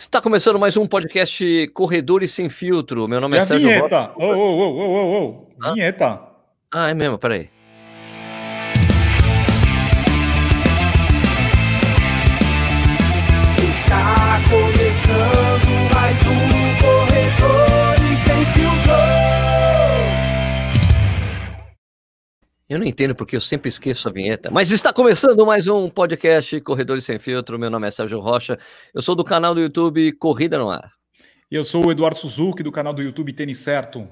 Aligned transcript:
Está 0.00 0.18
começando 0.18 0.58
mais 0.58 0.78
um 0.78 0.86
podcast 0.86 1.68
Corredores 1.74 2.30
Sem 2.30 2.48
Filtro. 2.48 3.06
Meu 3.06 3.20
nome 3.20 3.36
é 3.36 3.42
Sérgio 3.42 3.68
vinheta. 3.68 4.10
Ô, 4.16 4.24
ô, 4.24 4.58
ô, 4.58 4.78
ô, 4.78 5.46
ô. 5.60 5.74
Vinheta. 5.74 6.22
Ah, 6.72 6.88
é 6.88 6.94
mesmo, 6.94 7.18
peraí. 7.18 7.50
Está 13.62 14.40
começando 14.48 15.92
mais 15.92 16.16
um 16.26 16.59
Eu 22.70 22.78
não 22.78 22.86
entendo 22.86 23.16
porque 23.16 23.34
eu 23.34 23.40
sempre 23.40 23.68
esqueço 23.68 24.08
a 24.08 24.12
vinheta, 24.12 24.48
mas 24.48 24.70
está 24.70 24.92
começando 24.92 25.44
mais 25.44 25.66
um 25.66 25.90
podcast 25.90 26.60
Corredores 26.60 27.02
Sem 27.02 27.18
Filtro. 27.18 27.58
Meu 27.58 27.68
nome 27.68 27.88
é 27.88 27.90
Sérgio 27.90 28.20
Rocha, 28.20 28.56
eu 28.94 29.02
sou 29.02 29.16
do 29.16 29.24
canal 29.24 29.52
do 29.52 29.60
YouTube 29.60 30.12
Corrida 30.12 30.56
no 30.56 30.70
Ar. 30.70 30.92
Eu 31.50 31.64
sou 31.64 31.84
o 31.84 31.90
Eduardo 31.90 32.16
Suzuki, 32.16 32.62
do 32.62 32.70
canal 32.70 32.94
do 32.94 33.02
YouTube 33.02 33.32
Tênis 33.32 33.58
Certo. 33.58 34.06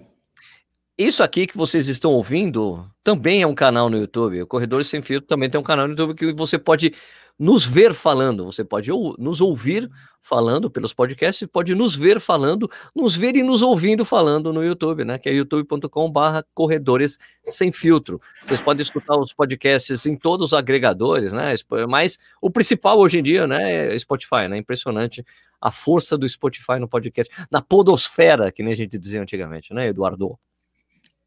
Isso 0.99 1.23
aqui 1.23 1.47
que 1.47 1.57
vocês 1.57 1.89
estão 1.89 2.11
ouvindo 2.11 2.85
também 3.05 3.43
é 3.43 3.47
um 3.47 3.55
canal 3.55 3.89
no 3.89 3.97
YouTube. 3.97 4.43
O 4.43 4.47
Corredores 4.49 4.88
Sem 4.88 5.02
Filtro 5.02 5.29
também 5.29 5.49
tem 5.49 5.61
um 5.61 5.63
canal 5.63 5.87
no 5.87 5.93
YouTube 5.93 6.16
que 6.16 6.33
você 6.33 6.59
pode 6.59 6.93
nos 7.38 7.65
ver 7.65 7.95
falando, 7.95 8.45
você 8.45 8.65
pode 8.65 8.91
ou, 8.91 9.15
nos 9.19 9.41
ouvir 9.41 9.88
falando 10.20 10.69
pelos 10.69 10.92
podcasts, 10.92 11.48
pode 11.51 11.74
nos 11.74 11.95
ver 11.95 12.20
falando, 12.20 12.69
nos 12.95 13.16
ver 13.16 13.37
e 13.37 13.42
nos 13.42 13.62
ouvindo 13.62 14.05
falando 14.05 14.52
no 14.52 14.62
YouTube, 14.62 15.05
né? 15.05 15.19
Que 15.19 15.29
é 15.29 15.33
youtube.com/barra 15.33 16.45
corredores 16.52 17.16
sem 17.45 17.70
filtro. 17.73 18.20
Vocês 18.45 18.60
podem 18.60 18.82
escutar 18.82 19.16
os 19.16 19.32
podcasts 19.32 20.05
em 20.05 20.16
todos 20.16 20.48
os 20.48 20.52
agregadores, 20.52 21.32
né? 21.32 21.55
Mas 21.88 22.19
o 22.43 22.51
principal 22.51 22.98
hoje 22.98 23.20
em 23.20 23.23
dia, 23.23 23.46
né, 23.46 23.95
é 23.95 23.98
Spotify, 23.98 24.48
né? 24.51 24.59
Impressionante 24.59 25.24
a 25.60 25.70
força 25.70 26.18
do 26.18 26.29
Spotify 26.29 26.79
no 26.79 26.88
podcast, 26.88 27.32
na 27.51 27.62
podosfera, 27.62 28.52
que 28.52 28.63
nem 28.63 28.73
a 28.73 28.76
gente 28.76 28.98
dizia 28.98 29.23
antigamente, 29.23 29.73
né, 29.73 29.87
Eduardo? 29.87 30.38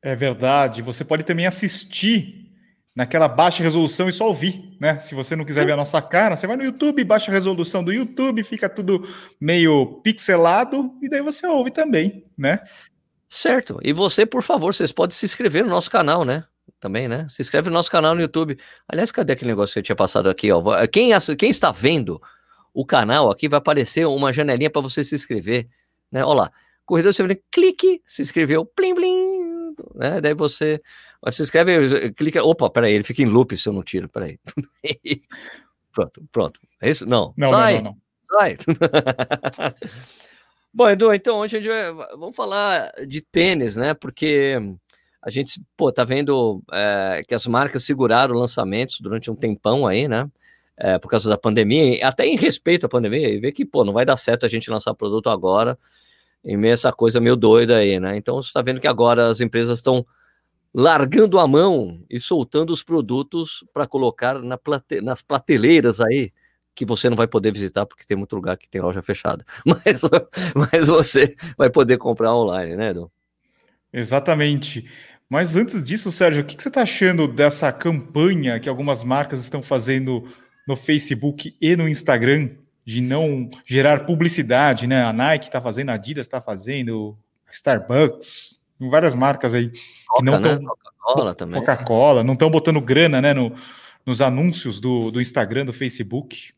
É 0.02 0.16
verdade. 0.16 0.82
Você 0.82 1.06
pode 1.06 1.24
também 1.24 1.46
assistir 1.46 2.51
naquela 2.96 3.28
baixa 3.28 3.64
resolução 3.64 4.10
e 4.10 4.14
só 4.14 4.28
ouvir, 4.28 4.76
né? 4.80 5.00
Se 5.00 5.16
você 5.16 5.36
não 5.36 5.46
quiser 5.46 5.66
ver 5.66 5.72
a 5.72 5.78
nossa 5.78 6.02
cara, 6.02 6.36
você 6.36 6.46
vai 6.46 6.58
no 6.58 6.64
YouTube, 6.64 7.04
baixa 7.04 7.32
resolução 7.32 7.84
do 7.84 7.92
YouTube, 7.92 8.44
fica 8.44 8.68
tudo 8.68 9.08
meio 9.40 10.02
pixelado 10.04 10.94
e 11.02 11.10
daí 11.10 11.22
você 11.22 11.48
ouve 11.48 11.72
também, 11.72 12.26
né? 12.38 12.60
Certo. 13.30 13.80
E 13.82 13.94
você, 13.94 14.26
por 14.26 14.44
favor, 14.44 14.74
vocês 14.74 14.92
podem 14.92 15.16
se 15.16 15.26
inscrever 15.26 15.64
no 15.64 15.70
nosso 15.70 15.90
canal, 15.90 16.26
né? 16.26 16.44
Também, 16.82 17.08
né? 17.08 17.26
Se 17.30 17.42
inscreve 17.42 17.70
no 17.70 17.74
nosso 17.74 17.90
canal 17.90 18.14
no 18.14 18.22
YouTube. 18.22 18.58
Aliás, 18.88 19.12
cadê 19.12 19.34
aquele 19.34 19.52
negócio 19.52 19.74
que 19.74 19.80
eu 19.80 19.84
tinha 19.84 19.96
passado 19.96 20.30
aqui, 20.30 20.52
ó? 20.52 20.62
Quem, 20.88 21.12
quem 21.38 21.50
está 21.50 21.72
vendo 21.72 22.22
o 22.74 22.86
canal 22.86 23.32
aqui 23.32 23.48
vai 23.48 23.58
aparecer 23.58 24.06
uma 24.06 24.34
janelinha 24.34 24.70
para 24.70 24.82
você 24.82 25.04
se 25.04 25.16
inscrever, 25.16 25.70
né? 26.12 26.26
Olha 26.26 26.42
lá. 26.42 26.52
Corredor 26.86 27.14
Severino, 27.14 27.40
clique, 27.50 28.02
se 28.06 28.22
inscreveu, 28.22 28.66
plim, 28.66 28.94
plim, 28.94 29.41
né? 29.96 30.22
Daí 30.22 30.34
você 30.34 30.82
se 31.32 31.42
inscreve, 31.42 32.12
clica, 32.14 32.44
opa, 32.44 32.70
peraí, 32.70 32.94
ele 32.94 33.04
fica 33.04 33.22
em 33.22 33.26
loop 33.26 33.58
se 33.58 33.68
eu 33.70 33.74
não 33.74 33.84
tiro, 33.84 34.10
peraí. 34.10 34.40
pronto, 35.94 36.24
pronto. 36.32 36.60
É 36.82 36.90
isso? 36.90 37.06
Não, 37.06 37.34
não 37.38 37.50
sai, 37.50 37.76
não, 37.76 37.84
não, 37.84 37.92
não. 37.92 38.40
sai. 38.40 38.58
Bom, 40.74 40.90
Edu, 40.90 41.14
então 41.14 41.40
hoje 41.40 41.58
a 41.58 41.60
gente 41.60 41.70
vai, 41.70 42.08
vamos 42.18 42.36
falar 42.36 42.92
de 43.06 43.22
tênis, 43.22 43.76
né? 43.76 43.94
Porque 43.94 44.58
a 45.22 45.30
gente, 45.30 45.62
pô, 45.76 45.92
tá 45.92 46.04
vendo 46.04 46.64
é, 46.72 47.24
que 47.28 47.36
as 47.36 47.46
marcas 47.46 47.84
seguraram 47.84 48.36
lançamentos 48.36 49.00
durante 49.02 49.30
um 49.30 49.36
tempão 49.36 49.86
aí, 49.86 50.08
né? 50.08 50.30
É, 50.78 50.98
por 50.98 51.10
causa 51.10 51.30
da 51.30 51.38
pandemia, 51.38 52.08
até 52.08 52.26
em 52.26 52.36
respeito 52.38 52.86
à 52.86 52.90
pandemia, 52.90 53.30
e 53.30 53.40
ver 53.40 53.52
que, 53.52 53.66
pô, 53.66 53.84
não 53.84 53.94
vai 53.94 54.06
dar 54.06 54.18
certo 54.18 54.46
a 54.46 54.50
gente 54.50 54.72
lançar 54.72 54.96
produto 54.96 55.30
agora, 55.30 55.78
em 56.44 56.58
meio 56.58 56.74
essa 56.74 56.92
coisa 56.92 57.20
meio 57.20 57.36
doida 57.36 57.78
aí, 57.78 58.00
né? 58.00 58.18
Então 58.18 58.42
você 58.42 58.48
está 58.48 58.62
vendo 58.62 58.80
que 58.80 58.88
agora 58.88 59.30
as 59.30 59.42
empresas 59.42 59.78
estão 59.78 60.06
largando 60.74 61.38
a 61.40 61.48
mão 61.48 62.04
e 62.10 62.20
soltando 62.20 62.72
os 62.72 62.84
produtos 62.84 63.64
para 63.74 63.86
colocar 63.86 64.40
na 64.40 64.58
plate... 64.58 65.02
nas 65.02 65.22
prateleiras 65.22 66.00
aí, 66.00 66.32
que 66.74 66.86
você 66.86 67.10
não 67.10 67.18
vai 67.18 67.28
poder 67.28 67.52
visitar 67.52 67.86
porque 67.86 68.06
tem 68.06 68.18
muito 68.18 68.36
lugar 68.36 68.58
que 68.58 68.70
tem 68.70 68.82
loja 68.82 69.02
fechada. 69.02 69.46
Mas, 69.66 70.02
mas 70.56 70.88
você 70.88 71.36
vai 71.58 71.70
poder 71.70 71.98
comprar 71.98 72.34
online, 72.34 72.76
né, 72.76 72.92
Edu? 72.92 73.12
Exatamente. 73.92 74.90
Mas 75.30 75.56
antes 75.56 75.84
disso, 75.84 76.12
Sérgio, 76.12 76.44
o 76.44 76.46
que 76.46 76.62
você 76.62 76.70
está 76.70 76.82
achando 76.82 77.28
dessa 77.28 77.72
campanha 77.72 78.60
que 78.60 78.70
algumas 78.70 79.04
marcas 79.04 79.42
estão 79.42 79.62
fazendo 79.62 80.28
no 80.68 80.76
Facebook 80.76 81.56
e 81.60 81.76
no 81.76 81.88
Instagram 81.88 82.50
de 82.86 83.02
não 83.02 83.50
gerar 83.66 84.06
publicidade, 84.06 84.88
né? 84.88 85.04
A 85.04 85.14
Nike 85.14 85.46
está 85.46 85.62
fazendo, 85.62 85.90
a 85.90 85.94
Adidas 85.94 86.26
está 86.26 86.42
fazendo, 86.42 87.18
Starbucks, 87.52 88.60
várias 88.80 89.14
marcas 89.14 89.54
aí 89.54 89.72
Coca, 90.08 90.20
que 90.20 90.24
não 90.24 90.38
estão. 90.38 90.56
Né? 90.56 90.68
Coca-Cola 90.68 91.36
também. 91.36 91.60
Coca-Cola, 91.60 92.24
não 92.24 92.34
estão 92.34 92.50
botando 92.50 92.82
grana, 92.82 93.22
né? 93.22 93.34
No, 93.34 93.56
nos 94.06 94.22
anúncios 94.22 94.80
do, 94.80 95.12
do 95.12 95.22
Instagram, 95.22 95.66
do 95.66 95.74
Facebook. 95.74 96.54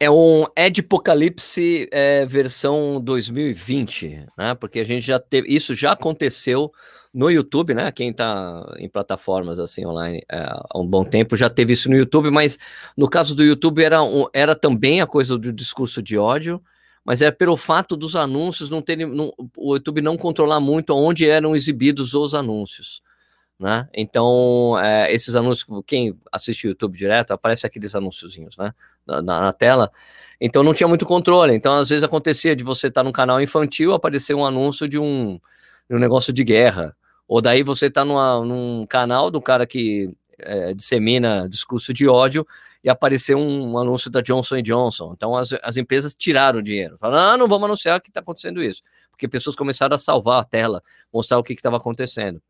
É 0.00 0.10
um 0.10 0.44
Ed 0.56 0.80
Apocalipse 0.80 1.88
é, 1.92 2.26
versão 2.26 3.00
2020, 3.00 4.26
né? 4.36 4.54
Porque 4.54 4.80
a 4.80 4.84
gente 4.84 5.06
já 5.06 5.20
teve. 5.20 5.54
Isso 5.54 5.74
já 5.74 5.92
aconteceu 5.92 6.72
no 7.12 7.30
YouTube, 7.30 7.74
né? 7.74 7.92
Quem 7.92 8.10
está 8.10 8.74
em 8.78 8.88
plataformas 8.88 9.58
assim 9.58 9.84
online 9.86 10.24
é, 10.30 10.38
há 10.38 10.78
um 10.78 10.86
bom 10.86 11.04
tempo 11.04 11.36
já 11.36 11.50
teve 11.50 11.74
isso 11.74 11.90
no 11.90 11.96
YouTube, 11.96 12.30
mas 12.30 12.58
no 12.96 13.08
caso 13.08 13.34
do 13.34 13.44
YouTube 13.44 13.82
era, 13.82 14.02
um, 14.02 14.26
era 14.32 14.54
também 14.54 15.00
a 15.00 15.06
coisa 15.06 15.36
do 15.36 15.52
discurso 15.52 16.02
de 16.02 16.16
ódio, 16.16 16.60
mas 17.04 17.20
é 17.20 17.30
pelo 17.30 17.56
fato 17.56 17.96
dos 17.96 18.16
anúncios 18.16 18.70
não 18.70 18.80
terem, 18.80 19.06
não, 19.06 19.32
o 19.56 19.74
YouTube 19.74 20.00
não 20.00 20.16
controlar 20.16 20.60
muito 20.60 20.94
onde 20.94 21.28
eram 21.28 21.54
exibidos 21.54 22.14
os 22.14 22.34
anúncios. 22.34 23.02
Né? 23.62 23.88
Então, 23.94 24.76
é, 24.82 25.14
esses 25.14 25.36
anúncios, 25.36 25.64
quem 25.86 26.18
assiste 26.32 26.66
o 26.66 26.70
YouTube 26.70 26.98
direto, 26.98 27.30
aparece 27.30 27.64
aqueles 27.64 27.94
anúnciozinhos 27.94 28.56
né? 28.56 28.74
Na, 29.06 29.22
na, 29.22 29.40
na, 29.40 29.52
tela. 29.52 29.92
Então, 30.40 30.64
não 30.64 30.74
tinha 30.74 30.88
muito 30.88 31.06
controle. 31.06 31.54
Então, 31.54 31.74
às 31.74 31.88
vezes 31.88 32.02
acontecia 32.02 32.56
de 32.56 32.64
você 32.64 32.88
estar 32.88 33.02
tá 33.02 33.04
num 33.04 33.12
canal 33.12 33.40
infantil, 33.40 33.94
aparecer 33.94 34.34
um 34.34 34.44
anúncio 34.44 34.88
de 34.88 34.98
um, 34.98 35.38
de 35.88 35.94
um 35.94 36.00
negócio 36.00 36.32
de 36.32 36.42
guerra. 36.42 36.96
Ou 37.28 37.40
daí 37.40 37.62
você 37.62 37.86
está 37.86 38.04
num 38.04 38.84
canal 38.88 39.30
do 39.30 39.40
cara 39.40 39.64
que 39.64 40.12
é, 40.40 40.74
dissemina 40.74 41.48
discurso 41.48 41.92
de 41.92 42.08
ódio 42.08 42.44
e 42.82 42.90
apareceu 42.90 43.38
um, 43.38 43.70
um 43.70 43.78
anúncio 43.78 44.10
da 44.10 44.20
Johnson 44.20 44.60
Johnson. 44.60 45.12
Então 45.16 45.36
as, 45.36 45.52
as 45.62 45.76
empresas 45.76 46.16
tiraram 46.16 46.58
o 46.58 46.62
dinheiro. 46.62 46.98
Falaram, 46.98 47.30
ah, 47.30 47.36
não 47.38 47.46
vamos 47.46 47.66
anunciar 47.66 48.00
que 48.00 48.10
está 48.10 48.18
acontecendo 48.18 48.60
isso. 48.60 48.82
Porque 49.08 49.28
pessoas 49.28 49.54
começaram 49.54 49.94
a 49.94 49.98
salvar 49.98 50.40
a 50.40 50.44
tela, 50.44 50.82
mostrar 51.12 51.38
o 51.38 51.44
que 51.44 51.52
estava 51.52 51.76
acontecendo. 51.76 52.42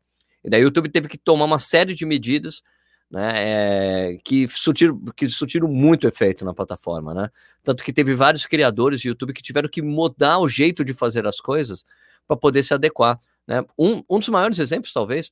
E 0.43 0.49
daí 0.49 0.61
o 0.61 0.65
YouTube 0.65 0.89
teve 0.89 1.07
que 1.07 1.17
tomar 1.17 1.45
uma 1.45 1.59
série 1.59 1.93
de 1.93 2.05
medidas 2.05 2.61
né, 3.09 3.33
é, 3.35 4.17
que, 4.23 4.47
surtiram, 4.47 4.99
que 5.15 5.29
surtiram 5.29 5.67
muito 5.67 6.07
efeito 6.07 6.43
na 6.43 6.53
plataforma, 6.53 7.13
né? 7.13 7.29
Tanto 7.63 7.83
que 7.83 7.93
teve 7.93 8.15
vários 8.15 8.45
criadores 8.47 8.99
de 8.99 9.07
YouTube 9.07 9.33
que 9.33 9.43
tiveram 9.43 9.69
que 9.69 9.81
mudar 9.81 10.39
o 10.39 10.47
jeito 10.47 10.83
de 10.83 10.93
fazer 10.93 11.27
as 11.27 11.39
coisas 11.39 11.85
para 12.27 12.35
poder 12.35 12.63
se 12.63 12.73
adequar. 12.73 13.19
Né? 13.47 13.63
Um, 13.77 14.03
um 14.09 14.19
dos 14.19 14.29
maiores 14.29 14.57
exemplos, 14.57 14.91
talvez, 14.91 15.31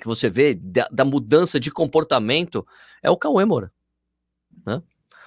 que 0.00 0.06
você 0.06 0.28
vê 0.28 0.54
da, 0.54 0.88
da 0.90 1.04
mudança 1.04 1.60
de 1.60 1.70
comportamento 1.70 2.66
é 3.02 3.10
o 3.10 3.16
Cauê 3.16 3.44
Moura. 3.44 3.72
Né? 4.66 4.82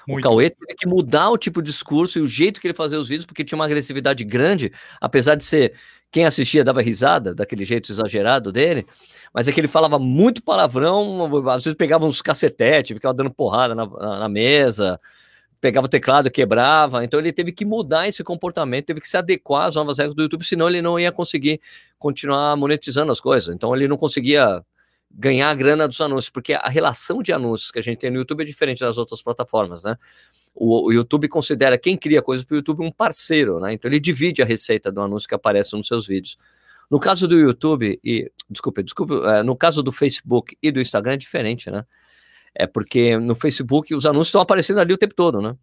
O 0.07 0.21
Cauê 0.21 0.49
teve 0.49 0.73
que 0.75 0.87
mudar 0.87 1.29
o 1.29 1.37
tipo 1.37 1.61
de 1.61 1.69
discurso 1.69 2.17
e 2.17 2.21
o 2.21 2.27
jeito 2.27 2.61
que 2.61 2.67
ele 2.67 2.73
fazia 2.73 2.99
os 2.99 3.07
vídeos, 3.07 3.25
porque 3.25 3.43
tinha 3.43 3.57
uma 3.57 3.65
agressividade 3.65 4.23
grande, 4.23 4.71
apesar 5.01 5.35
de 5.35 5.43
ser 5.43 5.73
quem 6.09 6.25
assistia 6.25 6.63
dava 6.63 6.81
risada 6.81 7.35
daquele 7.35 7.65
jeito 7.65 7.91
exagerado 7.91 8.51
dele, 8.51 8.85
mas 9.33 9.47
é 9.47 9.51
que 9.51 9.59
ele 9.59 9.67
falava 9.67 9.99
muito 9.99 10.41
palavrão, 10.41 11.25
às 11.49 11.65
vezes 11.65 11.77
pegava 11.77 12.05
uns 12.05 12.21
cacetete, 12.21 12.93
ficava 12.93 13.13
dando 13.13 13.29
porrada 13.29 13.75
na, 13.75 13.85
na, 13.85 14.19
na 14.19 14.29
mesa, 14.29 14.99
pegava 15.59 15.85
o 15.85 15.89
teclado, 15.89 16.31
quebrava. 16.31 17.03
Então 17.03 17.19
ele 17.19 17.33
teve 17.33 17.51
que 17.51 17.65
mudar 17.65 18.07
esse 18.07 18.23
comportamento, 18.23 18.85
teve 18.85 19.01
que 19.01 19.09
se 19.09 19.17
adequar 19.17 19.67
às 19.67 19.75
novas 19.75 19.97
regras 19.97 20.15
do 20.15 20.21
YouTube, 20.21 20.45
senão 20.45 20.69
ele 20.69 20.81
não 20.81 20.99
ia 20.99 21.11
conseguir 21.11 21.59
continuar 21.99 22.55
monetizando 22.55 23.11
as 23.11 23.19
coisas. 23.19 23.53
Então 23.53 23.75
ele 23.75 23.87
não 23.87 23.97
conseguia 23.97 24.63
ganhar 25.11 25.49
a 25.49 25.53
grana 25.53 25.87
dos 25.87 25.99
anúncios, 26.01 26.29
porque 26.29 26.53
a 26.53 26.67
relação 26.67 27.21
de 27.21 27.33
anúncios 27.33 27.71
que 27.71 27.79
a 27.79 27.81
gente 27.81 27.99
tem 27.99 28.11
no 28.11 28.17
YouTube 28.17 28.41
é 28.41 28.45
diferente 28.45 28.79
das 28.79 28.97
outras 28.97 29.21
plataformas, 29.21 29.83
né? 29.83 29.97
O, 30.53 30.87
o 30.87 30.91
YouTube 30.91 31.27
considera 31.27 31.77
quem 31.77 31.95
cria 31.95 32.21
coisas 32.21 32.43
para 32.45 32.55
o 32.55 32.57
YouTube 32.57 32.83
um 32.83 32.91
parceiro, 32.91 33.59
né? 33.59 33.73
Então 33.73 33.89
ele 33.89 33.99
divide 33.99 34.41
a 34.41 34.45
receita 34.45 34.91
do 34.91 35.01
anúncio 35.01 35.27
que 35.27 35.35
aparece 35.35 35.75
nos 35.75 35.87
seus 35.87 36.07
vídeos. 36.07 36.37
No 36.89 36.99
caso 36.99 37.27
do 37.27 37.37
YouTube 37.37 37.99
e 38.03 38.31
desculpe, 38.49 38.81
desculpe, 38.81 39.13
é, 39.25 39.43
no 39.43 39.55
caso 39.55 39.83
do 39.83 39.91
Facebook 39.91 40.57
e 40.61 40.71
do 40.71 40.79
Instagram 40.79 41.13
é 41.13 41.17
diferente, 41.17 41.69
né? 41.69 41.85
É 42.55 42.65
porque 42.65 43.17
no 43.17 43.35
Facebook 43.35 43.93
os 43.93 44.05
anúncios 44.05 44.29
estão 44.29 44.41
aparecendo 44.41 44.79
ali 44.79 44.93
o 44.93 44.97
tempo 44.97 45.13
todo, 45.13 45.41
né? 45.41 45.55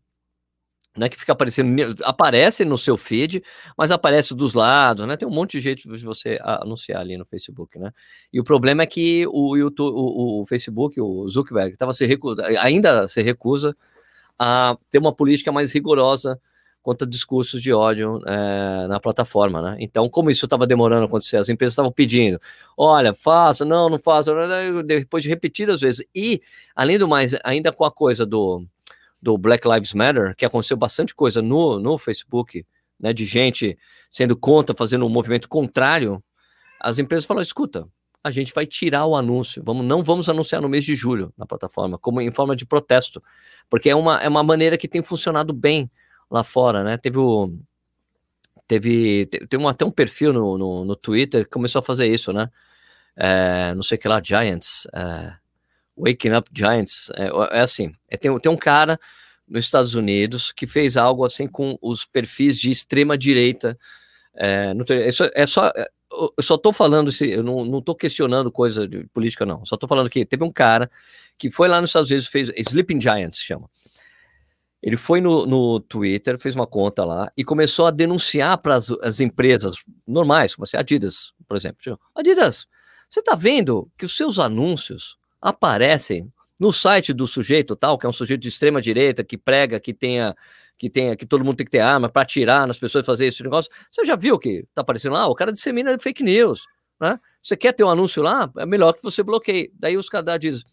Não 0.97 1.07
é 1.07 1.09
que 1.09 1.19
fica 1.19 1.33
aparecendo, 1.33 1.97
aparece 2.05 2.65
no 2.65 2.79
seu 2.79 2.97
feed, 2.97 3.43
mas 3.77 3.91
aparece 3.91 4.33
dos 4.35 4.55
lados, 4.55 5.07
né? 5.07 5.17
Tem 5.17 5.27
um 5.27 5.31
monte 5.33 5.59
de 5.59 5.61
jeito 5.61 5.89
de 5.89 6.05
você 6.05 6.39
anunciar 6.41 7.01
ali 7.01 7.17
no 7.17 7.25
Facebook, 7.25 7.79
né? 7.79 7.91
E 8.33 8.39
o 8.39 8.45
problema 8.45 8.83
é 8.85 8.87
que 8.87 9.27
o 9.27 9.57
YouTube, 9.57 9.93
o, 9.93 10.43
o 10.43 10.47
Facebook, 10.47 11.01
o 11.01 11.27
Zuckerberg, 11.29 11.77
tava 11.77 11.93
se 11.93 12.07
recusa, 12.07 12.47
ainda 12.61 13.09
se 13.09 13.23
recusa 13.23 13.77
a 14.39 14.77
ter 14.91 14.99
uma 14.99 15.13
política 15.13 15.51
mais 15.51 15.73
rigorosa 15.73 16.41
contra 16.81 17.07
discursos 17.07 17.63
de 17.63 17.73
ódio 17.73 18.21
é, 18.27 18.87
na 18.87 19.01
plataforma, 19.01 19.63
né? 19.63 19.77
Então, 19.81 20.09
como 20.09 20.31
isso 20.31 20.47
estava 20.47 20.67
demorando 20.67 21.03
a 21.03 21.07
acontecer, 21.07 21.39
as 21.39 21.49
empresas 21.49 21.73
estavam 21.73 21.91
pedindo, 21.91 22.39
olha, 22.77 23.15
faça, 23.15 23.65
não, 23.65 23.89
não 23.89 23.99
faça, 23.99 24.33
depois 24.85 25.23
de 25.25 25.29
repetidas 25.29 25.81
vezes. 25.81 26.07
E, 26.15 26.41
além 26.77 26.99
do 26.99 27.09
mais, 27.09 27.35
ainda 27.43 27.73
com 27.73 27.85
a 27.85 27.91
coisa 27.91 28.27
do, 28.27 28.65
do 29.25 29.39
Black 29.39 29.67
Lives 29.67 29.95
Matter, 29.95 30.37
que 30.37 30.45
aconteceu 30.45 30.77
bastante 30.77 31.15
coisa 31.15 31.41
no, 31.41 31.79
no 31.79 31.97
Facebook, 31.97 32.65
né, 33.01 33.11
de 33.11 33.25
gente 33.25 33.77
sendo 34.11 34.37
contra, 34.37 34.77
fazendo 34.77 35.07
um 35.07 35.09
movimento 35.09 35.49
contrário, 35.49 36.23
as 36.79 36.99
empresas 36.99 37.25
falaram, 37.25 37.43
escuta, 37.43 37.89
a 38.23 38.31
gente 38.31 38.53
vai 38.53 38.67
tirar 38.67 39.07
o 39.07 39.17
anúncio, 39.17 39.63
vamos, 39.65 39.87
não 39.87 40.03
vamos 40.03 40.29
anunciar 40.29 40.61
no 40.61 40.69
mês 40.69 40.85
de 40.85 40.95
julho 40.95 41.33
na 41.39 41.47
plataforma, 41.47 41.99
como 41.99 42.21
em 42.21 42.31
forma 42.31 42.55
de 42.55 42.67
protesto, 42.67 43.23
porque 43.71 43.89
é 43.89 43.97
uma, 43.97 44.19
é 44.19 44.29
uma 44.29 44.43
maneira 44.43 44.77
que 44.77 44.87
tem 44.87 45.03
funcionado 45.03 45.55
bem 45.55 45.91
lá 46.31 46.45
fora, 46.45 46.85
né? 46.85 46.99
Teve 46.99 47.19
o. 47.19 47.51
Teve, 48.67 49.27
tem 49.49 49.61
um, 49.61 49.69
até 49.69 49.85
um 49.85 49.91
perfil 49.91 50.33
no, 50.33 50.57
no, 50.57 50.85
no, 50.85 50.97
Twitter 50.97 51.45
que 51.45 51.51
começou 51.51 51.81
a 51.81 51.83
fazer 51.83 52.07
isso, 52.07 52.33
né? 52.33 52.51
É, 53.17 53.75
não 53.75 53.83
sei 53.83 53.99
que 53.99 54.09
lá, 54.09 54.23
Giants, 54.23 54.87
é, 54.95 55.35
Waking 55.97 56.35
Up 56.35 56.51
Giants, 56.53 57.11
é, 57.17 57.59
é 57.59 57.61
assim, 57.61 57.93
é, 58.09 58.17
tem, 58.17 58.37
tem 58.39 58.51
um 58.51 58.57
cara 58.57 58.99
nos 59.47 59.65
Estados 59.65 59.95
Unidos 59.95 60.53
que 60.53 60.67
fez 60.67 60.97
algo 60.97 61.25
assim 61.25 61.47
com 61.47 61.79
os 61.81 62.05
perfis 62.05 62.59
de 62.59 62.71
extrema 62.71 63.17
direita. 63.17 63.79
É, 64.35 64.75
no, 64.75 64.85
é 64.89 65.11
só, 65.13 65.31
é 65.35 65.47
só 65.47 65.73
eu 66.37 66.43
só 66.43 66.57
tô 66.57 66.73
falando, 66.73 67.11
eu 67.23 67.43
não, 67.43 67.65
não 67.65 67.83
tô 67.83 67.95
questionando 67.95 68.51
coisa 68.51 68.87
de 68.87 69.05
política, 69.09 69.45
não. 69.45 69.65
Só 69.65 69.77
tô 69.77 69.89
falando 69.89 70.09
que 70.09 70.25
teve 70.25 70.45
um 70.45 70.51
cara 70.51 70.91
que 71.37 71.51
foi 71.51 71.69
lá 71.69 71.81
nos 71.81 71.91
Estados 71.91 72.11
Unidos, 72.11 72.29
fez 72.29 72.51
Sleeping 72.57 73.01
Giants, 73.01 73.39
chama. 73.39 73.69
Ele 74.83 74.97
foi 74.97 75.21
no, 75.21 75.47
no 75.47 75.81
Twitter, 75.81 76.39
fez 76.39 76.55
uma 76.55 76.67
conta 76.67 77.05
lá 77.05 77.33
e 77.37 77.43
começou 77.43 77.87
a 77.87 77.91
denunciar 77.91 78.59
para 78.59 78.77
as 78.77 79.19
empresas 79.19 79.77
normais, 80.07 80.55
como 80.55 80.65
assim, 80.65 80.77
Adidas, 80.77 81.33
por 81.49 81.57
exemplo. 81.57 81.99
Adidas, 82.15 82.67
você 83.09 83.21
está 83.21 83.35
vendo 83.35 83.91
que 83.97 84.05
os 84.05 84.17
seus 84.17 84.39
anúncios 84.39 85.17
aparecem 85.45 86.33
no 86.59 86.73
site 86.73 87.13
do 87.13 87.27
sujeito 87.27 87.77
tal, 87.77 87.99
que 87.99 88.07
é 88.07 88.09
um 88.09 88.13
sujeito 88.13 88.41
de 88.41 88.49
extrema 88.49 88.81
direita 88.81 89.23
que 89.23 89.37
prega 89.37 89.79
que 89.79 89.93
tenha 89.93 90.35
que 90.79 90.89
tenha 90.89 91.15
que 91.15 91.27
todo 91.27 91.45
mundo 91.45 91.59
tem 91.59 91.67
que 91.67 91.71
ter 91.71 91.81
arma 91.81 92.09
para 92.09 92.23
atirar 92.23 92.67
nas 92.67 92.79
pessoas 92.79 93.05
fazer 93.05 93.27
esse 93.27 93.43
negócio. 93.43 93.71
Você 93.91 94.05
já 94.07 94.17
viu 94.17 94.39
que 94.39 94.65
está 94.69 94.81
aparecendo 94.81 95.13
lá? 95.13 95.27
O 95.27 95.35
cara 95.35 95.53
dissemina 95.53 95.97
fake 95.99 96.23
news, 96.23 96.65
né? 96.99 97.21
Você 97.43 97.57
quer 97.57 97.73
ter 97.73 97.85
um 97.85 97.91
anúncio 97.91 98.23
lá? 98.23 98.51
É 98.57 98.65
melhor 98.65 98.95
que 98.95 99.03
você 99.03 99.23
bloqueie. 99.23 99.71
Daí 99.79 99.99
os 99.99 100.09
caras 100.09 100.39
dizem 100.41 100.65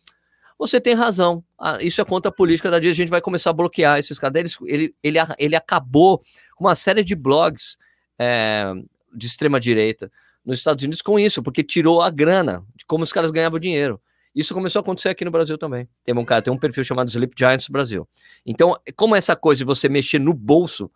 você 0.57 0.79
tem 0.79 0.94
razão. 0.94 1.44
Ah, 1.59 1.79
isso 1.81 2.00
é 2.00 2.06
contra 2.06 2.29
a 2.29 2.33
política 2.33 2.69
da 2.69 2.79
dia. 2.79 2.91
A 2.91 2.94
gente 2.95 3.09
vai 3.09 3.19
começar 3.19 3.50
a 3.50 3.53
bloquear 3.53 3.97
esses 3.97 4.17
caras. 4.17 4.57
Ele, 4.63 4.95
ele, 5.03 5.17
ele 5.39 5.56
acabou 5.56 6.19
com 6.56 6.65
uma 6.65 6.75
série 6.75 7.03
de 7.03 7.15
blogs 7.15 7.77
é, 8.17 8.71
de 9.13 9.25
extrema 9.25 9.59
direita 9.59 10.12
nos 10.45 10.59
Estados 10.59 10.83
Unidos 10.83 11.01
com 11.01 11.19
isso, 11.19 11.41
porque 11.41 11.63
tirou 11.63 12.01
a 12.01 12.09
grana 12.12 12.63
de 12.75 12.85
como 12.85 13.03
os 13.03 13.12
caras 13.12 13.31
ganhavam 13.31 13.59
dinheiro. 13.59 14.00
Isso 14.33 14.53
começou 14.53 14.79
a 14.79 14.81
acontecer 14.81 15.09
aqui 15.09 15.25
no 15.25 15.31
Brasil 15.31 15.57
também. 15.57 15.87
Tem 16.03 16.17
um 16.17 16.23
cara, 16.23 16.41
tem 16.41 16.53
um 16.53 16.57
perfil 16.57 16.83
chamado 16.83 17.09
Sleep 17.09 17.33
Giants 17.37 17.67
Brasil. 17.67 18.07
Então, 18.45 18.77
como 18.95 19.15
essa 19.15 19.35
coisa 19.35 19.59
de 19.59 19.65
você 19.65 19.89
mexer 19.89 20.19
no 20.19 20.33
bolso 20.33 20.89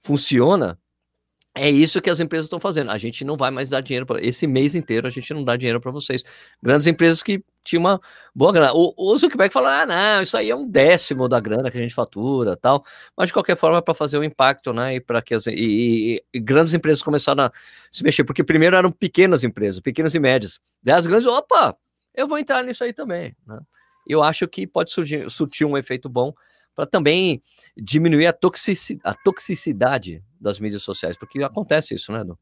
funciona, 0.00 0.78
é 1.58 1.68
isso 1.68 2.00
que 2.00 2.08
as 2.08 2.20
empresas 2.20 2.46
estão 2.46 2.60
fazendo. 2.60 2.90
A 2.90 2.98
gente 2.98 3.24
não 3.24 3.36
vai 3.36 3.50
mais 3.50 3.70
dar 3.70 3.80
dinheiro 3.80 4.06
para 4.06 4.24
esse 4.24 4.46
mês 4.46 4.76
inteiro, 4.76 5.06
a 5.06 5.10
gente 5.10 5.34
não 5.34 5.42
dá 5.42 5.56
dinheiro 5.56 5.80
para 5.80 5.90
vocês. 5.90 6.22
Grandes 6.62 6.86
empresas 6.86 7.20
que 7.20 7.42
tinham 7.64 7.80
uma 7.80 8.00
boa 8.32 8.52
grana. 8.52 8.72
O, 8.72 8.94
o 8.96 9.16
Zuckerberg 9.16 9.52
falou: 9.52 9.68
ah, 9.68 9.84
não, 9.84 10.22
isso 10.22 10.36
aí 10.36 10.50
é 10.50 10.54
um 10.54 10.66
décimo 10.66 11.28
da 11.28 11.40
grana 11.40 11.68
que 11.70 11.76
a 11.76 11.80
gente 11.80 11.94
fatura, 11.94 12.56
tal. 12.56 12.84
Mas 13.16 13.28
de 13.28 13.32
qualquer 13.32 13.56
forma, 13.56 13.78
é 13.78 13.80
para 13.80 13.92
fazer 13.92 14.18
um 14.18 14.24
impacto, 14.24 14.72
né? 14.72 14.94
E 14.94 15.00
para 15.00 15.20
que 15.20 15.34
as 15.34 15.46
e, 15.48 15.52
e, 15.52 16.24
e, 16.32 16.40
grandes 16.40 16.72
empresas 16.74 17.02
começaram 17.02 17.44
a 17.44 17.52
se 17.90 18.04
mexer, 18.04 18.22
porque 18.22 18.44
primeiro 18.44 18.76
eram 18.76 18.92
pequenas 18.92 19.42
empresas, 19.42 19.80
pequenas 19.80 20.14
e 20.14 20.20
médias. 20.20 20.60
Daí 20.82 20.94
as 20.94 21.06
grandes, 21.06 21.26
opa, 21.26 21.76
eu 22.18 22.26
vou 22.26 22.38
entrar 22.38 22.64
nisso 22.64 22.82
aí 22.82 22.92
também. 22.92 23.34
Né? 23.46 23.58
Eu 24.06 24.22
acho 24.22 24.48
que 24.48 24.66
pode 24.66 24.90
surgir, 24.90 25.30
surtir 25.30 25.66
um 25.66 25.78
efeito 25.78 26.08
bom 26.08 26.32
para 26.74 26.84
também 26.84 27.40
diminuir 27.76 28.26
a, 28.26 28.32
toxici, 28.32 28.98
a 29.04 29.14
toxicidade 29.14 30.22
das 30.40 30.58
mídias 30.58 30.82
sociais, 30.82 31.16
porque 31.16 31.42
acontece 31.42 31.94
isso, 31.94 32.12
né, 32.12 32.20
Edu? 32.20 32.38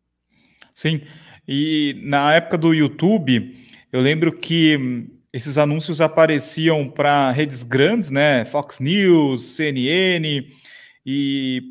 Sim, 0.75 1.03
e 1.47 2.01
na 2.05 2.35
época 2.35 2.59
do 2.59 2.75
YouTube, 2.75 3.57
eu 3.93 4.01
lembro 4.01 4.37
que 4.37 5.09
esses 5.33 5.57
anúncios 5.59 6.01
apareciam 6.01 6.89
para 6.89 7.31
redes 7.31 7.63
grandes, 7.63 8.11
né, 8.11 8.45
Fox 8.45 8.79
News, 8.79 9.43
CNN, 9.43 10.47
e 11.05 11.63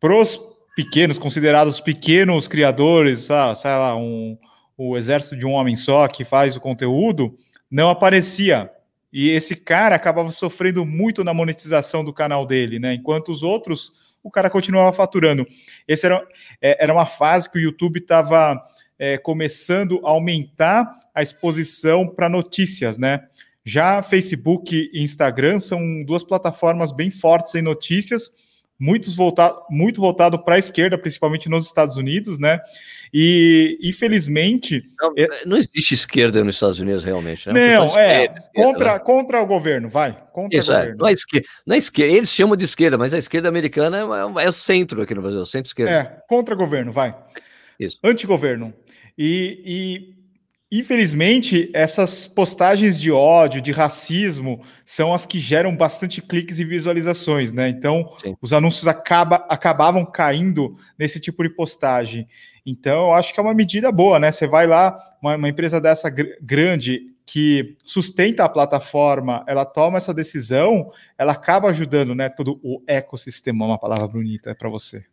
pros 0.00 0.38
pequenos, 0.74 1.18
considerados 1.18 1.80
pequenos 1.80 2.48
criadores, 2.48 3.30
ah, 3.30 3.54
sei 3.54 3.70
lá, 3.70 3.96
um, 3.96 4.36
o 4.82 4.96
exército 4.96 5.36
de 5.36 5.44
um 5.46 5.52
homem 5.52 5.76
só 5.76 6.08
que 6.08 6.24
faz 6.24 6.56
o 6.56 6.60
conteúdo, 6.60 7.36
não 7.70 7.90
aparecia 7.90 8.70
e 9.12 9.28
esse 9.28 9.54
cara 9.54 9.94
acabava 9.94 10.30
sofrendo 10.30 10.86
muito 10.86 11.22
na 11.22 11.34
monetização 11.34 12.02
do 12.02 12.14
canal 12.14 12.46
dele, 12.46 12.78
né? 12.78 12.94
Enquanto 12.94 13.30
os 13.30 13.42
outros, 13.42 13.92
o 14.22 14.30
cara 14.30 14.48
continuava 14.48 14.90
faturando. 14.90 15.46
Essa 15.86 16.06
era, 16.06 16.28
é, 16.62 16.84
era 16.84 16.94
uma 16.94 17.04
fase 17.04 17.50
que 17.50 17.58
o 17.58 17.60
YouTube 17.60 17.98
estava 17.98 18.58
é, 18.98 19.18
começando 19.18 20.00
a 20.02 20.10
aumentar 20.10 20.90
a 21.14 21.20
exposição 21.20 22.08
para 22.08 22.30
notícias, 22.30 22.96
né? 22.96 23.26
Já 23.62 24.00
Facebook 24.02 24.90
e 24.92 25.02
Instagram 25.02 25.58
são 25.58 26.02
duas 26.04 26.24
plataformas 26.24 26.90
bem 26.90 27.10
fortes 27.10 27.54
em 27.54 27.60
notícias 27.60 28.30
muito 28.80 29.14
voltado, 29.14 29.60
muito 29.68 30.00
voltado 30.00 30.42
para 30.42 30.54
a 30.54 30.58
esquerda, 30.58 30.96
principalmente 30.96 31.50
nos 31.50 31.66
Estados 31.66 31.98
Unidos, 31.98 32.38
né? 32.38 32.58
E 33.12 33.78
infelizmente. 33.82 34.82
Não, 34.98 35.12
é... 35.16 35.44
não 35.44 35.56
existe 35.58 35.92
esquerda 35.92 36.42
nos 36.42 36.54
Estados 36.56 36.80
Unidos, 36.80 37.04
realmente. 37.04 37.46
Né? 37.52 37.76
Não, 37.76 37.84
é. 37.84 38.24
Esquerda, 38.24 38.50
contra, 38.54 38.92
né? 38.94 38.98
contra 39.00 39.42
o 39.42 39.46
governo, 39.46 39.90
vai. 39.90 40.16
Contra 40.32 40.58
Isso, 40.58 40.72
o 40.72 40.74
é, 40.74 40.78
governo. 40.78 40.98
Não 40.98 41.08
é, 41.08 41.12
esquerda, 41.12 41.48
não 41.66 41.74
é 41.74 41.78
esquerda, 41.78 42.12
eles 42.14 42.30
chamam 42.30 42.56
de 42.56 42.64
esquerda, 42.64 42.96
mas 42.96 43.12
a 43.12 43.18
esquerda 43.18 43.48
americana 43.50 43.98
é, 43.98 44.44
é 44.44 44.48
o 44.48 44.52
centro 44.52 45.02
aqui 45.02 45.14
no 45.14 45.20
Brasil, 45.20 45.44
centro-esquerda. 45.44 45.92
É, 45.92 46.22
contra 46.26 46.54
o 46.54 46.58
governo, 46.58 46.90
vai. 46.90 47.14
Isso. 47.78 47.98
Antigoverno. 48.02 48.72
E, 49.18 49.62
e 49.66 50.19
Infelizmente, 50.72 51.68
essas 51.74 52.28
postagens 52.28 53.00
de 53.00 53.10
ódio, 53.10 53.60
de 53.60 53.72
racismo, 53.72 54.62
são 54.84 55.12
as 55.12 55.26
que 55.26 55.40
geram 55.40 55.74
bastante 55.74 56.22
cliques 56.22 56.60
e 56.60 56.64
visualizações, 56.64 57.52
né? 57.52 57.68
Então, 57.68 58.14
Sim. 58.18 58.36
os 58.40 58.52
anúncios 58.52 58.86
acaba, 58.86 59.44
acabavam 59.48 60.06
caindo 60.06 60.76
nesse 60.96 61.18
tipo 61.18 61.42
de 61.42 61.48
postagem. 61.48 62.28
Então, 62.64 63.08
eu 63.08 63.14
acho 63.14 63.34
que 63.34 63.40
é 63.40 63.42
uma 63.42 63.52
medida 63.52 63.90
boa, 63.90 64.20
né? 64.20 64.30
Você 64.30 64.46
vai 64.46 64.64
lá, 64.68 64.96
uma, 65.20 65.34
uma 65.34 65.48
empresa 65.48 65.80
dessa 65.80 66.08
gr 66.08 66.36
grande 66.40 67.10
que 67.26 67.76
sustenta 67.84 68.44
a 68.44 68.48
plataforma, 68.48 69.44
ela 69.48 69.64
toma 69.64 69.96
essa 69.96 70.14
decisão, 70.14 70.92
ela 71.18 71.32
acaba 71.32 71.68
ajudando, 71.70 72.14
né? 72.14 72.28
Todo 72.28 72.60
o 72.62 72.80
ecossistema, 72.86 73.66
uma 73.66 73.78
palavra 73.78 74.06
bonita 74.06 74.54
para 74.54 74.68
você. 74.68 75.04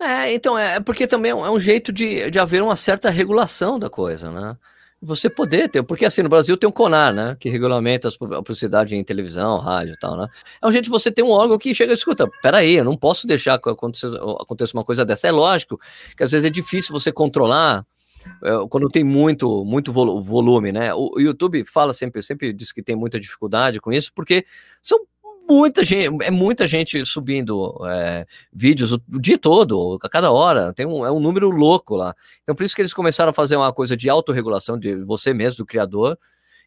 É, 0.00 0.32
então, 0.32 0.58
é 0.58 0.80
porque 0.80 1.06
também 1.06 1.30
é 1.30 1.34
um 1.34 1.56
é 1.56 1.60
jeito 1.60 1.92
de, 1.92 2.30
de 2.30 2.38
haver 2.38 2.62
uma 2.62 2.76
certa 2.76 3.10
regulação 3.10 3.78
da 3.78 3.88
coisa, 3.88 4.30
né? 4.32 4.56
Você 5.00 5.30
poder 5.30 5.68
ter, 5.68 5.82
porque 5.82 6.04
assim, 6.04 6.22
no 6.22 6.28
Brasil 6.28 6.56
tem 6.56 6.68
um 6.68 6.72
CONAR, 6.72 7.12
né, 7.12 7.36
que 7.38 7.48
regulamenta 7.48 8.08
a 8.08 8.42
publicidade 8.42 8.96
em 8.96 9.04
televisão, 9.04 9.58
rádio 9.58 9.94
e 9.94 9.98
tal, 9.98 10.16
né, 10.16 10.28
é 10.60 10.66
um 10.66 10.72
jeito 10.72 10.84
de 10.84 10.90
você 10.90 11.10
ter 11.10 11.22
um 11.22 11.30
órgão 11.30 11.56
que 11.56 11.72
chega 11.72 11.92
e 11.92 11.94
escuta, 11.94 12.28
peraí, 12.42 12.74
eu 12.74 12.84
não 12.84 12.96
posso 12.96 13.26
deixar 13.26 13.58
que 13.60 13.68
aconteça, 13.68 14.08
aconteça 14.40 14.76
uma 14.76 14.84
coisa 14.84 15.04
dessa, 15.04 15.28
é 15.28 15.30
lógico 15.30 15.78
que 16.16 16.22
às 16.22 16.32
vezes 16.32 16.46
é 16.46 16.50
difícil 16.50 16.92
você 16.92 17.12
controlar 17.12 17.86
é, 18.42 18.50
quando 18.68 18.88
tem 18.88 19.04
muito, 19.04 19.64
muito 19.64 19.92
volume, 19.92 20.72
né, 20.72 20.92
o, 20.92 21.12
o 21.16 21.20
YouTube 21.20 21.64
fala 21.64 21.94
sempre, 21.94 22.20
sempre 22.22 22.52
diz 22.52 22.72
que 22.72 22.82
tem 22.82 22.96
muita 22.96 23.20
dificuldade 23.20 23.80
com 23.80 23.92
isso, 23.92 24.12
porque 24.12 24.44
são 24.82 24.98
muita 25.48 25.84
gente, 25.84 26.24
é 26.24 26.30
muita 26.30 26.66
gente 26.66 27.04
subindo 27.06 27.74
é, 27.86 28.26
vídeos 28.52 28.92
o, 28.92 29.00
o, 29.12 29.20
dia 29.20 29.38
todo, 29.38 29.98
a 30.02 30.08
cada 30.08 30.30
hora, 30.30 30.72
tem 30.72 30.86
um, 30.86 31.04
é 31.04 31.10
um 31.10 31.20
número 31.20 31.50
louco 31.50 31.96
lá. 31.96 32.14
Então, 32.42 32.54
por 32.54 32.62
isso 32.62 32.74
que 32.74 32.82
eles 32.82 32.92
começaram 32.92 33.30
a 33.30 33.34
fazer 33.34 33.56
uma 33.56 33.72
coisa 33.72 33.96
de 33.96 34.08
autorregulação 34.08 34.78
de 34.78 34.96
você 35.04 35.32
mesmo, 35.32 35.58
do 35.58 35.66
criador, 35.66 36.18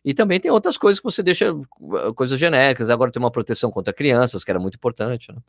e 0.03 0.13
também 0.13 0.39
tem 0.39 0.49
outras 0.49 0.77
coisas 0.77 0.99
que 0.99 1.03
você 1.03 1.21
deixa, 1.21 1.53
coisas 2.15 2.39
genéricas. 2.39 2.89
Agora 2.89 3.11
tem 3.11 3.21
uma 3.21 3.31
proteção 3.31 3.69
contra 3.69 3.93
crianças, 3.93 4.43
que 4.43 4.49
era 4.49 4.59
muito 4.59 4.75
importante, 4.75 5.31
né? 5.31 5.39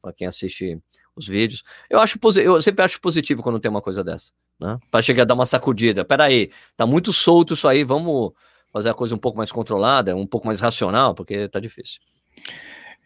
Para 0.00 0.12
quem 0.12 0.28
assiste 0.28 0.80
os 1.16 1.26
vídeos. 1.26 1.64
Eu 1.90 1.98
acho 1.98 2.16
eu 2.38 2.62
sempre 2.62 2.84
acho 2.84 3.00
positivo 3.00 3.42
quando 3.42 3.58
tem 3.58 3.68
uma 3.68 3.82
coisa 3.82 4.04
dessa, 4.04 4.30
né? 4.60 4.78
Para 4.88 5.02
chegar 5.02 5.22
a 5.22 5.26
dar 5.26 5.34
uma 5.34 5.46
sacudida. 5.46 6.04
Peraí, 6.04 6.52
tá 6.76 6.86
muito 6.86 7.12
solto 7.12 7.54
isso 7.54 7.66
aí, 7.66 7.82
vamos 7.82 8.32
fazer 8.72 8.90
a 8.90 8.94
coisa 8.94 9.14
um 9.14 9.18
pouco 9.18 9.36
mais 9.36 9.50
controlada, 9.50 10.14
um 10.14 10.26
pouco 10.26 10.46
mais 10.46 10.60
racional, 10.60 11.14
porque 11.14 11.48
tá 11.48 11.58
difícil. 11.58 12.00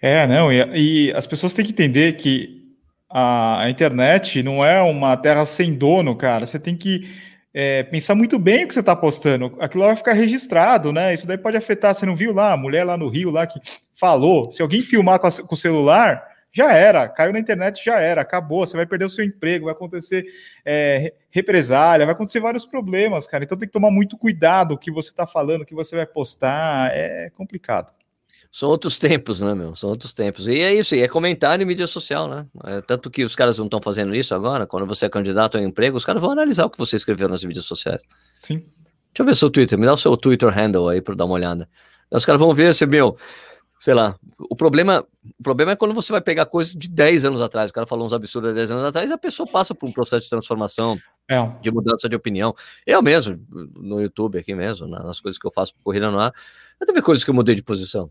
É, 0.01 0.27
não, 0.27 0.53
e, 0.53 1.09
e 1.09 1.13
as 1.15 1.27
pessoas 1.27 1.55
têm 1.55 1.65
que 1.65 1.73
entender 1.73 2.15
que 2.15 2.63
a, 3.09 3.63
a, 3.63 3.71
internet 3.71 4.43
não 4.43 4.65
é 4.65 4.81
uma 4.81 5.17
terra 5.17 5.45
sem 5.45 5.75
dono, 5.75 6.15
cara. 6.15 6.45
Você 6.45 6.59
tem 6.59 6.77
que 6.77 7.11
é, 7.55 7.83
pensar 7.85 8.15
muito 8.15 8.39
bem 8.39 8.65
o 8.65 8.69
que 8.69 8.75
você 8.75 8.81
está 8.81 8.95
postando. 8.95 9.57
Aquilo 9.59 9.85
vai 9.85 9.97
ficar 9.97 10.13
registrado, 10.13 10.93
né? 10.93 11.15
Isso 11.15 11.27
daí 11.27 11.39
pode 11.39 11.57
afetar. 11.57 11.95
Você 11.95 12.05
não 12.05 12.15
viu 12.15 12.33
lá 12.33 12.53
a 12.53 12.57
mulher 12.57 12.85
lá 12.85 12.97
no 12.97 13.09
Rio 13.09 13.31
lá 13.31 13.47
que 13.47 13.61
falou? 13.95 14.53
Se 14.53 14.61
alguém 14.61 14.83
filmar 14.83 15.19
com, 15.19 15.27
a, 15.27 15.31
com 15.31 15.55
o 15.55 15.59
celular, 15.59 16.23
já 16.53 16.73
era, 16.73 17.09
caiu 17.09 17.33
na 17.33 17.39
internet, 17.39 17.85
já 17.85 18.01
era, 18.01 18.23
acabou, 18.23 18.67
você 18.67 18.77
vai 18.77 18.87
perder 18.87 19.05
o 19.05 19.11
seu 19.11 19.25
emprego, 19.25 19.67
vai 19.67 19.75
acontecer 19.75 20.25
é, 20.65 21.13
represália, 21.31 22.07
vai 22.07 22.15
acontecer 22.15 22.41
vários 22.41 22.65
problemas, 22.65 23.27
cara. 23.27 23.45
Então 23.45 23.59
tem 23.59 23.69
que 23.69 23.73
tomar 23.73 23.91
muito 23.91 24.17
cuidado 24.17 24.73
o 24.73 24.79
que 24.79 24.91
você 24.91 25.11
está 25.11 25.27
falando, 25.27 25.63
o 25.63 25.67
que 25.67 25.75
você 25.75 25.97
vai 25.97 26.07
postar, 26.07 26.91
é 26.95 27.31
complicado. 27.37 27.93
São 28.51 28.69
outros 28.69 28.99
tempos, 29.01 29.41
né, 29.41 29.55
meu? 29.55 29.75
São 29.77 29.91
outros 29.91 30.13
tempos. 30.13 30.47
E 30.47 30.61
é 30.61 30.75
isso, 30.75 30.95
e 30.95 31.01
é 31.01 31.09
comentário 31.09 31.63
em 31.63 31.67
mídia 31.67 31.87
social, 31.87 32.29
né? 32.29 32.47
É, 32.65 32.81
tanto 32.81 33.11
que 33.11 33.25
os 33.25 33.35
caras 33.35 33.59
não 33.59 33.67
estão 33.67 33.81
fazendo 33.81 34.15
isso 34.15 34.35
agora, 34.35 34.67
quando 34.67 34.87
você 34.87 35.07
é 35.07 35.09
candidato 35.09 35.57
a 35.57 35.61
um 35.61 35.65
emprego, 35.65 35.97
os 35.97 36.05
caras 36.05 36.21
vão 36.21 36.31
analisar 36.31 36.67
o 36.67 36.71
que 36.71 36.79
você 36.79 36.97
escreveu 36.97 37.29
nas 37.29 37.45
mídias 37.45 37.65
sociais. 37.65 38.03
Sim. 38.43 38.59
Deixa 38.59 39.23
eu 39.23 39.27
ver 39.27 39.37
seu 39.37 39.51
Twitter, 39.51 39.79
me 39.79 39.87
dá 39.87 39.95
o 39.95 39.97
seu 39.97 40.17
Twitter 40.17 40.51
handle 40.51 40.89
aí 40.89 41.01
para 41.01 41.15
dar 41.15 41.25
uma 41.25 41.35
olhada. 41.35 41.69
Os 42.11 42.25
caras 42.25 42.41
vão 42.41 42.55
ver 42.55 42.75
se, 42.75 42.85
meu, 42.87 43.17
sei 43.79 43.95
lá, 43.95 44.17
o 44.39 44.57
problema, 44.57 45.05
o 45.39 45.43
problema 45.43 45.73
é 45.73 45.77
quando 45.77 45.95
você 45.95 46.13
vai 46.13 46.21
pegar 46.21 46.47
coisas 46.47 46.75
de 46.75 46.89
10 46.89 47.25
anos 47.25 47.41
atrás, 47.41 47.71
o 47.71 47.75
cara 47.75 47.87
falou 47.87 48.07
uns 48.07 48.13
absurdos 48.13 48.51
de 48.51 48.57
10 48.57 48.71
anos 48.73 48.85
atrás, 48.85 49.11
e 49.11 49.13
a 49.13 49.19
pessoa 49.19 49.47
passa 49.47 49.75
por 49.75 49.89
um 49.89 49.93
processo 49.93 50.25
de 50.25 50.31
transformação, 50.31 50.99
é. 51.29 51.47
de 51.61 51.71
mudança 51.71 52.09
de 52.09 52.17
opinião. 52.17 52.55
Eu 52.87 53.03
mesmo, 53.03 53.39
no 53.77 54.01
YouTube 54.01 54.39
aqui 54.39 54.55
mesmo, 54.55 54.87
nas 54.87 55.21
coisas 55.21 55.39
que 55.39 55.47
eu 55.47 55.51
faço 55.51 55.75
por 55.75 55.83
Corrida 55.83 56.11
no 56.11 56.19
Ar, 56.19 56.33
eu 56.81 56.87
teve 56.87 57.03
coisas 57.03 57.25
que 57.25 57.31
eu 57.31 57.35
mudei 57.35 57.55
de 57.55 57.63
posição. 57.63 58.11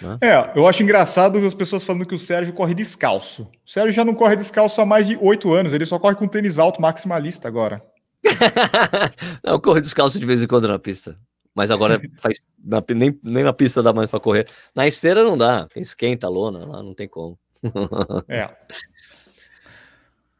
Né? 0.00 0.18
É, 0.20 0.52
eu 0.54 0.66
acho 0.66 0.82
engraçado 0.82 1.38
as 1.44 1.54
pessoas 1.54 1.84
falando 1.84 2.06
que 2.06 2.14
o 2.14 2.18
Sérgio 2.18 2.52
corre 2.52 2.74
descalço. 2.74 3.48
O 3.66 3.70
Sérgio 3.70 3.92
já 3.92 4.04
não 4.04 4.14
corre 4.14 4.36
descalço 4.36 4.80
há 4.80 4.86
mais 4.86 5.06
de 5.06 5.16
oito 5.16 5.52
anos, 5.52 5.72
ele 5.72 5.86
só 5.86 5.98
corre 5.98 6.14
com 6.16 6.28
tênis 6.28 6.58
alto 6.58 6.80
maximalista 6.80 7.48
agora. 7.48 7.82
não, 9.44 9.54
eu 9.54 9.60
corro 9.60 9.80
descalço 9.80 10.18
de 10.18 10.26
vez 10.26 10.42
em 10.42 10.46
quando 10.46 10.68
na 10.68 10.78
pista. 10.78 11.18
Mas 11.54 11.70
agora 11.70 12.00
faz, 12.20 12.40
na, 12.62 12.82
nem, 12.94 13.18
nem 13.22 13.44
na 13.44 13.52
pista 13.52 13.82
dá 13.82 13.92
mais 13.92 14.08
para 14.10 14.20
correr. 14.20 14.48
Na 14.74 14.86
esteira 14.86 15.22
não 15.22 15.36
dá, 15.36 15.68
esquenta 15.76 16.26
a 16.26 16.30
lona 16.30 16.64
lá, 16.64 16.82
não 16.82 16.94
tem 16.94 17.08
como. 17.08 17.38
é. 18.28 18.50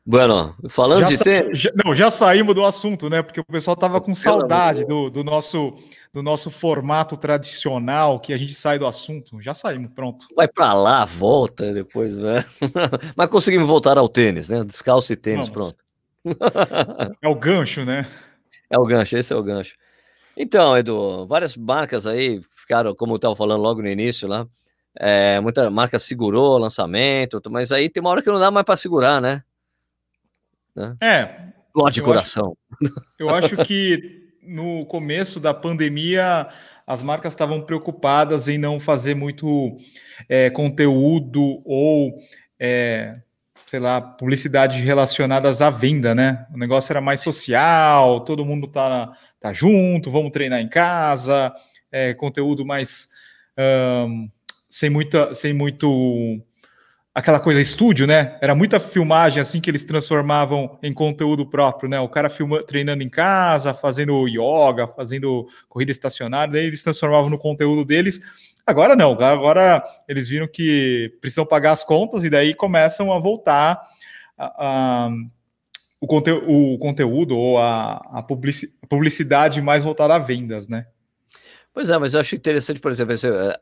Bueno, 0.06 0.54
falando 0.68 1.00
já 1.00 1.06
de 1.08 1.18
tênis. 1.18 1.58
Já, 1.58 1.70
não, 1.82 1.94
já 1.94 2.11
saímos 2.11 2.54
do 2.54 2.62
assunto, 2.62 3.08
né? 3.08 3.23
Porque 3.23 3.40
o 3.40 3.44
pessoal 3.44 3.75
tava 3.75 4.02
com 4.02 4.14
saudade 4.14 4.84
do, 4.84 5.08
do, 5.08 5.25
nosso, 5.25 5.75
do 6.12 6.23
nosso 6.23 6.50
formato 6.50 7.16
tradicional, 7.16 8.20
que 8.20 8.34
a 8.34 8.37
gente 8.37 8.52
sai 8.52 8.78
do 8.78 8.87
assunto. 8.87 9.40
Já 9.40 9.54
saímos, 9.54 9.90
pronto. 9.94 10.26
Vai 10.37 10.46
para 10.46 10.75
lá, 10.75 11.06
volta 11.06 11.73
depois, 11.73 12.18
né? 12.18 12.44
Mas 13.16 13.30
conseguimos 13.30 13.66
voltar 13.66 13.96
ao 13.96 14.06
tênis, 14.08 14.50
né? 14.50 14.62
Descalço 14.62 15.11
e 15.11 15.16
tênis, 15.16 15.49
Vamos. 15.49 15.73
pronto. 15.73 15.84
é 17.23 17.28
o 17.28 17.34
gancho, 17.34 17.82
né? 17.84 18.06
É 18.68 18.78
o 18.78 18.84
gancho, 18.84 19.16
esse 19.16 19.32
é 19.32 19.37
o 19.37 19.42
gancho. 19.42 19.75
Então, 20.37 20.76
Edu, 20.76 21.26
várias 21.26 21.56
marcas 21.56 22.06
aí 22.06 22.40
ficaram, 22.54 22.94
como 22.94 23.14
eu 23.14 23.16
estava 23.16 23.37
falando 23.37 23.62
logo 23.62 23.80
no 23.80 23.88
início 23.88 24.28
lá, 24.28 24.46
é, 24.99 25.40
muita 25.40 25.70
marca 25.70 25.99
segurou 25.99 26.56
o 26.56 26.58
lançamento, 26.58 27.40
mas 27.50 27.73
aí 27.73 27.88
tem 27.88 28.02
uma 28.02 28.11
hora 28.11 28.20
que 28.20 28.30
não 28.30 28.38
dá 28.38 28.50
mais 28.50 28.66
para 28.66 28.76
segurar, 28.76 29.20
né? 29.20 29.42
Né? 30.75 30.97
É. 31.00 31.45
Dó 31.75 31.88
de 31.88 32.02
coração. 32.02 32.57
Acho, 32.81 32.95
eu 33.19 33.35
acho 33.35 33.57
que 33.59 34.23
no 34.43 34.85
começo 34.87 35.40
da 35.40 35.52
pandemia 35.52 36.49
as 36.87 37.02
marcas 37.02 37.33
estavam 37.33 37.62
preocupadas 37.62 38.47
em 38.47 38.59
não 38.59 38.78
fazer 38.78 39.14
muito 39.14 39.76
é, 40.28 40.50
conteúdo 40.50 41.62
ou 41.64 42.19
é, 42.61 43.21
sei 43.66 43.81
lá, 43.81 44.00
publicidade 44.00 44.81
relacionadas 44.83 45.62
à 45.62 45.71
venda, 45.71 46.14
né? 46.14 46.47
O 46.54 46.59
negócio 46.59 46.93
era 46.93 47.00
mais 47.00 47.21
social, 47.21 48.21
todo 48.21 48.45
mundo 48.45 48.69
tá, 48.69 49.12
tá 49.40 49.52
junto, 49.52 50.11
vamos 50.11 50.31
treinar 50.31 50.61
em 50.61 50.69
casa, 50.69 51.52
é, 51.90 52.12
conteúdo 52.14 52.64
mais 52.64 53.09
um, 53.59 54.28
sem 54.69 54.90
muita, 54.90 55.33
sem 55.35 55.52
muito 55.52 56.40
aquela 57.14 57.38
coisa 57.38 57.61
estúdio, 57.61 58.06
né? 58.06 58.37
Era 58.40 58.54
muita 58.54 58.80
filmagem 58.80 59.40
assim 59.40 59.61
que 59.61 59.71
eles 59.71 59.85
transformavam 59.85 60.78
em 60.83 60.92
conteúdo 60.92 61.47
próprio, 61.47 61.88
né? 61.88 62.00
O 62.00 62.09
cara 62.09 62.28
filma, 62.28 62.62
treinando 62.62 63.02
em 63.02 63.09
casa, 63.09 63.73
fazendo 63.73 64.26
yoga, 64.26 64.88
fazendo 64.88 65.47
corrida 65.68 65.92
estacionária, 65.92 66.52
daí 66.52 66.66
eles 66.66 66.83
transformavam 66.83 67.30
no 67.30 67.38
conteúdo 67.38 67.85
deles 67.85 68.21
Agora 68.66 68.97
não, 68.97 69.12
agora 69.12 69.85
eles 70.09 70.26
viram 70.26 70.49
que 70.49 71.14
precisam 71.21 71.44
pagar 71.44 71.73
as 71.73 71.85
contas 71.85 72.25
e 72.25 72.30
daí 72.30 72.54
começam 72.54 73.12
a 73.12 73.18
voltar 73.18 73.78
a, 74.38 74.66
a, 74.66 75.11
o, 76.00 76.06
conte, 76.06 76.30
o, 76.30 76.78
conteúdo 76.78 77.37
ou 77.37 77.59
a, 77.59 77.97
a 78.11 78.23
publicidade 78.88 79.61
mais 79.61 79.85
voltada 79.85 80.14
a 80.14 80.18
vendas, 80.18 80.66
né? 80.66 80.87
Pois 81.75 81.90
é, 81.90 81.99
mas 81.99 82.14
eu 82.14 82.21
acho 82.21 82.35
interessante, 82.35 82.80
por 82.80 82.90
exemplo, 82.90 83.12
esse, 83.12 83.28
é, 83.28 83.59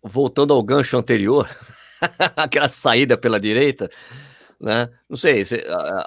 voltando 0.00 0.54
ao 0.54 0.62
gancho 0.62 0.96
anterior, 0.96 1.48
aquela 2.36 2.68
saída 2.68 3.16
pela 3.16 3.40
direita, 3.40 3.90
né? 4.60 4.88
Não 5.08 5.16
sei, 5.16 5.42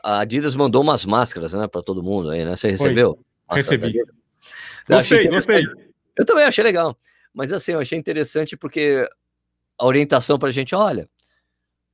a 0.03 0.19
Adidas 0.19 0.55
mandou 0.55 0.81
umas 0.81 1.05
máscaras, 1.05 1.53
né, 1.53 1.67
para 1.67 1.81
todo 1.81 2.03
mundo 2.03 2.29
aí, 2.29 2.43
né? 2.45 2.55
Você 2.55 2.69
recebeu? 2.69 3.19
Recebi. 3.49 3.93
Gostei, 4.87 5.27
gostei. 5.27 5.63
Eu 6.17 6.25
também 6.25 6.45
achei 6.45 6.63
legal. 6.63 6.97
Mas 7.33 7.53
assim, 7.53 7.73
eu 7.73 7.79
achei 7.79 7.97
interessante 7.97 8.57
porque 8.57 9.07
a 9.77 9.85
orientação 9.85 10.37
para 10.37 10.49
a 10.49 10.51
gente, 10.51 10.75
olha, 10.75 11.07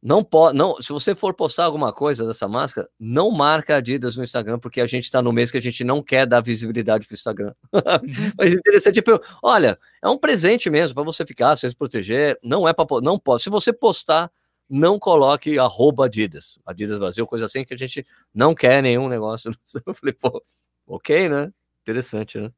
não 0.02 0.24
pode, 0.24 0.58
não, 0.58 0.80
se 0.82 0.92
você 0.94 1.16
for 1.16 1.34
postar 1.34 1.66
alguma 1.66 1.92
coisa 1.92 2.28
dessa 2.28 2.48
máscara, 2.48 2.88
não 3.00 3.32
marca 3.32 3.78
Adidas 3.78 4.16
no 4.16 4.24
Instagram, 4.24 4.60
porque 4.60 4.80
a 4.80 4.86
gente 4.86 5.06
está 5.06 5.22
no 5.22 5.34
mês 5.34 5.50
que 5.50 5.58
a 5.58 5.62
gente 5.62 5.84
não 5.84 6.04
quer 6.04 6.28
dar 6.28 6.42
visibilidade 6.42 7.08
para 7.08 7.14
o 7.14 7.16
Instagram. 7.16 7.54
Uhum. 7.74 7.82
Mas 8.38 8.54
interessante, 8.54 8.96
tipo, 8.96 9.20
olha, 9.42 9.80
é 10.04 10.08
um 10.08 10.18
presente 10.18 10.70
mesmo 10.70 10.94
para 10.94 11.04
você 11.04 11.25
ficar, 11.25 11.56
se 11.56 11.74
proteger, 11.75 12.38
não 12.44 12.68
é 12.68 12.74
para 12.74 12.86
não 13.02 13.18
pode. 13.18 13.42
Se 13.44 13.50
você 13.50 13.74
postar, 13.74 14.32
não 14.70 15.00
coloque 15.00 15.58
arroba 15.58 16.06
Adidas, 16.06 16.60
Adidas 16.66 17.00
Brasil, 17.00 17.25
coisa 17.25 17.46
assim 17.48 17.64
que 17.64 17.74
a 17.74 17.78
gente 17.78 18.06
não 18.34 18.54
quer 18.54 18.84
nenhum 18.84 19.08
negócio. 19.08 19.52
Eu 19.86 19.94
falei, 19.94 20.14
pô, 20.14 20.44
ok, 20.88 21.30
né? 21.30 21.52
Interessante, 21.82 22.40
né? 22.40 22.52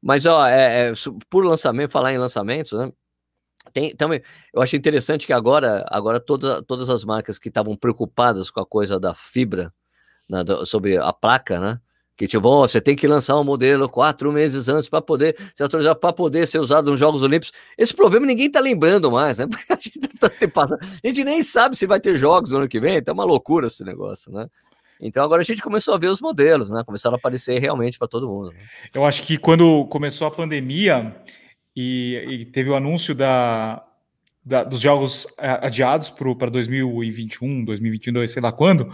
Mas, 0.00 0.26
ó, 0.26 0.46
é, 0.46 0.90
é, 0.90 0.92
por 1.28 1.44
lançamento, 1.44 1.90
falar 1.90 2.12
em 2.12 2.18
lançamentos, 2.18 2.72
né? 2.72 2.92
Tem, 3.72 3.94
também, 3.94 4.22
eu 4.52 4.62
acho 4.62 4.76
interessante 4.76 5.26
que 5.26 5.32
agora, 5.32 5.84
agora 5.88 6.20
toda, 6.20 6.62
todas 6.62 6.90
as 6.90 7.04
marcas 7.04 7.38
que 7.38 7.48
estavam 7.48 7.76
preocupadas 7.76 8.50
com 8.50 8.60
a 8.60 8.66
coisa 8.66 8.98
da 8.98 9.14
fibra, 9.14 9.72
né, 10.28 10.44
do, 10.44 10.64
sobre 10.66 10.96
a 10.96 11.12
placa, 11.12 11.60
né? 11.60 11.80
Que 12.16 12.26
tipo, 12.26 12.48
oh, 12.48 12.66
você 12.66 12.80
tem 12.80 12.96
que 12.96 13.06
lançar 13.06 13.38
um 13.38 13.44
modelo 13.44 13.88
quatro 13.88 14.32
meses 14.32 14.68
antes 14.68 14.88
para 14.88 15.00
poder 15.00 15.36
se 15.54 15.62
autorizar 15.62 15.94
para 15.94 16.12
poder 16.12 16.48
ser 16.48 16.58
usado 16.58 16.90
nos 16.90 16.98
Jogos 16.98 17.22
Olímpicos. 17.22 17.52
Esse 17.78 17.94
problema 17.94 18.26
ninguém 18.26 18.50
tá 18.50 18.58
lembrando 18.58 19.08
mais, 19.08 19.38
né? 19.38 19.46
Porque 19.48 19.72
a 19.72 19.76
gente, 19.76 20.00
tá, 20.18 20.28
a 20.28 21.06
gente 21.06 21.22
nem 21.22 21.40
sabe 21.42 21.76
se 21.76 21.86
vai 21.86 22.00
ter 22.00 22.16
jogos 22.16 22.50
no 22.50 22.58
ano 22.58 22.68
que 22.68 22.80
vem, 22.80 23.00
tá 23.00 23.12
uma 23.12 23.22
loucura 23.22 23.68
esse 23.68 23.84
negócio, 23.84 24.32
né? 24.32 24.48
Então 25.00 25.22
agora 25.22 25.42
a 25.42 25.44
gente 25.44 25.62
começou 25.62 25.94
a 25.94 25.98
ver 25.98 26.08
os 26.08 26.20
modelos, 26.20 26.70
né? 26.70 26.82
Começaram 26.84 27.14
a 27.14 27.18
aparecer 27.18 27.60
realmente 27.60 27.96
para 27.98 28.08
todo 28.08 28.28
mundo. 28.28 28.50
Né? 28.50 28.58
Eu 28.92 29.04
acho 29.04 29.22
que 29.22 29.38
quando 29.38 29.86
começou 29.86 30.26
a 30.26 30.30
pandemia 30.32 31.14
e, 31.80 32.16
e 32.28 32.44
teve 32.44 32.70
o 32.70 32.74
anúncio 32.74 33.14
da, 33.14 33.84
da, 34.44 34.64
dos 34.64 34.80
jogos 34.80 35.28
adiados 35.38 36.10
para 36.10 36.50
2021, 36.50 37.64
2022, 37.64 38.32
sei 38.32 38.42
lá 38.42 38.50
quando, 38.50 38.92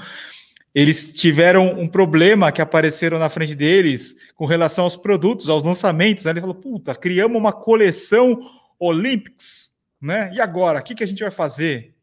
eles 0.75 1.11
tiveram 1.15 1.81
um 1.81 1.89
problema 1.89 2.53
que 2.53 2.61
apareceram 2.61 3.19
na 3.19 3.31
frente 3.31 3.55
deles 3.55 4.15
com 4.35 4.45
relação 4.45 4.85
aos 4.85 4.97
produtos, 4.97 5.49
aos 5.49 5.63
lançamentos. 5.63 6.25
Né? 6.25 6.33
Ele 6.33 6.41
falou: 6.41 6.57
puta, 6.57 6.95
criamos 6.95 7.39
uma 7.39 7.55
coleção 7.55 8.39
Olympics, 8.79 9.71
né? 9.99 10.31
E 10.35 10.41
agora, 10.41 10.81
o 10.81 10.83
que, 10.83 10.95
que 10.95 11.05
a 11.05 11.07
gente 11.07 11.23
vai 11.23 11.31
fazer? 11.31 11.95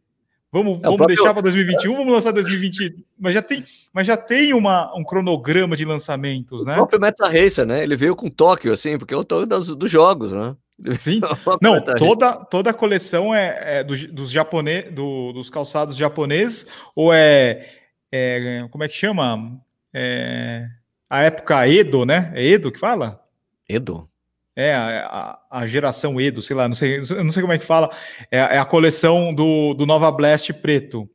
Vamos, 0.52 0.80
é, 0.80 0.82
vamos 0.82 0.98
próprio... 0.98 1.16
deixar 1.16 1.32
para 1.32 1.44
2021, 1.44 1.96
vamos 1.96 2.14
lançar 2.14 2.32
2020. 2.32 3.06
Mas 3.20 3.36
já 3.36 3.42
tem, 3.44 3.64
mas 3.94 4.08
já 4.08 4.18
tem 4.18 4.52
uma, 4.52 4.92
um 4.98 5.04
cronograma 5.04 5.78
de 5.78 5.86
lançamentos, 5.86 6.66
né? 6.66 6.74
O 6.74 6.78
próprio 6.78 7.00
Meta 7.00 7.26
Racer, 7.26 7.68
né? 7.68 7.84
Ele 7.84 7.96
veio 7.96 8.16
com 8.16 8.30
Tóquio, 8.30 8.74
assim, 8.74 8.98
porque 8.98 9.14
é 9.14 9.18
o 9.18 9.24
Tóquio 9.24 9.46
dos, 9.46 9.76
dos 9.76 9.92
jogos, 9.92 10.32
né? 10.32 10.56
Sim. 10.98 11.22
Não, 11.62 11.82
toda, 11.82 12.34
toda 12.46 12.70
a 12.70 12.74
coleção 12.74 13.34
é, 13.34 13.80
é 13.80 13.84
do, 13.84 13.96
dos, 14.14 14.32
japone, 14.32 14.84
do, 14.84 15.32
dos 15.34 15.50
calçados 15.50 15.96
japoneses, 15.96 16.66
ou 16.96 17.14
é, 17.14 17.70
é 18.12 18.68
como 18.72 18.84
é 18.84 18.88
que 18.88 18.96
chama? 18.96 19.60
É, 19.94 20.68
a 21.10 21.22
época 21.22 21.68
Edo, 21.68 22.06
né? 22.06 22.32
É 22.36 22.46
Edo 22.46 22.72
que 22.72 22.80
fala? 22.80 23.22
Edo. 23.68 24.10
É, 24.56 24.74
a, 24.74 25.40
a, 25.50 25.68
geração 25.68 26.20
Edo, 26.20 26.42
sei 26.42 26.56
lá, 26.56 26.68
não 26.68 26.76
sei, 26.76 27.00
não 27.00 27.32
sei 27.32 27.42
como 27.42 27.54
é 27.54 27.58
que 27.58 27.66
fala. 27.66 27.90
É, 28.30 28.38
é 28.38 28.58
a 28.58 28.66
coleção 28.66 29.34
do, 29.34 29.74
do 29.74 29.86
Nova 29.86 30.12
Blast 30.12 30.52
preto. 30.54 31.10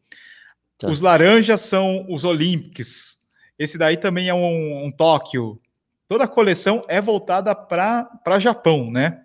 Tá. 0.78 0.88
Os 0.88 1.00
laranjas 1.00 1.60
são 1.62 2.06
os 2.08 2.24
Olympics. 2.24 3.16
Esse 3.58 3.78
daí 3.78 3.96
também 3.96 4.28
é 4.28 4.34
um, 4.34 4.86
um 4.86 4.90
Tóquio. 4.90 5.60
Toda 6.08 6.24
a 6.24 6.28
coleção 6.28 6.84
é 6.88 7.00
voltada 7.00 7.54
para 7.54 8.38
Japão, 8.38 8.90
né? 8.90 9.22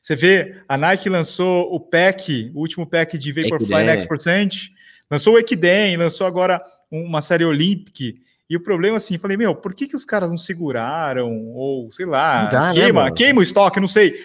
Você 0.00 0.16
vê, 0.16 0.56
a 0.68 0.76
Nike 0.78 1.08
lançou 1.08 1.72
o 1.72 1.78
pack, 1.78 2.50
o 2.54 2.60
último 2.60 2.86
pack 2.86 3.18
de 3.18 3.32
Vaporfly 3.32 3.84
Next 3.84 4.08
Percent, 4.08 4.68
lançou 5.10 5.34
o 5.34 5.38
Ekiden, 5.38 5.96
lançou 5.96 6.26
agora 6.26 6.62
uma 6.90 7.20
série 7.20 7.44
Olympic, 7.44 8.16
E 8.48 8.56
o 8.56 8.60
problema, 8.60 8.96
assim, 8.96 9.16
falei, 9.16 9.36
meu, 9.36 9.54
por 9.54 9.72
que, 9.72 9.86
que 9.86 9.94
os 9.94 10.04
caras 10.04 10.30
não 10.32 10.36
seguraram? 10.36 11.30
Ou, 11.54 11.92
sei 11.92 12.04
lá, 12.04 12.46
dá, 12.46 12.66
né, 12.68 12.72
queima, 12.72 13.02
mano? 13.02 13.14
queima 13.14 13.38
o 13.38 13.42
estoque, 13.44 13.78
não 13.78 13.86
sei. 13.86 14.24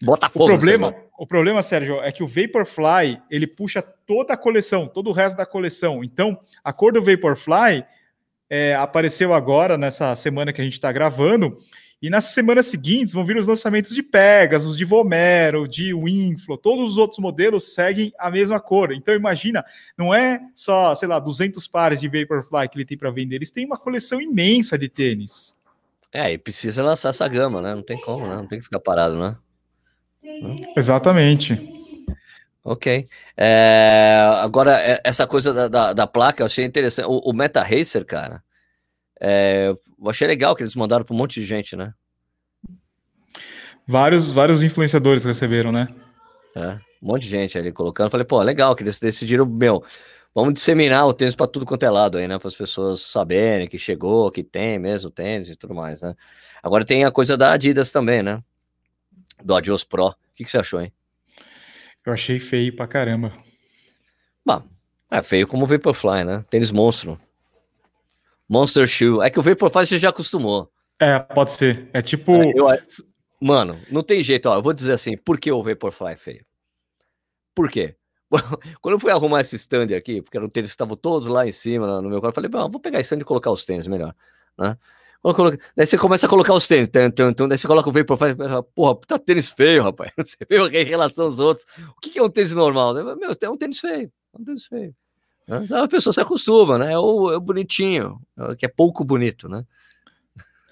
Bota 0.00 0.28
O 0.28 0.30
fogo. 0.30 0.46
problema, 0.46 0.90
sei 0.90 0.98
lá. 1.00 1.04
o 1.18 1.26
problema, 1.26 1.62
Sérgio, 1.62 2.00
é 2.00 2.12
que 2.12 2.22
o 2.22 2.26
Vaporfly, 2.28 3.20
ele 3.28 3.46
puxa 3.46 3.82
toda 3.82 4.34
a 4.34 4.36
coleção, 4.36 4.86
todo 4.86 5.10
o 5.10 5.12
resto 5.12 5.36
da 5.36 5.44
coleção. 5.44 6.04
Então, 6.04 6.38
a 6.62 6.72
cor 6.72 6.92
do 6.92 7.02
Vaporfly 7.02 7.84
é, 8.48 8.76
apareceu 8.76 9.34
agora, 9.34 9.76
nessa 9.76 10.14
semana 10.14 10.52
que 10.52 10.60
a 10.60 10.64
gente 10.64 10.74
está 10.74 10.92
gravando, 10.92 11.56
e 12.00 12.10
nas 12.10 12.26
semanas 12.26 12.66
seguintes 12.66 13.14
vão 13.14 13.24
vir 13.24 13.36
os 13.36 13.46
lançamentos 13.46 13.94
de 13.94 14.02
Pegasus, 14.02 14.76
de 14.76 14.84
Vomero, 14.84 15.66
de 15.66 15.94
Winflow, 15.94 16.58
todos 16.58 16.90
os 16.90 16.98
outros 16.98 17.18
modelos 17.18 17.74
seguem 17.74 18.12
a 18.18 18.30
mesma 18.30 18.60
cor. 18.60 18.92
Então, 18.92 19.14
imagina, 19.14 19.64
não 19.96 20.14
é 20.14 20.40
só, 20.54 20.94
sei 20.94 21.08
lá, 21.08 21.18
200 21.18 21.66
pares 21.66 22.00
de 22.00 22.08
Vaporfly 22.08 22.68
que 22.68 22.76
ele 22.78 22.84
tem 22.84 22.98
para 22.98 23.10
vender, 23.10 23.36
eles 23.36 23.50
têm 23.50 23.64
uma 23.64 23.78
coleção 23.78 24.20
imensa 24.20 24.76
de 24.76 24.88
tênis. 24.88 25.56
É, 26.12 26.32
e 26.32 26.38
precisa 26.38 26.82
lançar 26.82 27.10
essa 27.10 27.26
gama, 27.28 27.60
né? 27.60 27.74
Não 27.74 27.82
tem 27.82 28.00
como, 28.00 28.26
né? 28.26 28.36
Não 28.36 28.46
tem 28.46 28.58
que 28.58 28.64
ficar 28.64 28.80
parado, 28.80 29.18
né? 29.18 29.36
Exatamente. 30.76 31.76
Ok. 32.64 33.04
É, 33.36 34.18
agora, 34.40 34.80
é, 34.80 35.00
essa 35.04 35.26
coisa 35.26 35.52
da, 35.52 35.68
da, 35.68 35.92
da 35.92 36.06
placa, 36.06 36.42
eu 36.42 36.46
achei 36.46 36.64
interessante. 36.64 37.06
O, 37.06 37.30
o 37.30 37.32
Meta 37.32 37.62
Racer, 37.62 38.04
cara, 38.04 38.42
é, 39.20 39.68
eu 39.68 40.10
achei 40.10 40.26
legal 40.26 40.54
que 40.54 40.62
eles 40.62 40.74
mandaram 40.74 41.04
para 41.04 41.14
um 41.14 41.18
monte 41.18 41.40
de 41.40 41.46
gente, 41.46 41.76
né? 41.76 41.92
Vários, 43.86 44.32
vários 44.32 44.62
influenciadores 44.62 45.24
receberam, 45.24 45.70
né? 45.70 45.88
É, 46.54 46.72
um 47.02 47.08
monte 47.08 47.22
de 47.22 47.28
gente 47.28 47.56
ali 47.56 47.72
colocando. 47.72 48.10
Falei, 48.10 48.26
pô, 48.26 48.42
legal 48.42 48.74
que 48.74 48.82
eles 48.82 48.98
decidiram, 48.98 49.46
meu, 49.46 49.84
vamos 50.34 50.54
disseminar 50.54 51.06
o 51.06 51.14
tênis 51.14 51.34
para 51.34 51.46
tudo 51.46 51.64
quanto 51.64 51.84
é 51.84 51.90
lado 51.90 52.18
aí, 52.18 52.26
né? 52.26 52.38
Para 52.38 52.48
as 52.48 52.56
pessoas 52.56 53.00
saberem 53.02 53.68
que 53.68 53.78
chegou, 53.78 54.30
que 54.30 54.42
tem 54.42 54.78
mesmo 54.78 55.10
tênis 55.10 55.48
e 55.48 55.56
tudo 55.56 55.74
mais, 55.74 56.02
né? 56.02 56.14
Agora 56.62 56.84
tem 56.84 57.04
a 57.04 57.10
coisa 57.10 57.36
da 57.36 57.52
Adidas 57.52 57.92
também, 57.92 58.22
né? 58.22 58.42
Do 59.42 59.54
Adios 59.54 59.84
Pro. 59.84 60.08
O 60.08 60.14
que, 60.34 60.44
que 60.44 60.50
você 60.50 60.58
achou, 60.58 60.80
hein? 60.80 60.92
Eu 62.04 62.12
achei 62.12 62.38
feio 62.38 62.74
pra 62.74 62.86
caramba. 62.86 63.32
Bom, 64.44 64.62
é 65.10 65.22
feio 65.22 65.46
como 65.46 65.64
o 65.64 65.66
Vaporfly, 65.66 66.24
né? 66.24 66.44
Tênis 66.50 66.72
monstro. 66.72 67.20
Monster 68.48 68.86
Shoe. 68.86 69.24
É 69.24 69.30
que 69.30 69.38
o 69.38 69.42
Vaporfly 69.42 69.86
você 69.86 69.98
já 69.98 70.10
acostumou. 70.10 70.70
É, 71.00 71.18
pode 71.18 71.52
ser. 71.52 71.88
É 71.92 72.00
tipo. 72.00 72.32
É, 72.32 72.52
eu- 72.54 72.66
Mano, 73.40 73.78
não 73.90 74.02
tem 74.02 74.22
jeito, 74.22 74.46
ó. 74.48 74.54
Eu 74.56 74.62
vou 74.62 74.72
dizer 74.72 74.92
assim, 74.92 75.16
por 75.16 75.38
que 75.38 75.52
o 75.52 75.62
Vaporfly 75.62 76.12
é 76.12 76.16
feio? 76.16 76.44
Por 77.54 77.70
quê? 77.70 77.96
Quando 78.80 78.94
eu 78.94 79.00
fui 79.00 79.10
arrumar 79.10 79.40
esse 79.42 79.56
stand 79.56 79.94
aqui, 79.96 80.22
porque 80.22 80.36
eram 80.36 80.48
tênis 80.48 80.70
que 80.70 80.74
estavam 80.74 80.96
todos 80.96 81.28
lá 81.28 81.46
em 81.46 81.52
cima, 81.52 82.00
no 82.00 82.08
meu 82.08 82.20
quarto, 82.20 82.32
eu 82.32 82.34
falei, 82.34 82.50
bom, 82.50 82.68
vou 82.70 82.80
pegar 82.80 82.98
esse 83.00 83.08
stand 83.08 83.20
e 83.20 83.24
colocar 83.24 83.50
os 83.50 83.64
tênis 83.64 83.86
melhor, 83.86 84.14
né? 84.58 84.76
Quando 85.22 85.58
Daí 85.74 85.86
você 85.86 85.98
começa 85.98 86.26
a 86.26 86.30
colocar 86.30 86.54
os 86.54 86.68
tênis, 86.68 86.88
tum, 86.88 87.10
tum, 87.10 87.32
tum, 87.32 87.48
daí 87.48 87.58
você 87.58 87.66
coloca 87.66 87.88
o 87.88 87.92
Vaporfly, 87.92 88.30
e 88.32 88.36
fala, 88.36 88.62
porra, 88.62 88.94
puta 88.94 89.18
tênis 89.18 89.50
feio, 89.50 89.82
rapaz. 89.82 90.12
Você 90.24 90.36
vê 90.48 90.82
em 90.82 90.84
relação 90.84 91.24
aos 91.24 91.38
outros. 91.40 91.66
O 91.96 92.00
que 92.00 92.10
que 92.10 92.18
é 92.18 92.22
um 92.22 92.28
tênis 92.30 92.52
normal? 92.52 92.94
Meu, 92.94 93.30
é 93.40 93.50
um 93.50 93.56
tênis 93.56 93.80
feio, 93.80 94.12
é 94.34 94.40
um 94.40 94.44
tênis 94.44 94.66
feio. 94.66 94.94
Né? 95.46 95.66
A 95.72 95.88
pessoa 95.88 96.12
se 96.12 96.20
acostuma, 96.20 96.78
né? 96.78 96.92
É 96.92 96.98
o, 96.98 97.30
é 97.32 97.36
o 97.36 97.40
bonitinho, 97.40 98.20
é 98.38 98.44
o 98.52 98.56
que 98.56 98.66
é 98.66 98.68
pouco 98.68 99.04
bonito, 99.04 99.48
né? 99.48 99.64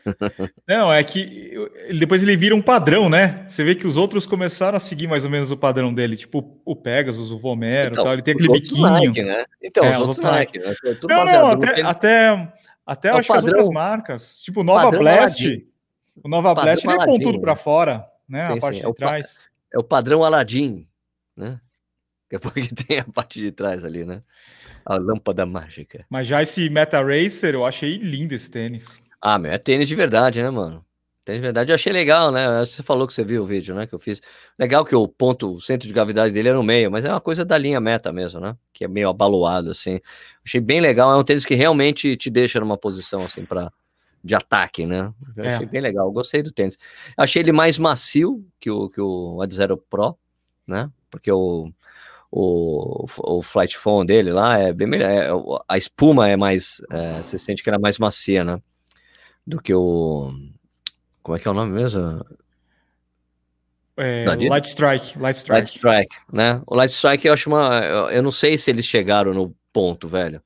Não, 0.68 0.92
é 0.92 1.02
que 1.02 1.54
depois 1.98 2.22
ele 2.22 2.36
vira 2.36 2.54
um 2.54 2.60
padrão, 2.60 3.08
né? 3.08 3.46
Você 3.48 3.64
vê 3.64 3.74
que 3.74 3.86
os 3.86 3.96
outros 3.96 4.26
começaram 4.26 4.76
a 4.76 4.80
seguir 4.80 5.06
mais 5.06 5.24
ou 5.24 5.30
menos 5.30 5.50
o 5.50 5.56
padrão 5.56 5.94
dele, 5.94 6.14
tipo 6.16 6.60
o 6.64 6.76
Pegasus, 6.76 7.30
o 7.30 7.38
Vomero, 7.38 7.92
Então, 7.92 8.04
tal. 8.04 8.12
ele 8.12 8.20
tem 8.22 8.34
aquele 8.34 8.52
biquinho. 8.52 8.82
Nike, 8.82 9.22
né? 9.22 9.46
Então, 9.62 9.84
É, 9.84 9.90
os 9.92 9.96
os 10.00 10.08
outros 10.08 10.18
Nike, 10.26 10.58
né? 10.58 10.74
Não, 11.08 11.24
não, 11.24 11.46
até, 11.52 11.82
até, 11.82 12.52
até 12.84 13.08
É 13.08 13.12
acho 13.12 13.26
que 13.26 13.32
as 13.32 13.42
padrão- 13.42 13.58
outras 13.60 13.68
marcas, 13.70 14.42
tipo 14.42 14.60
o 14.60 14.64
Nova 14.64 14.82
padrão 14.82 15.00
Blast, 15.00 15.42
Aladdin. 15.42 15.66
o 16.22 16.28
Nova 16.28 16.54
Padrão 16.54 16.64
Blast 16.82 16.86
ele 16.86 17.16
é 17.16 17.18
tudo 17.24 17.40
pra 17.40 17.52
né? 17.52 17.56
fora, 17.56 18.06
né? 18.28 18.46
Sim, 18.46 18.52
a 18.52 18.60
parte 18.60 18.74
sim, 18.76 18.80
é 18.80 18.84
de 18.84 18.90
o 18.90 18.94
pa- 18.94 19.06
trás. 19.06 19.42
É 19.72 19.78
o 19.78 19.82
padrão 19.82 20.22
Aladdin, 20.22 20.86
né? 21.34 21.58
É 22.34 22.38
porque 22.38 22.68
tem 22.86 22.98
a 22.98 23.04
parte 23.04 23.40
de 23.40 23.50
trás 23.52 23.84
ali, 23.84 24.04
né? 24.04 24.22
A 24.84 24.96
lâmpada 24.96 25.46
mágica. 25.46 26.04
Mas 26.10 26.26
já 26.26 26.42
esse 26.42 26.68
Meta 26.68 27.00
Racer, 27.02 27.54
eu 27.54 27.64
achei 27.64 27.96
lindo 27.96 28.34
esse 28.34 28.50
tênis. 28.50 29.02
Ah, 29.20 29.38
meu, 29.38 29.50
é 29.52 29.58
tênis 29.58 29.88
de 29.88 29.94
verdade, 29.94 30.42
né, 30.42 30.50
mano? 30.50 30.84
Tênis 31.24 31.40
de 31.40 31.42
verdade, 31.46 31.70
eu 31.70 31.74
achei 31.74 31.90
legal, 31.92 32.30
né? 32.30 32.60
Você 32.60 32.82
falou 32.82 33.06
que 33.06 33.14
você 33.14 33.24
viu 33.24 33.42
o 33.42 33.46
vídeo, 33.46 33.74
né? 33.74 33.86
Que 33.86 33.94
eu 33.94 33.98
fiz. 33.98 34.20
Legal 34.58 34.84
que 34.84 34.94
o 34.94 35.08
ponto, 35.08 35.54
o 35.54 35.60
centro 35.60 35.88
de 35.88 35.94
gravidade 35.94 36.34
dele 36.34 36.50
é 36.50 36.52
no 36.52 36.62
meio, 36.62 36.90
mas 36.90 37.06
é 37.06 37.10
uma 37.10 37.20
coisa 37.20 37.44
da 37.46 37.56
linha 37.56 37.80
meta 37.80 38.12
mesmo, 38.12 38.40
né? 38.40 38.54
Que 38.74 38.84
é 38.84 38.88
meio 38.88 39.08
abaloado, 39.08 39.70
assim. 39.70 40.00
Achei 40.44 40.60
bem 40.60 40.82
legal. 40.82 41.10
É 41.12 41.16
um 41.16 41.24
tênis 41.24 41.46
que 41.46 41.54
realmente 41.54 42.14
te 42.16 42.28
deixa 42.28 42.60
numa 42.60 42.76
posição, 42.76 43.22
assim, 43.24 43.46
pra, 43.46 43.72
de 44.22 44.34
ataque, 44.34 44.84
né? 44.84 45.10
Eu 45.34 45.44
É. 45.44 45.54
achei 45.54 45.64
bem 45.66 45.80
legal. 45.80 46.12
Gostei 46.12 46.42
do 46.42 46.52
tênis. 46.52 46.76
Achei 47.16 47.40
ele 47.40 47.52
mais 47.52 47.78
macio 47.78 48.44
que 48.60 48.70
o, 48.70 48.90
que 48.90 49.00
o 49.00 49.40
Ad 49.40 49.54
Zero 49.54 49.78
Pro, 49.78 50.18
né? 50.66 50.90
Porque 51.10 51.32
o, 51.32 51.72
o, 52.36 53.06
o 53.22 53.42
flight 53.42 53.78
foam 53.78 54.04
dele 54.04 54.32
lá 54.32 54.58
é 54.58 54.72
bem 54.72 54.88
melhor. 54.88 55.08
é, 55.08 55.28
a 55.68 55.78
espuma 55.78 56.28
é 56.28 56.36
mais. 56.36 56.82
é, 56.90 57.22
você 57.22 57.38
sente 57.38 57.62
que 57.62 57.70
ela 57.70 57.76
é 57.76 57.80
mais 57.80 57.96
macia, 57.96 58.42
né? 58.42 58.60
Do 59.46 59.62
que 59.62 59.72
o. 59.72 60.32
Como 61.22 61.36
é 61.36 61.40
que 61.40 61.46
é 61.46 61.50
o 61.52 61.54
nome 61.54 61.70
mesmo? 61.70 62.26
É, 63.96 64.26
Adidas? 64.26 64.50
Light 64.50 64.66
Strike, 64.66 65.16
Light 65.16 65.48
Light 65.48 65.68
Strike. 65.68 65.70
Strike, 65.76 66.16
né? 66.32 66.60
O 66.66 66.74
Light 66.74 66.92
Strike 66.92 67.24
eu 67.24 67.32
acho 67.32 67.48
uma. 67.48 67.78
Eu 68.10 68.20
não 68.20 68.32
sei 68.32 68.58
se 68.58 68.68
eles 68.68 68.84
chegaram 68.84 69.32
no 69.32 69.54
ponto, 69.72 70.08
velho. 70.08 70.42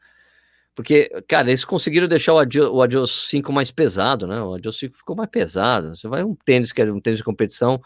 Porque, 0.75 1.09
cara, 1.27 1.49
eles 1.49 1.65
conseguiram 1.65 2.07
deixar 2.07 2.35
o 2.35 2.39
Adios, 2.39 2.69
o 2.71 2.83
Adios 2.83 3.31
5 3.31 3.51
mais 3.51 3.73
pesado, 3.73 4.27
né? 4.27 4.43
O 4.43 4.55
Adios 4.55 4.79
5 4.79 4.95
ficou 4.95 5.17
mais 5.17 5.31
pesado. 5.31 5.97
Você 5.97 6.07
vai 6.07 6.23
um 6.23 6.37
tênis 6.45 6.71
que 6.71 6.83
é 6.83 6.93
um 6.93 7.01
tênis 7.01 7.17
de 7.17 7.25
competição, 7.25 7.81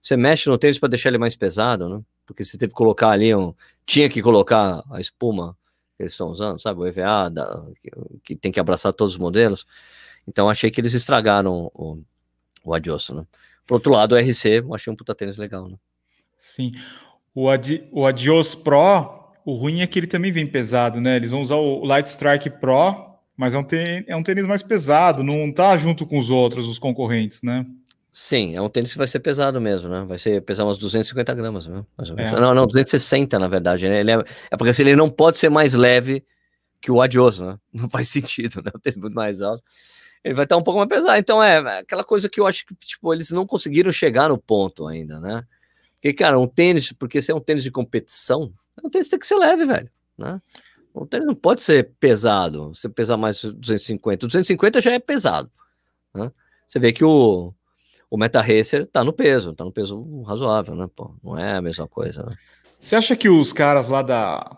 você 0.00 0.14
mexe 0.14 0.46
no 0.50 0.58
tênis 0.58 0.78
para 0.78 0.90
deixar 0.90 1.08
ele 1.08 1.18
mais 1.18 1.34
pesado, 1.34 1.88
né? 1.88 2.02
Porque 2.26 2.44
você 2.44 2.58
teve 2.58 2.72
que 2.72 2.76
colocar 2.76 3.10
ali 3.10 3.34
um. 3.34 3.54
Tinha 3.86 4.08
que 4.08 4.20
colocar 4.20 4.82
a 4.90 5.00
espuma 5.00 5.56
que 5.96 6.02
eles 6.02 6.12
estão 6.12 6.28
usando, 6.28 6.60
sabe? 6.60 6.80
O 6.80 6.86
EVA, 6.86 7.30
da- 7.30 7.64
que, 7.82 7.90
que 8.22 8.36
tem 8.36 8.52
que 8.52 8.60
abraçar 8.60 8.92
todos 8.92 9.14
os 9.14 9.18
modelos. 9.18 9.66
Então 10.28 10.48
achei 10.50 10.70
que 10.70 10.80
eles 10.80 10.92
estragaram 10.92 11.70
o, 11.72 12.02
o 12.64 12.74
Adios, 12.74 13.10
né? 13.10 13.24
Por 13.66 13.74
outro 13.76 13.92
lado, 13.92 14.14
o 14.14 14.18
RC, 14.18 14.58
eu 14.58 14.74
achei 14.74 14.92
um 14.92 14.96
puta 14.96 15.14
tênis 15.14 15.36
legal, 15.36 15.68
né? 15.68 15.76
Sim. 16.36 16.72
O, 17.34 17.48
Adi, 17.48 17.86
o 17.92 18.04
Adios 18.06 18.54
Pro, 18.54 19.30
o 19.44 19.54
ruim 19.54 19.80
é 19.80 19.86
que 19.86 19.98
ele 19.98 20.06
também 20.06 20.32
vem 20.32 20.46
pesado, 20.46 21.00
né? 21.00 21.16
Eles 21.16 21.30
vão 21.30 21.40
usar 21.40 21.56
o 21.56 21.84
Light 21.84 22.06
Strike 22.06 22.50
Pro, 22.50 23.06
mas 23.36 23.54
é 23.54 23.58
um, 23.58 23.64
tênis, 23.64 24.04
é 24.08 24.16
um 24.16 24.22
tênis 24.22 24.46
mais 24.46 24.62
pesado, 24.62 25.22
não 25.22 25.52
tá 25.52 25.76
junto 25.76 26.06
com 26.06 26.18
os 26.18 26.30
outros, 26.30 26.66
os 26.66 26.78
concorrentes, 26.78 27.42
né? 27.42 27.66
Sim, 28.18 28.56
é 28.56 28.62
um 28.62 28.68
tênis 28.70 28.92
que 28.92 28.96
vai 28.96 29.06
ser 29.06 29.20
pesado 29.20 29.60
mesmo, 29.60 29.90
né? 29.90 30.02
Vai 30.08 30.16
ser 30.16 30.40
pesar 30.40 30.64
umas 30.64 30.78
250 30.78 31.34
gramas, 31.34 31.66
né? 31.66 31.84
Mais 31.98 32.08
ou 32.08 32.16
menos. 32.16 32.32
É. 32.32 32.40
Não, 32.40 32.54
não, 32.54 32.66
260 32.66 33.38
na 33.38 33.46
verdade, 33.46 33.86
né? 33.86 34.00
Ele 34.00 34.10
é, 34.10 34.24
é 34.50 34.56
porque 34.56 34.70
assim, 34.70 34.84
ele 34.84 34.96
não 34.96 35.10
pode 35.10 35.36
ser 35.36 35.50
mais 35.50 35.74
leve 35.74 36.24
que 36.80 36.90
o 36.90 37.02
Adios, 37.02 37.40
né? 37.40 37.58
Não 37.74 37.90
faz 37.90 38.08
sentido, 38.08 38.62
né? 38.62 38.70
O 38.74 38.78
tênis 38.78 38.96
muito 38.96 39.12
mais 39.12 39.42
alto. 39.42 39.62
Ele 40.24 40.32
vai 40.32 40.44
estar 40.46 40.56
um 40.56 40.62
pouco 40.62 40.78
mais 40.78 40.88
pesado. 40.88 41.18
Então 41.18 41.42
é 41.42 41.80
aquela 41.80 42.02
coisa 42.02 42.26
que 42.26 42.40
eu 42.40 42.46
acho 42.46 42.64
que, 42.64 42.74
tipo, 42.76 43.12
eles 43.12 43.30
não 43.30 43.46
conseguiram 43.46 43.92
chegar 43.92 44.30
no 44.30 44.38
ponto 44.38 44.86
ainda, 44.86 45.20
né? 45.20 45.44
Porque, 45.96 46.14
cara, 46.14 46.38
um 46.38 46.48
tênis, 46.48 46.92
porque 46.92 47.20
se 47.20 47.30
é 47.30 47.34
um 47.34 47.40
tênis 47.40 47.64
de 47.64 47.70
competição, 47.70 48.50
um 48.82 48.88
tênis 48.88 49.08
tem 49.08 49.18
que 49.18 49.26
ser 49.26 49.36
leve, 49.36 49.66
velho, 49.66 49.90
né? 50.16 50.40
Um 50.94 51.04
tênis 51.04 51.26
não 51.26 51.34
pode 51.34 51.60
ser 51.60 51.92
pesado, 52.00 52.68
você 52.72 52.88
pesar 52.88 53.18
mais 53.18 53.44
250. 53.44 54.26
250 54.26 54.80
já 54.80 54.92
é 54.92 54.98
pesado, 54.98 55.52
né? 56.14 56.32
Você 56.66 56.78
vê 56.78 56.94
que 56.94 57.04
o, 57.04 57.54
o 58.10 58.16
Meta 58.16 58.40
Racer 58.40 58.86
tá 58.86 59.02
no 59.02 59.12
peso, 59.12 59.52
tá 59.52 59.64
no 59.64 59.72
peso 59.72 60.22
razoável, 60.22 60.74
né? 60.74 60.86
Pô, 60.94 61.14
não 61.22 61.38
é 61.38 61.56
a 61.56 61.62
mesma 61.62 61.86
coisa, 61.88 62.22
né? 62.24 62.36
Você 62.80 62.94
acha 62.94 63.16
que 63.16 63.28
os 63.28 63.52
caras 63.52 63.88
lá 63.88 64.02
da, 64.02 64.56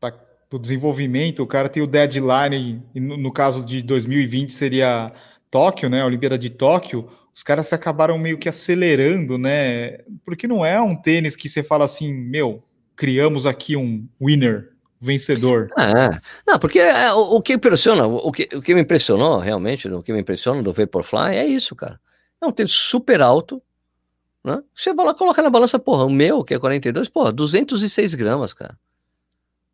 da- 0.00 0.12
do 0.50 0.58
desenvolvimento, 0.58 1.42
o 1.42 1.46
cara 1.46 1.68
tem 1.68 1.82
o 1.82 1.86
deadline, 1.86 2.82
e 2.94 3.00
no, 3.00 3.16
no 3.16 3.32
caso 3.32 3.64
de 3.64 3.80
2020 3.82 4.52
seria 4.52 5.12
Tóquio, 5.50 5.88
né? 5.88 6.02
A 6.02 6.06
Olimpíada 6.06 6.38
de 6.38 6.50
Tóquio, 6.50 7.08
os 7.34 7.42
caras 7.42 7.66
se 7.68 7.74
acabaram 7.74 8.18
meio 8.18 8.38
que 8.38 8.48
acelerando, 8.48 9.38
né? 9.38 9.98
Porque 10.24 10.46
não 10.46 10.64
é 10.64 10.80
um 10.80 10.94
tênis 10.96 11.36
que 11.36 11.48
você 11.48 11.62
fala 11.62 11.84
assim, 11.84 12.12
meu, 12.12 12.62
criamos 12.94 13.46
aqui 13.46 13.76
um 13.76 14.06
winner, 14.20 14.70
vencedor. 15.00 15.70
É, 15.78 16.18
não, 16.46 16.58
porque 16.58 16.78
é, 16.78 17.12
o, 17.12 17.36
o 17.36 17.42
que 17.42 17.52
impressiona, 17.52 18.06
o 18.06 18.32
que, 18.32 18.48
o 18.54 18.60
que 18.60 18.74
me 18.74 18.80
impressionou 18.80 19.38
realmente, 19.38 19.88
o 19.88 20.02
que 20.02 20.12
me 20.12 20.20
impressiona 20.20 20.62
do 20.62 20.72
Vaporfly 20.72 21.36
é 21.36 21.46
isso, 21.46 21.74
cara. 21.76 22.00
É 22.40 22.46
um 22.46 22.52
tênis 22.52 22.72
super 22.72 23.20
alto, 23.20 23.62
né? 24.44 24.62
Você 24.74 24.94
vai 24.94 25.06
lá, 25.06 25.14
coloca 25.14 25.42
na 25.42 25.50
balança, 25.50 25.78
porra, 25.78 26.04
o 26.04 26.10
meu, 26.10 26.44
que 26.44 26.54
é 26.54 26.58
42, 26.58 27.08
porra, 27.08 27.32
206 27.32 28.14
gramas, 28.14 28.52
cara. 28.52 28.78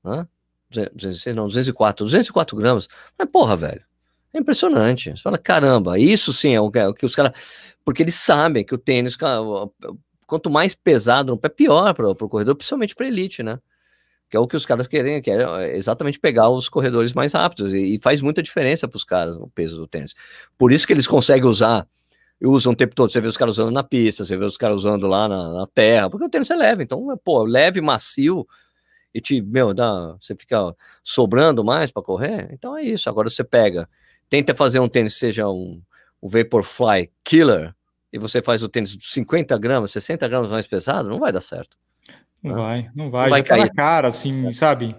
Né? 0.02 0.26
206, 0.70 1.36
não, 1.36 1.46
204, 1.46 2.06
204 2.06 2.56
gramas. 2.56 2.88
Mas, 3.18 3.28
porra, 3.30 3.56
velho, 3.56 3.84
é 4.32 4.38
impressionante. 4.38 5.10
Você 5.10 5.22
fala, 5.22 5.36
caramba, 5.36 5.98
isso 5.98 6.32
sim 6.32 6.54
é 6.54 6.60
o 6.60 6.70
que, 6.70 6.78
é 6.78 6.88
os 7.02 7.14
caras. 7.14 7.32
Porque 7.84 8.02
eles 8.02 8.14
sabem 8.14 8.64
que 8.64 8.74
o 8.74 8.78
tênis, 8.78 9.16
quanto 10.26 10.48
mais 10.48 10.74
pesado 10.74 11.32
no 11.32 11.38
pé, 11.38 11.50
pior 11.50 11.92
para 11.92 12.08
o 12.08 12.28
corredor, 12.28 12.54
principalmente 12.54 12.94
para 12.94 13.06
elite, 13.06 13.42
né? 13.42 13.58
que 14.32 14.36
é 14.38 14.40
o 14.40 14.48
que 14.48 14.56
os 14.56 14.64
caras 14.64 14.88
querem, 14.88 15.20
que 15.20 15.30
é 15.30 15.76
exatamente 15.76 16.18
pegar 16.18 16.48
os 16.48 16.66
corredores 16.66 17.12
mais 17.12 17.34
rápidos, 17.34 17.74
e, 17.74 17.96
e 17.96 18.00
faz 18.00 18.22
muita 18.22 18.42
diferença 18.42 18.88
para 18.88 18.96
os 18.96 19.04
caras 19.04 19.36
o 19.36 19.46
peso 19.48 19.76
do 19.76 19.86
tênis. 19.86 20.14
Por 20.56 20.72
isso 20.72 20.86
que 20.86 20.94
eles 20.94 21.06
conseguem 21.06 21.44
usar, 21.44 21.86
usam 22.48 22.72
o 22.72 22.76
tempo 22.76 22.94
todo, 22.94 23.10
você 23.10 23.20
vê 23.20 23.28
os 23.28 23.36
caras 23.36 23.54
usando 23.54 23.72
na 23.72 23.84
pista, 23.84 24.24
você 24.24 24.36
vê 24.36 24.44
os 24.44 24.56
caras 24.56 24.78
usando 24.78 25.06
lá 25.06 25.28
na, 25.28 25.52
na 25.52 25.66
terra, 25.66 26.10
porque 26.10 26.26
o 26.26 26.28
tênis 26.28 26.50
é 26.50 26.56
leve, 26.56 26.82
então, 26.82 27.06
pô, 27.24 27.44
leve, 27.44 27.80
macio, 27.80 28.46
e 29.14 29.20
te, 29.20 29.40
meu, 29.40 29.72
dá, 29.72 30.16
você 30.18 30.34
fica 30.34 30.74
sobrando 31.04 31.62
mais 31.62 31.90
para 31.90 32.02
correr, 32.02 32.48
então 32.52 32.76
é 32.76 32.82
isso, 32.82 33.08
agora 33.08 33.28
você 33.28 33.44
pega, 33.44 33.88
tenta 34.28 34.54
fazer 34.54 34.80
um 34.80 34.88
tênis 34.88 35.14
seja 35.14 35.48
um, 35.48 35.80
um 36.22 36.28
Vaporfly 36.28 37.10
Killer, 37.22 37.74
e 38.12 38.18
você 38.18 38.42
faz 38.42 38.62
o 38.62 38.68
tênis 38.68 38.96
de 38.96 39.06
50 39.06 39.56
gramas, 39.58 39.92
60 39.92 40.26
gramas 40.28 40.50
mais 40.50 40.66
pesado, 40.66 41.08
não 41.08 41.18
vai 41.18 41.32
dar 41.32 41.40
certo. 41.40 41.76
Não 42.42 42.56
vai, 42.56 42.90
não 42.94 43.10
vai. 43.10 43.24
Não 43.24 43.30
vai 43.30 43.42
tá 43.42 43.48
cair. 43.50 43.60
na 43.60 43.70
cara, 43.70 44.08
assim, 44.08 44.48
é. 44.48 44.52
sabe? 44.52 44.96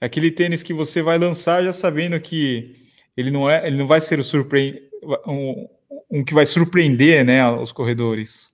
Aquele 0.00 0.30
tênis 0.30 0.62
que 0.62 0.72
você 0.72 1.02
vai 1.02 1.18
lançar 1.18 1.62
já 1.62 1.72
sabendo 1.72 2.18
que 2.18 2.74
ele 3.16 3.30
não 3.30 3.48
é, 3.48 3.66
ele 3.66 3.76
não 3.76 3.86
vai 3.86 4.00
ser 4.00 4.18
o 4.18 4.24
surpre... 4.24 4.88
um, 5.26 5.68
um 6.10 6.24
que 6.24 6.34
vai 6.34 6.46
surpreender, 6.46 7.24
né, 7.24 7.48
os 7.50 7.72
corredores. 7.72 8.52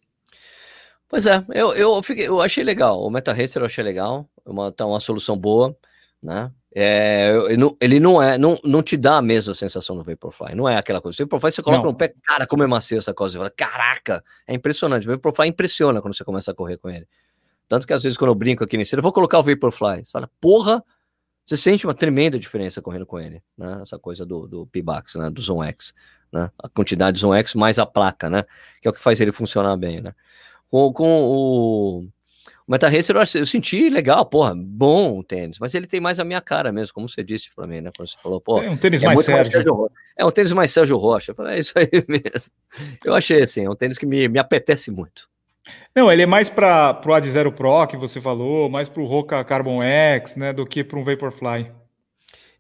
Pois 1.09 1.27
é, 1.27 1.45
eu, 1.55 1.73
eu, 1.75 2.03
fiquei, 2.03 2.27
eu 2.27 2.41
achei 2.41 2.65
legal. 2.65 3.01
O 3.01 3.11
Meta 3.11 3.33
Racer 3.33 3.63
eu 3.63 3.67
achei 3.67 3.85
legal, 3.85 4.29
uma, 4.45 4.73
tá 4.73 4.85
uma 4.85 5.01
solução 5.01 5.37
boa, 5.37 5.77
né? 6.23 6.51
É, 6.77 7.31
ele 7.81 8.01
não 8.01 8.21
é, 8.21 8.37
não, 8.37 8.59
não 8.65 8.83
te 8.83 8.97
dá 8.97 9.19
a 9.19 9.23
mesma 9.23 9.55
sensação 9.55 9.97
do 9.97 10.03
Vaporfly, 10.03 10.57
não 10.57 10.69
é 10.69 10.77
aquela 10.77 11.01
coisa. 11.01 11.23
O 11.23 11.27
Vaporfly 11.27 11.53
você 11.53 11.63
coloca 11.63 11.85
não. 11.85 11.93
no 11.93 11.97
pé, 11.97 12.13
cara, 12.25 12.49
como 12.49 12.65
é 12.65 12.67
macio 12.67 12.99
essa 12.99 13.15
coisa. 13.15 13.35
Você 13.35 13.39
fala, 13.39 13.51
caraca, 13.51 14.25
é 14.45 14.55
impressionante. 14.55 15.07
O 15.07 15.13
Vaporfly 15.13 15.49
impressiona 15.49 16.03
quando 16.03 16.17
você 16.17 16.25
começa 16.25 16.51
a 16.51 16.55
correr 16.55 16.79
com 16.79 16.91
ele. 16.91 17.07
Tanto 17.69 17.87
que 17.87 17.93
às 17.93 18.03
vezes 18.03 18.19
quando 18.19 18.31
eu 18.31 18.35
brinco 18.35 18.65
aqui 18.65 18.77
nesse, 18.77 18.97
eu 18.97 19.03
vou 19.03 19.13
colocar 19.13 19.39
o 19.39 19.43
Vaporfly. 19.43 20.05
Você 20.05 20.11
fala, 20.11 20.29
porra, 20.41 20.83
você 21.45 21.57
sente 21.57 21.87
uma 21.87 21.95
tremenda 21.95 22.39
diferença 22.39 22.81
correndo 22.81 23.05
com 23.05 23.21
ele, 23.21 23.43
né? 23.57 23.81
Essa 23.83 23.99
coisa 23.99 24.25
do, 24.25 24.47
do 24.47 24.67
P-Bax, 24.67 25.15
né? 25.17 25.31
Do 25.31 25.41
Zone 25.41 25.69
X, 25.69 25.93
né? 26.33 26.51
A 26.59 26.69
quantidade 26.69 27.17
de 27.17 27.21
Zone 27.21 27.39
X 27.39 27.55
mais 27.55 27.79
a 27.79 27.85
placa, 27.85 28.31
né? 28.31 28.45
Que 28.81 28.89
é 28.89 28.91
o 28.91 28.95
que 28.95 29.01
faz 29.01 29.21
ele 29.21 29.33
funcionar 29.33 29.77
bem, 29.77 30.01
né? 30.01 30.15
Com, 30.71 30.93
com 30.93 31.23
o, 31.23 31.99
o 32.67 32.73
Meta 32.73 32.89
Racer 32.89 33.15
eu, 33.15 33.21
eu, 33.41 33.47
senti 33.47 33.91
legal, 33.91 34.25
porra, 34.25 34.55
bom 34.57 35.19
o 35.19 35.23
tênis, 35.23 35.59
mas 35.59 35.75
ele 35.75 35.87
tem 35.87 36.01
mais 36.01 36.19
a 36.19 36.25
minha 36.25 36.41
cara 36.41 36.73
mesmo, 36.73 36.95
como 36.95 37.09
você 37.09 37.23
disse 37.23 37.55
para 37.55 37.67
mim, 37.67 37.83
né? 37.83 37.91
Quando 37.95 38.09
você 38.09 38.17
falou, 38.23 38.41
pô. 38.41 38.63
É 38.63 38.71
um 38.71 38.77
tênis 38.77 39.03
é 39.03 39.07
mais, 39.07 39.19
Sérgio. 39.21 39.35
mais 39.35 39.49
Sérgio. 39.49 39.91
É 40.17 40.25
um 40.25 40.31
tênis 40.31 40.53
mais 40.53 40.71
Sérgio 40.71 40.97
Rocha. 40.97 41.33
Eu 41.33 41.37
falei, 41.37 41.57
é 41.57 41.59
isso 41.59 41.75
aí 41.77 41.89
mesmo. 42.09 42.53
Eu 43.05 43.15
achei 43.15 43.43
assim, 43.43 43.67
é 43.67 43.71
um 43.71 43.77
tênis 43.77 43.99
que 43.99 44.07
me, 44.07 44.29
me 44.29 44.39
apetece 44.39 44.91
muito. 44.91 45.29
Não, 45.95 46.11
ele 46.11 46.23
é 46.23 46.27
mais 46.27 46.49
para 46.49 47.01
o 47.07 47.13
Ad 47.13 47.29
Zero 47.29 47.53
Pro 47.53 47.87
que 47.87 47.97
você 47.97 48.21
falou, 48.21 48.69
mais 48.69 48.89
para 48.89 49.03
o 49.03 49.07
Roca 49.07 49.43
Carbon 49.45 49.83
X, 49.83 50.37
né, 50.37 50.53
do 50.53 50.67
que 50.67 50.85
para 50.85 50.99
um 50.99 51.05
Vaporfly. 51.05 51.71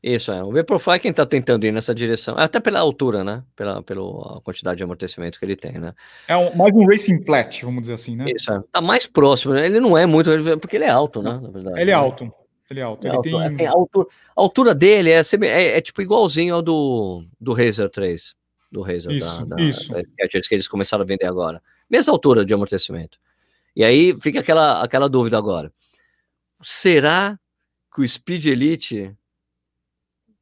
Isso, 0.02 0.30
é. 0.30 0.44
O 0.44 0.52
Vaporfly 0.52 0.96
é 0.96 0.98
quem 0.98 1.10
está 1.10 1.24
tentando 1.24 1.64
ir 1.64 1.72
nessa 1.72 1.94
direção, 1.94 2.36
até 2.36 2.60
pela 2.60 2.78
altura, 2.78 3.24
né? 3.24 3.42
Pela, 3.56 3.82
pela 3.82 4.38
quantidade 4.42 4.76
de 4.76 4.84
amortecimento 4.84 5.38
que 5.38 5.44
ele 5.46 5.56
tem, 5.56 5.78
né? 5.78 5.94
É 6.28 6.36
um, 6.36 6.54
mais 6.54 6.74
um 6.74 6.86
racing 6.86 7.24
flat, 7.24 7.64
vamos 7.64 7.82
dizer 7.82 7.94
assim, 7.94 8.14
né? 8.14 8.26
Isso, 8.28 8.52
é. 8.52 8.62
Tá 8.70 8.82
mais 8.82 9.06
próximo, 9.06 9.54
né? 9.54 9.64
Ele 9.64 9.80
não 9.80 9.96
é 9.96 10.04
muito, 10.04 10.30
porque 10.60 10.76
ele 10.76 10.84
é 10.84 10.90
alto, 10.90 11.22
né? 11.22 11.40
Na 11.42 11.48
verdade. 11.48 11.80
Ele 11.80 11.90
é 11.90 11.94
né? 11.94 12.00
alto. 12.00 12.30
Ele 12.70 12.80
é 12.80 12.82
alto. 12.82 13.06
É 13.06 13.08
ele 13.08 13.16
alto. 13.16 13.30
Tem... 13.30 13.46
Assim, 13.46 13.64
a, 13.64 13.70
altura, 13.70 14.06
a, 14.36 14.40
altura, 14.40 14.74
dele 14.74 15.10
é, 15.10 15.20
é, 15.42 15.78
é, 15.78 15.80
tipo 15.80 16.02
igualzinho 16.02 16.54
ao 16.54 16.60
do, 16.60 17.24
do 17.40 17.54
Razer 17.54 17.88
3. 17.88 18.34
Do 18.70 18.82
Razer, 18.82 19.10
isso, 19.10 19.46
da, 19.46 19.56
da, 19.56 19.62
isso. 19.62 19.90
Da, 19.90 20.02
que 20.02 20.54
eles 20.54 20.68
começaram 20.68 21.02
a 21.02 21.06
vender 21.06 21.26
agora. 21.26 21.62
Mesma 21.88 22.12
altura 22.12 22.44
de 22.44 22.54
amortecimento. 22.54 23.18
E 23.76 23.84
aí 23.84 24.18
fica 24.20 24.40
aquela, 24.40 24.82
aquela 24.82 25.08
dúvida 25.08 25.36
agora. 25.36 25.72
Será 26.62 27.38
que 27.92 28.00
o 28.00 28.08
Speed 28.08 28.46
Elite 28.46 29.16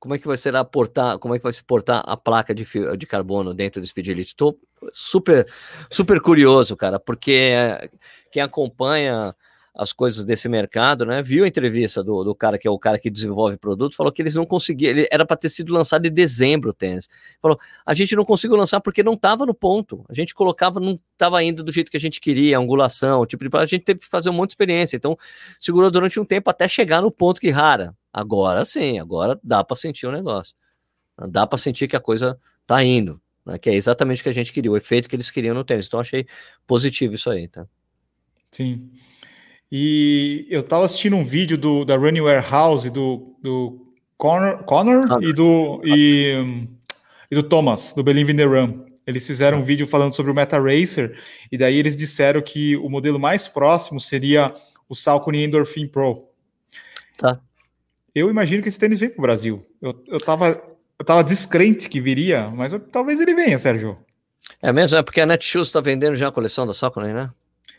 como 0.02 0.16
é 0.16 0.18
que 0.18 0.26
vai 0.26 0.36
ser 0.36 0.56
a 0.56 0.64
portar, 0.64 1.16
como 1.20 1.32
é 1.32 1.38
que 1.38 1.44
vai 1.44 1.52
se 1.52 1.62
portar 1.62 2.02
a 2.04 2.16
placa 2.16 2.52
de, 2.52 2.66
de 2.98 3.06
carbono 3.06 3.54
dentro 3.54 3.80
do 3.80 3.86
Speed 3.86 4.08
Elite? 4.08 4.30
Estou 4.30 4.58
super, 4.90 5.46
super 5.88 6.20
curioso, 6.20 6.76
cara, 6.76 6.98
porque 6.98 7.52
quem 8.32 8.42
acompanha 8.42 9.32
as 9.74 9.92
coisas 9.92 10.24
desse 10.24 10.48
mercado, 10.48 11.06
né? 11.06 11.22
Viu 11.22 11.44
a 11.44 11.48
entrevista 11.48 12.04
do, 12.04 12.22
do 12.22 12.34
cara 12.34 12.58
que 12.58 12.68
é 12.68 12.70
o 12.70 12.78
cara 12.78 12.98
que 12.98 13.08
desenvolve 13.08 13.56
produto, 13.56 13.96
falou 13.96 14.12
que 14.12 14.20
eles 14.20 14.34
não 14.34 14.44
conseguiam, 14.44 14.90
ele 14.90 15.08
era 15.10 15.24
para 15.24 15.36
ter 15.36 15.48
sido 15.48 15.72
lançado 15.72 16.04
em 16.06 16.12
dezembro 16.12 16.70
o 16.70 16.72
tênis. 16.74 17.08
Falou, 17.40 17.58
a 17.84 17.94
gente 17.94 18.14
não 18.14 18.24
conseguiu 18.24 18.56
lançar 18.56 18.80
porque 18.80 19.02
não 19.02 19.14
estava 19.14 19.46
no 19.46 19.54
ponto. 19.54 20.04
A 20.08 20.14
gente 20.14 20.34
colocava, 20.34 20.78
não 20.78 21.00
estava 21.12 21.42
indo 21.42 21.64
do 21.64 21.72
jeito 21.72 21.90
que 21.90 21.96
a 21.96 22.00
gente 22.00 22.20
queria, 22.20 22.58
angulação, 22.58 23.24
tipo 23.24 23.48
de 23.48 23.56
a 23.56 23.66
gente 23.66 23.84
teve 23.84 24.00
que 24.00 24.06
fazer 24.06 24.28
um 24.28 24.34
monte 24.34 24.50
de 24.50 24.52
experiência. 24.52 24.96
Então, 24.96 25.16
segurou 25.58 25.90
durante 25.90 26.20
um 26.20 26.24
tempo 26.24 26.50
até 26.50 26.68
chegar 26.68 27.00
no 27.00 27.10
ponto 27.10 27.40
que 27.40 27.50
rara. 27.50 27.96
Agora 28.12 28.64
sim, 28.66 28.98
agora 28.98 29.40
dá 29.42 29.64
para 29.64 29.76
sentir 29.76 30.06
o 30.06 30.12
negócio. 30.12 30.54
Dá 31.28 31.46
para 31.46 31.58
sentir 31.58 31.88
que 31.88 31.96
a 31.96 32.00
coisa 32.00 32.38
tá 32.66 32.84
indo, 32.84 33.20
né? 33.46 33.56
Que 33.58 33.70
é 33.70 33.74
exatamente 33.74 34.20
o 34.20 34.22
que 34.24 34.28
a 34.28 34.34
gente 34.34 34.52
queria, 34.52 34.70
o 34.70 34.76
efeito 34.76 35.08
que 35.08 35.16
eles 35.16 35.30
queriam 35.30 35.54
no 35.54 35.64
tênis. 35.64 35.86
Então, 35.86 36.00
achei 36.00 36.26
positivo 36.66 37.14
isso 37.14 37.30
aí, 37.30 37.48
tá? 37.48 37.66
Sim. 38.50 38.90
E 39.74 40.46
eu 40.50 40.60
estava 40.60 40.84
assistindo 40.84 41.16
um 41.16 41.24
vídeo 41.24 41.56
do, 41.56 41.82
da 41.82 41.96
Running 41.96 42.20
Warehouse 42.20 42.90
do, 42.90 43.34
do 43.42 43.90
Connor, 44.18 44.62
Connor 44.64 45.22
e, 45.22 45.32
do, 45.32 45.80
e, 45.82 46.68
e, 47.30 47.34
do 47.34 47.42
Thomas, 47.42 47.94
do 47.94 48.02
Believe 48.02 48.30
in 48.30 48.36
the 48.36 48.44
Run. 48.44 48.84
Eles 49.06 49.26
fizeram 49.26 49.60
um 49.60 49.62
vídeo 49.62 49.86
falando 49.86 50.12
sobre 50.12 50.30
o 50.30 50.34
Meta 50.34 50.60
Racer, 50.60 51.18
e 51.50 51.56
daí 51.56 51.78
eles 51.78 51.96
disseram 51.96 52.42
que 52.42 52.76
o 52.76 52.90
modelo 52.90 53.18
mais 53.18 53.48
próximo 53.48 53.98
seria 53.98 54.54
o 54.90 54.94
Salcone 54.94 55.42
Endorphin 55.42 55.88
Pro. 55.88 56.28
Tá. 57.16 57.40
Eu 58.14 58.28
imagino 58.28 58.62
que 58.62 58.68
esse 58.68 58.78
tênis 58.78 59.00
vem 59.00 59.08
para 59.08 59.20
o 59.20 59.22
Brasil. 59.22 59.66
Eu, 59.80 60.04
eu, 60.06 60.20
tava, 60.20 60.62
eu 60.98 61.04
tava 61.04 61.24
descrente 61.24 61.88
que 61.88 61.98
viria, 61.98 62.50
mas 62.50 62.74
eu, 62.74 62.78
talvez 62.78 63.20
ele 63.22 63.34
venha, 63.34 63.58
Sérgio. 63.58 63.96
É 64.60 64.70
mesmo? 64.70 64.98
É 64.98 65.02
porque 65.02 65.22
a 65.22 65.24
Netshoes 65.24 65.68
está 65.68 65.80
vendendo 65.80 66.14
já 66.14 66.28
a 66.28 66.32
coleção 66.32 66.66
da 66.66 66.74
Salcone, 66.74 67.14
né? 67.14 67.30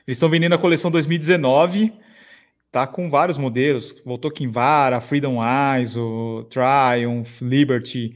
Eles 0.05 0.17
estão 0.17 0.29
vendendo 0.29 0.53
a 0.53 0.57
coleção 0.57 0.91
2019, 0.91 1.93
tá 2.71 2.85
com 2.85 3.09
vários 3.09 3.37
modelos. 3.37 4.01
Voltou 4.05 4.31
Kinvara, 4.31 4.99
Freedom 4.99 5.39
Eyes, 5.41 5.95
o 5.95 6.47
Triumph, 6.49 7.41
Liberty. 7.41 8.15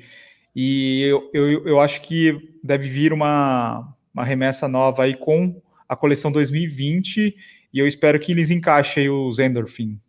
E 0.55 1.03
eu, 1.03 1.29
eu, 1.33 1.67
eu 1.67 1.79
acho 1.79 2.01
que 2.01 2.35
deve 2.63 2.89
vir 2.89 3.13
uma, 3.13 3.93
uma 4.13 4.25
remessa 4.25 4.67
nova 4.67 5.03
aí 5.03 5.15
com 5.15 5.61
a 5.87 5.95
coleção 5.95 6.31
2020 6.31 7.35
e 7.73 7.79
eu 7.79 7.87
espero 7.87 8.19
que 8.19 8.31
eles 8.31 8.49
encaixem 8.49 9.09
os 9.09 9.39
Endorphin. 9.39 9.99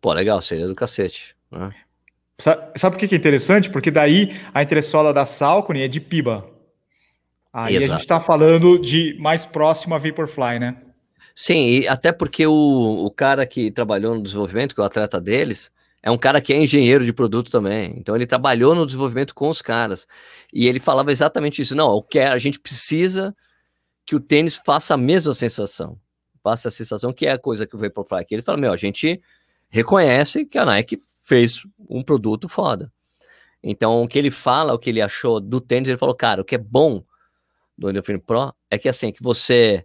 Pô, 0.00 0.12
legal, 0.12 0.40
seria 0.40 0.66
do 0.66 0.74
cacete. 0.74 1.34
Né? 1.50 1.74
Sabe, 2.38 2.78
sabe 2.78 2.96
por 2.96 3.08
que 3.08 3.14
é 3.14 3.18
interessante? 3.18 3.70
Porque 3.70 3.90
daí 3.90 4.34
a 4.52 4.62
entressola 4.62 5.12
da 5.12 5.24
Salcone 5.24 5.82
é 5.82 5.88
de 5.88 6.00
Piba. 6.00 6.48
Aí 7.54 7.76
Exato. 7.76 7.92
a 7.92 7.94
gente 7.94 8.02
está 8.02 8.18
falando 8.18 8.76
de 8.76 9.16
mais 9.20 9.46
próximo 9.46 9.94
a 9.94 9.98
Vaporfly, 9.98 10.58
né? 10.58 10.76
Sim, 11.36 11.66
e 11.68 11.88
até 11.88 12.10
porque 12.10 12.44
o, 12.44 13.04
o 13.06 13.10
cara 13.12 13.46
que 13.46 13.70
trabalhou 13.70 14.16
no 14.16 14.22
desenvolvimento, 14.22 14.74
que 14.74 14.80
é 14.80 14.82
o 14.82 14.86
atleta 14.86 15.20
deles, 15.20 15.70
é 16.02 16.10
um 16.10 16.18
cara 16.18 16.40
que 16.40 16.52
é 16.52 16.60
engenheiro 16.60 17.04
de 17.04 17.12
produto 17.12 17.52
também. 17.52 17.94
Então 17.96 18.16
ele 18.16 18.26
trabalhou 18.26 18.74
no 18.74 18.84
desenvolvimento 18.84 19.36
com 19.36 19.48
os 19.48 19.62
caras. 19.62 20.04
E 20.52 20.66
ele 20.66 20.80
falava 20.80 21.12
exatamente 21.12 21.62
isso. 21.62 21.76
Não, 21.76 22.02
que 22.02 22.18
a 22.18 22.36
gente 22.38 22.58
precisa 22.58 23.34
que 24.04 24.16
o 24.16 24.20
tênis 24.20 24.56
faça 24.56 24.94
a 24.94 24.96
mesma 24.96 25.32
sensação. 25.32 25.96
Faça 26.42 26.68
a 26.68 26.72
sensação 26.72 27.12
que 27.12 27.24
é 27.24 27.32
a 27.32 27.38
coisa 27.38 27.66
que 27.68 27.76
o 27.76 27.78
Vaporfly 27.78 28.18
aqui. 28.18 28.34
Ele 28.34 28.42
fala, 28.42 28.58
meu, 28.58 28.72
a 28.72 28.76
gente 28.76 29.22
reconhece 29.68 30.44
que 30.44 30.58
a 30.58 30.64
Nike 30.64 31.00
fez 31.22 31.62
um 31.88 32.02
produto 32.02 32.48
foda. 32.48 32.92
Então, 33.62 34.02
o 34.02 34.08
que 34.08 34.18
ele 34.18 34.30
fala, 34.30 34.74
o 34.74 34.78
que 34.78 34.90
ele 34.90 35.00
achou 35.00 35.40
do 35.40 35.60
tênis, 35.60 35.88
ele 35.88 35.96
falou, 35.96 36.14
cara, 36.14 36.42
o 36.42 36.44
que 36.44 36.56
é 36.56 36.58
bom 36.58 37.02
do 37.76 37.90
Endorphin 37.90 38.18
Pro 38.18 38.54
é 38.70 38.78
que 38.78 38.88
assim, 38.88 39.12
que 39.12 39.22
você 39.22 39.84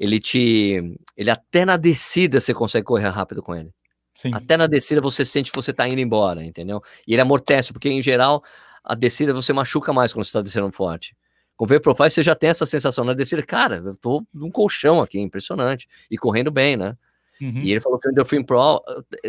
ele 0.00 0.18
te. 0.18 0.98
Ele 1.14 1.30
até 1.30 1.66
na 1.66 1.76
descida 1.76 2.40
você 2.40 2.54
consegue 2.54 2.86
correr 2.86 3.08
rápido 3.08 3.42
com 3.42 3.54
ele. 3.54 3.70
Sim. 4.14 4.32
Até 4.34 4.56
na 4.56 4.66
descida 4.66 5.00
você 5.00 5.26
sente 5.26 5.50
que 5.50 5.56
você 5.56 5.74
tá 5.74 5.86
indo 5.86 6.00
embora, 6.00 6.42
entendeu? 6.42 6.82
E 7.06 7.12
ele 7.12 7.20
amortece, 7.20 7.70
porque 7.70 7.90
em 7.90 8.00
geral 8.00 8.42
a 8.82 8.94
descida 8.94 9.34
você 9.34 9.52
machuca 9.52 9.92
mais 9.92 10.12
quando 10.12 10.24
você 10.24 10.32
tá 10.32 10.40
descendo 10.40 10.72
forte. 10.72 11.14
Com 11.54 11.66
o 11.66 11.68
V-Profile 11.68 12.08
você 12.08 12.22
já 12.22 12.34
tem 12.34 12.48
essa 12.48 12.64
sensação 12.64 13.04
na 13.04 13.12
descida, 13.12 13.42
cara, 13.42 13.76
eu 13.76 13.94
tô 13.94 14.24
num 14.32 14.50
colchão 14.50 15.02
aqui, 15.02 15.20
impressionante, 15.20 15.86
e 16.10 16.16
correndo 16.16 16.50
bem, 16.50 16.78
né? 16.78 16.96
Uhum. 17.38 17.58
E 17.58 17.70
ele 17.70 17.80
falou 17.80 17.98
que 17.98 18.08
o 18.08 18.10
Endorphin 18.10 18.42
Pro 18.42 18.82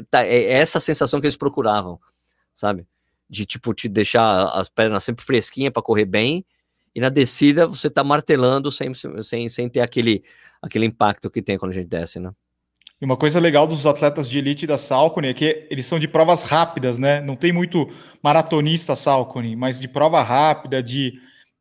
tá, 0.10 0.26
é 0.26 0.54
essa 0.54 0.80
sensação 0.80 1.20
que 1.20 1.28
eles 1.28 1.36
procuravam, 1.36 2.00
sabe? 2.54 2.88
De 3.30 3.46
tipo 3.46 3.74
te 3.74 3.90
deixar 3.90 4.46
as 4.52 4.70
pernas 4.70 5.04
sempre 5.04 5.26
fresquinhas 5.26 5.74
para 5.74 5.84
correr 5.84 6.06
bem, 6.06 6.46
e 6.96 7.00
na 7.00 7.10
descida 7.10 7.68
você 7.68 7.90
tá 7.90 8.04
martelando 8.04 8.72
sem, 8.72 8.92
sem, 9.24 9.50
sem 9.50 9.70
ter 9.70 9.82
aquele, 9.82 10.24
aquele 10.62 10.86
impacto 10.86 11.30
que 11.30 11.42
tem 11.42 11.58
quando 11.58 11.72
a 11.72 11.76
gente 11.76 11.88
desce, 11.88 12.20
né? 12.20 12.32
E 13.02 13.06
uma 13.06 13.18
coisa 13.18 13.40
legal 13.40 13.66
dos 13.66 13.88
atletas 13.88 14.30
de 14.30 14.38
elite 14.38 14.68
da 14.68 14.78
Salcone 14.78 15.30
é 15.30 15.34
que 15.34 15.68
eles 15.72 15.88
são 15.88 15.98
de 15.98 16.08
provas 16.08 16.44
rápidas, 16.44 17.00
né? 17.00 17.20
Não 17.20 17.36
tem 17.36 17.52
muito 17.52 17.90
maratonista 18.22 18.96
Salcone, 18.96 19.56
mas 19.56 19.80
de 19.80 19.88
prova 19.88 20.22
rápida, 20.22 20.84
de 20.84 21.14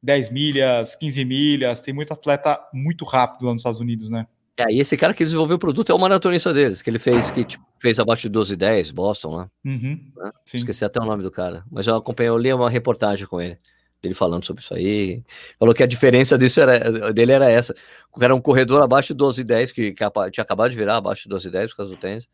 10 0.02 0.30
milhas, 0.30 0.94
15 0.94 1.24
milhas, 1.24 1.80
tem 1.80 1.94
muito 1.94 2.12
atleta 2.12 2.60
muito 2.74 3.06
rápido 3.06 3.46
lá 3.46 3.52
nos 3.52 3.60
Estados 3.60 3.80
Unidos, 3.80 4.10
né? 4.10 4.26
É, 4.58 4.70
e 4.70 4.80
esse 4.80 4.94
cara 4.96 5.14
que 5.14 5.24
desenvolveu 5.24 5.56
o 5.56 5.58
produto 5.58 5.90
é 5.90 5.94
o 5.94 5.98
maratonista 5.98 6.52
deles, 6.52 6.82
que 6.82 6.90
ele 6.90 6.98
fez, 6.98 7.30
que 7.30 7.44
tipo, 7.44 7.64
fez 7.78 7.98
abaixo 7.98 8.22
de 8.22 8.28
12 8.28 8.52
e 8.52 8.56
10, 8.56 8.90
Boston 8.90 9.30
lá. 9.36 9.50
Uhum, 9.64 9.98
né? 10.16 10.30
Esqueci 10.52 10.84
até 10.84 11.00
o 11.00 11.06
nome 11.06 11.22
do 11.22 11.30
cara. 11.30 11.64
Mas 11.70 11.86
eu 11.86 11.96
acompanhei, 11.96 12.28
eu 12.28 12.36
li 12.36 12.52
uma 12.52 12.68
reportagem 12.68 13.26
com 13.26 13.40
ele, 13.40 13.58
dele 14.02 14.14
falando 14.14 14.44
sobre 14.44 14.62
isso 14.62 14.74
aí. 14.74 15.22
Falou 15.58 15.74
que 15.74 15.82
a 15.82 15.86
diferença 15.86 16.38
disso 16.38 16.60
era, 16.60 17.12
dele 17.12 17.32
era 17.32 17.50
essa. 17.50 17.74
O 18.12 18.18
cara 18.18 18.32
era 18.32 18.34
um 18.34 18.40
corredor 18.40 18.82
abaixo 18.82 19.08
de 19.08 19.14
12 19.14 19.40
e 19.40 19.44
10, 19.44 19.72
que, 19.72 19.92
que 19.92 20.04
tinha 20.30 20.42
acabado 20.42 20.70
de 20.70 20.76
virar 20.76 20.96
abaixo 20.96 21.24
de 21.24 21.28
12 21.28 21.48
e 21.48 21.50
10 21.50 21.70
por 21.70 21.76
causa 21.76 21.94
do 21.94 22.00
tênis. 22.00 22.28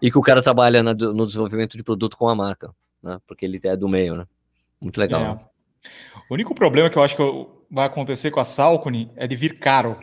E 0.00 0.10
que 0.10 0.18
o 0.18 0.22
cara 0.22 0.42
trabalha 0.42 0.82
na, 0.82 0.94
no 0.94 1.26
desenvolvimento 1.26 1.76
de 1.76 1.82
produto 1.82 2.16
com 2.16 2.28
a 2.28 2.34
marca, 2.34 2.72
né? 3.02 3.18
Porque 3.26 3.44
ele 3.44 3.60
é 3.64 3.76
do 3.76 3.88
meio, 3.88 4.16
né? 4.16 4.26
Muito 4.80 4.98
legal. 4.98 5.20
É. 5.20 5.24
Né? 5.24 5.40
O 6.28 6.34
único 6.34 6.54
problema 6.54 6.90
que 6.90 6.98
eu 6.98 7.02
acho 7.02 7.16
que 7.16 7.22
vai 7.70 7.86
acontecer 7.86 8.30
com 8.30 8.40
a 8.40 8.44
Salcone 8.44 9.10
é 9.16 9.26
de 9.26 9.36
vir 9.36 9.58
caro. 9.58 9.96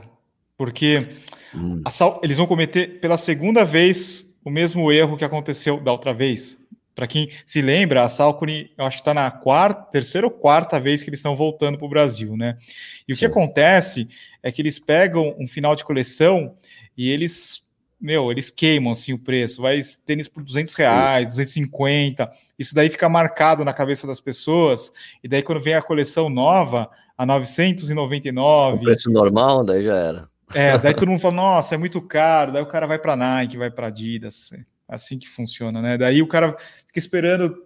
Porque 0.57 1.17
hum. 1.53 1.81
Sal, 1.89 2.19
eles 2.23 2.37
vão 2.37 2.47
cometer 2.47 2.99
pela 2.99 3.17
segunda 3.17 3.63
vez 3.63 4.35
o 4.43 4.49
mesmo 4.49 4.91
erro 4.91 5.17
que 5.17 5.25
aconteceu 5.25 5.79
da 5.79 5.91
outra 5.91 6.13
vez. 6.13 6.57
Para 6.95 7.07
quem 7.07 7.29
se 7.45 7.61
lembra, 7.61 8.03
a 8.03 8.07
Salcone, 8.07 8.71
eu 8.77 8.85
acho 8.85 8.97
que 8.97 9.01
está 9.01 9.13
na 9.13 9.29
quarta, 9.29 9.91
terceira 9.91 10.25
ou 10.25 10.31
quarta 10.31 10.79
vez 10.79 11.03
que 11.03 11.09
eles 11.09 11.19
estão 11.19 11.35
voltando 11.35 11.77
para 11.77 11.85
o 11.85 11.89
Brasil, 11.89 12.37
né? 12.37 12.57
E 13.05 13.11
o 13.11 13.15
Sim. 13.15 13.19
que 13.19 13.25
acontece 13.25 14.07
é 14.41 14.49
que 14.49 14.61
eles 14.61 14.79
pegam 14.79 15.35
um 15.37 15.45
final 15.45 15.75
de 15.75 15.83
coleção 15.83 16.55
e 16.97 17.11
eles 17.11 17.65
meu, 17.99 18.29
eles 18.29 18.51
queimam 18.51 18.91
assim 18.91 19.13
o 19.13 19.17
preço, 19.17 19.61
vai 19.61 19.79
tênis 20.05 20.27
por 20.27 20.43
200 20.43 20.75
reais, 20.75 21.27
250, 21.29 22.29
isso 22.59 22.75
daí 22.75 22.89
fica 22.89 23.09
marcado 23.09 23.65
na 23.65 23.73
cabeça 23.73 24.05
das 24.05 24.19
pessoas, 24.19 24.91
e 25.23 25.27
daí 25.27 25.41
quando 25.41 25.61
vem 25.61 25.73
a 25.73 25.81
coleção 25.81 26.29
nova, 26.29 26.89
a 27.17 27.25
999... 27.25 28.77
O 28.77 28.83
preço 28.83 29.09
normal, 29.09 29.65
daí 29.65 29.81
já 29.81 29.95
era. 29.95 30.29
É, 30.53 30.77
daí 30.77 30.93
todo 30.93 31.09
mundo 31.09 31.21
fala, 31.21 31.33
nossa, 31.33 31.73
é 31.73 31.77
muito 31.77 31.99
caro, 32.01 32.51
daí 32.51 32.61
o 32.61 32.67
cara 32.67 32.85
vai 32.85 32.99
para 32.99 33.15
Nike, 33.15 33.57
vai 33.57 33.71
para 33.71 33.87
Adidas, 33.87 34.51
é 34.53 34.74
assim 34.87 35.17
que 35.17 35.27
funciona, 35.27 35.81
né? 35.81 35.97
Daí 35.97 36.21
o 36.21 36.27
cara 36.27 36.57
fica 36.87 36.99
esperando 36.99 37.65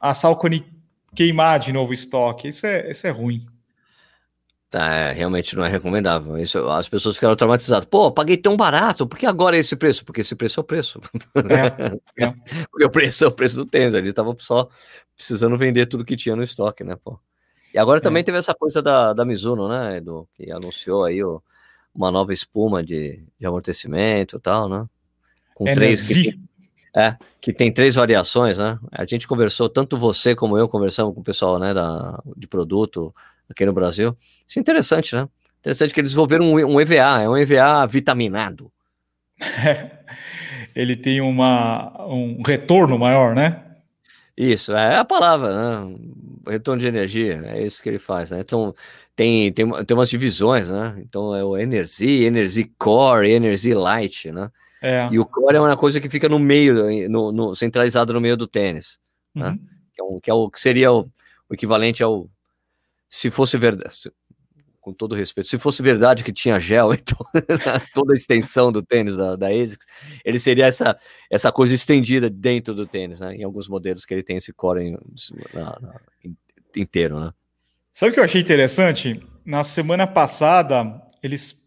a 0.00 0.14
Salcone 0.14 0.64
queimar 1.14 1.58
de 1.60 1.72
novo 1.72 1.90
o 1.90 1.94
estoque, 1.94 2.48
isso 2.48 2.66
é, 2.66 2.90
isso 2.90 3.06
é 3.06 3.10
ruim. 3.10 3.46
Tá, 4.72 4.90
é, 4.90 5.12
realmente 5.12 5.54
não 5.54 5.62
é 5.66 5.68
recomendável. 5.68 6.38
Isso, 6.38 6.58
as 6.70 6.88
pessoas 6.88 7.16
ficaram 7.16 7.36
traumatizadas. 7.36 7.84
Pô, 7.84 8.10
paguei 8.10 8.38
tão 8.38 8.56
barato, 8.56 9.06
por 9.06 9.18
que 9.18 9.26
agora 9.26 9.54
é 9.54 9.58
esse 9.58 9.76
preço? 9.76 10.02
Porque 10.02 10.22
esse 10.22 10.34
preço 10.34 10.60
é 10.60 10.62
o 10.62 10.64
preço. 10.64 10.98
É, 11.36 12.24
é. 12.24 12.34
Porque 12.70 12.86
o 12.86 12.90
preço 12.90 13.22
é 13.22 13.28
o 13.28 13.32
preço 13.32 13.54
do 13.54 13.66
tênis. 13.66 13.92
Eles 13.92 14.08
estavam 14.08 14.34
só 14.38 14.70
precisando 15.14 15.58
vender 15.58 15.84
tudo 15.84 16.06
que 16.06 16.16
tinha 16.16 16.34
no 16.34 16.42
estoque, 16.42 16.82
né, 16.82 16.96
pô? 16.96 17.20
E 17.74 17.78
agora 17.78 18.00
também 18.00 18.22
é. 18.22 18.24
teve 18.24 18.38
essa 18.38 18.54
coisa 18.54 18.80
da, 18.80 19.12
da 19.12 19.26
Mizuno, 19.26 19.68
né, 19.68 19.98
Edu? 19.98 20.26
Que 20.34 20.50
anunciou 20.50 21.04
aí 21.04 21.22
o, 21.22 21.42
uma 21.94 22.10
nova 22.10 22.32
espuma 22.32 22.82
de, 22.82 23.22
de 23.38 23.46
amortecimento 23.46 24.38
e 24.38 24.40
tal, 24.40 24.70
né? 24.70 24.86
Com 25.54 25.64
três. 25.64 26.08
Que, 26.08 26.38
é, 26.94 27.16
que 27.40 27.52
tem 27.52 27.72
três 27.72 27.94
variações, 27.94 28.58
né? 28.58 28.78
A 28.90 29.04
gente 29.04 29.26
conversou, 29.26 29.68
tanto 29.68 29.96
você 29.96 30.34
como 30.34 30.56
eu 30.58 30.68
conversamos 30.68 31.14
com 31.14 31.20
o 31.20 31.24
pessoal 31.24 31.58
né, 31.58 31.72
da, 31.72 32.22
de 32.36 32.46
produto 32.46 33.14
aqui 33.48 33.64
no 33.64 33.72
Brasil. 33.72 34.16
Isso 34.46 34.58
é 34.58 34.60
interessante, 34.60 35.14
né? 35.14 35.28
Interessante 35.60 35.94
que 35.94 36.00
eles 36.00 36.10
desenvolveram 36.10 36.46
um, 36.46 36.74
um 36.74 36.80
EVA, 36.80 37.22
é 37.22 37.28
um 37.28 37.36
EVA 37.36 37.86
vitaminado. 37.86 38.70
Ele 40.74 40.96
tem 40.96 41.20
uma, 41.20 42.06
um 42.06 42.42
retorno 42.44 42.98
maior, 42.98 43.34
né? 43.34 43.62
Isso, 44.36 44.72
é 44.72 44.96
a 44.96 45.04
palavra, 45.04 45.54
né? 45.54 45.96
Retorno 46.48 46.80
de 46.80 46.88
energia, 46.88 47.42
é 47.46 47.62
isso 47.62 47.82
que 47.82 47.88
ele 47.88 47.98
faz, 47.98 48.30
né? 48.30 48.40
Então, 48.40 48.74
tem, 49.14 49.52
tem, 49.52 49.70
tem 49.84 49.96
umas 49.96 50.08
divisões, 50.08 50.70
né? 50.70 50.96
Então, 50.98 51.34
é 51.34 51.44
o 51.44 51.56
Energy, 51.56 52.24
Energy 52.24 52.64
Core, 52.78 53.30
Energy 53.30 53.74
Light, 53.74 54.32
né? 54.32 54.50
É. 54.82 55.08
E 55.12 55.18
o 55.18 55.24
core 55.24 55.56
é 55.56 55.60
uma 55.60 55.76
coisa 55.76 56.00
que 56.00 56.10
fica 56.10 56.28
no 56.28 56.38
meio, 56.38 57.08
no, 57.08 57.30
no 57.30 57.54
centralizado 57.54 58.12
no 58.12 58.20
meio 58.20 58.36
do 58.36 58.48
tênis, 58.48 58.98
né? 59.34 59.46
uhum. 59.46 59.52
né? 59.52 59.58
Que, 59.94 60.00
é 60.00 60.04
um, 60.04 60.20
que, 60.20 60.30
é 60.30 60.34
o, 60.34 60.50
que 60.50 60.60
seria 60.60 60.92
o, 60.92 61.08
o 61.48 61.54
equivalente 61.54 62.02
ao 62.02 62.28
se 63.08 63.30
fosse 63.30 63.58
verdade, 63.58 64.10
com 64.80 64.90
todo 64.90 65.14
respeito, 65.14 65.48
se 65.48 65.58
fosse 65.58 65.82
verdade 65.82 66.24
que 66.24 66.32
tinha 66.32 66.58
gel, 66.58 66.92
então 66.94 67.18
toda 67.92 68.14
a 68.14 68.16
extensão 68.16 68.72
do 68.72 68.82
tênis 68.82 69.14
da, 69.14 69.36
da 69.36 69.48
ASICS, 69.48 69.86
ele 70.24 70.38
seria 70.38 70.66
essa, 70.66 70.96
essa 71.30 71.52
coisa 71.52 71.74
estendida 71.74 72.30
dentro 72.30 72.74
do 72.74 72.86
tênis, 72.86 73.20
né? 73.20 73.36
Em 73.36 73.44
alguns 73.44 73.68
modelos 73.68 74.06
que 74.06 74.14
ele 74.14 74.22
tem 74.22 74.38
esse 74.38 74.52
core 74.52 74.82
em, 74.82 74.98
na, 75.52 75.78
na, 75.78 76.00
inteiro, 76.74 77.20
né? 77.20 77.32
Sabe 77.92 78.10
o 78.10 78.14
que 78.14 78.20
eu 78.20 78.24
achei 78.24 78.40
interessante? 78.40 79.22
Na 79.44 79.62
semana 79.62 80.06
passada, 80.06 81.02
eles, 81.22 81.61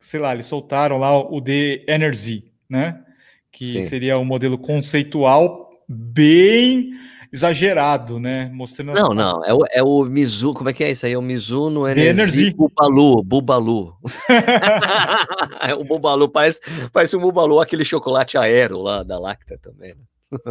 sei 0.00 0.20
lá, 0.20 0.34
eles 0.34 0.46
soltaram 0.46 0.98
lá 0.98 1.18
o 1.18 1.40
The 1.40 1.84
Energy, 1.88 2.44
né? 2.68 3.02
Que 3.50 3.72
Sim. 3.72 3.82
seria 3.82 4.18
um 4.18 4.24
modelo 4.24 4.58
conceitual 4.58 5.70
bem 5.88 6.92
exagerado, 7.32 8.18
né? 8.18 8.50
Mostrando 8.52 8.92
Não, 8.92 9.10
as... 9.10 9.16
não, 9.16 9.44
é 9.44 9.54
o, 9.54 9.64
é 9.70 9.82
o 9.82 10.04
Mizu, 10.04 10.54
como 10.54 10.70
é 10.70 10.72
que 10.72 10.82
é 10.82 10.90
isso 10.90 11.06
aí? 11.06 11.12
É 11.12 11.18
o 11.18 11.22
Mizuno 11.22 11.86
Energy, 11.86 12.08
Energy. 12.08 12.54
Bubalu, 12.54 13.22
Bubalu. 13.22 13.96
é 15.60 15.74
o 15.74 15.84
Bubalu, 15.84 16.28
parece, 16.28 16.60
parece 16.92 17.16
um 17.16 17.20
Bubalu, 17.20 17.60
aquele 17.60 17.84
chocolate 17.84 18.38
aero 18.38 18.80
lá 18.80 19.02
da 19.02 19.18
Lacta 19.18 19.58
também, 19.58 19.94
né? 19.94 20.02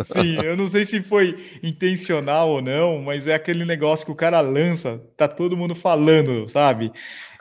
Sim, 0.03 0.37
eu 0.43 0.57
não 0.57 0.67
sei 0.67 0.85
se 0.85 1.01
foi 1.01 1.37
intencional 1.61 2.49
ou 2.49 2.61
não, 2.61 3.01
mas 3.01 3.27
é 3.27 3.35
aquele 3.35 3.63
negócio 3.63 4.05
que 4.05 4.11
o 4.11 4.15
cara 4.15 4.39
lança, 4.39 5.01
tá 5.15 5.27
todo 5.27 5.57
mundo 5.57 5.75
falando, 5.75 6.49
sabe? 6.49 6.91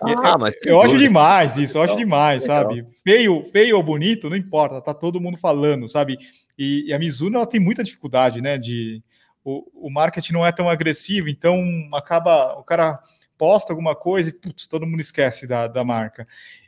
Ah, 0.03 0.37
mas 0.37 0.55
eu, 0.63 0.81
acho 0.81 0.99
demais 0.99 1.57
isso, 1.57 1.79
eu 1.79 1.83
acho 1.83 1.97
demais, 1.97 2.45
sabe? 2.45 2.87
Feio, 3.03 3.45
feio 3.51 3.77
ou 3.77 3.83
bonito, 3.83 4.29
não 4.29 4.37
importa, 4.37 4.81
tá 4.83 4.93
todo 4.93 5.21
mundo 5.21 5.39
falando, 5.39 5.89
sabe? 5.89 6.19
E, 6.59 6.85
e 6.89 6.93
a 6.93 6.99
Mizuno 6.99 7.37
ela 7.37 7.47
tem 7.47 7.59
muita 7.59 7.83
dificuldade, 7.83 8.43
né, 8.43 8.59
de, 8.59 9.03
o, 9.43 9.87
o 9.87 9.91
marketing 9.91 10.33
não 10.33 10.45
é 10.45 10.53
tão 10.53 10.69
agressivo, 10.69 11.29
então 11.29 11.63
acaba 11.95 12.59
o 12.59 12.65
cara 12.65 12.99
posta 13.39 13.73
alguma 13.73 13.95
coisa 13.95 14.31
e 14.31 14.33
putz, 14.33 14.67
todo 14.67 14.87
mundo 14.87 15.01
esquece 15.01 15.47
da, 15.47 15.67
da 15.67 15.85
marca. 15.85 16.27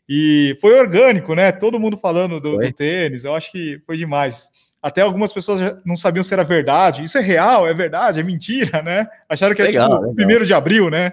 E 0.09 0.57
foi 0.61 0.78
orgânico, 0.78 1.35
né? 1.35 1.52
Todo 1.52 1.78
mundo 1.78 1.96
falando 1.96 2.40
do, 2.40 2.57
do, 2.57 2.72
tênis, 2.72 3.24
eu 3.24 3.35
acho 3.35 3.52
que 3.52 3.81
foi 3.85 3.96
demais. 3.96 4.50
Até 4.83 5.01
algumas 5.03 5.33
pessoas 5.33 5.77
não 5.85 5.97
sabiam 5.97 6.23
se 6.23 6.33
era 6.33 6.45
verdade. 6.45 7.03
Isso 7.03 7.19
é 7.19 7.21
real, 7.21 7.67
é 7.67 7.75
verdade, 7.75 8.21
é 8.21 8.23
mentira, 8.23 8.83
né? 8.83 9.07
Acharam 9.29 9.55
que 9.55 9.62
legal, 9.62 9.93
é 9.93 10.01
tipo 10.01 10.14
primeiro 10.14 10.47
de 10.47 10.55
abril, 10.55 10.88
né? 10.88 11.12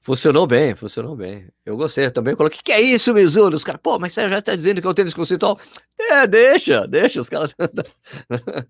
Funcionou 0.00 0.46
bem, 0.46 0.74
funcionou 0.74 1.16
bem. 1.16 1.46
Eu 1.64 1.78
gostei 1.78 2.04
eu 2.04 2.10
também. 2.10 2.36
Coloquei, 2.36 2.60
que 2.62 2.72
é 2.72 2.80
isso, 2.80 3.14
Mizuno? 3.14 3.56
Os 3.56 3.64
caras, 3.64 3.80
pô, 3.82 3.98
mas 3.98 4.12
você 4.12 4.28
já 4.28 4.38
está 4.38 4.54
dizendo 4.54 4.82
que 4.82 4.86
é 4.86 4.90
o 4.90 4.92
tênis 4.92 5.14
conceitual? 5.14 5.58
É, 5.98 6.26
deixa, 6.26 6.86
deixa 6.86 7.20
os 7.20 7.28
caras. 7.30 7.54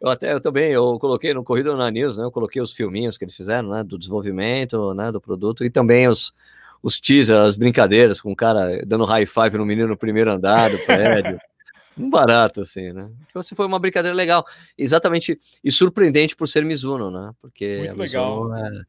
Eu 0.00 0.10
até 0.10 0.34
eu 0.34 0.40
também, 0.40 0.70
eu 0.70 0.98
coloquei 0.98 1.32
no 1.32 1.42
Corrida 1.42 1.74
na 1.74 1.90
News, 1.90 2.18
né? 2.18 2.24
Eu 2.24 2.30
coloquei 2.30 2.60
os 2.60 2.74
filminhos 2.74 3.16
que 3.16 3.24
eles 3.24 3.34
fizeram, 3.34 3.70
né? 3.70 3.82
Do 3.82 3.96
desenvolvimento, 3.96 4.92
né? 4.92 5.10
Do 5.10 5.18
produto 5.18 5.64
e 5.64 5.70
também 5.70 6.06
os, 6.06 6.34
os 6.82 7.00
teasers, 7.00 7.38
as 7.38 7.56
brincadeiras 7.56 8.20
com 8.20 8.30
o 8.30 8.36
cara 8.36 8.84
dando 8.86 9.06
high 9.06 9.24
five 9.24 9.56
no 9.56 9.64
menino 9.64 9.88
no 9.88 9.96
primeiro 9.96 10.30
andar 10.30 10.70
do 10.70 10.78
prédio. 10.80 11.38
um 11.98 12.10
barato, 12.10 12.60
assim, 12.60 12.92
né? 12.92 13.10
Tipo, 13.26 13.38
assim, 13.38 13.54
foi 13.54 13.66
uma 13.66 13.78
brincadeira 13.78 14.16
legal. 14.16 14.44
Exatamente, 14.76 15.38
e 15.62 15.70
surpreendente 15.70 16.34
por 16.34 16.48
ser 16.48 16.64
Mizuno, 16.64 17.10
né? 17.10 17.32
Porque 17.40 17.78
Muito 17.78 17.96
legal. 17.96 18.54
É... 18.56 18.82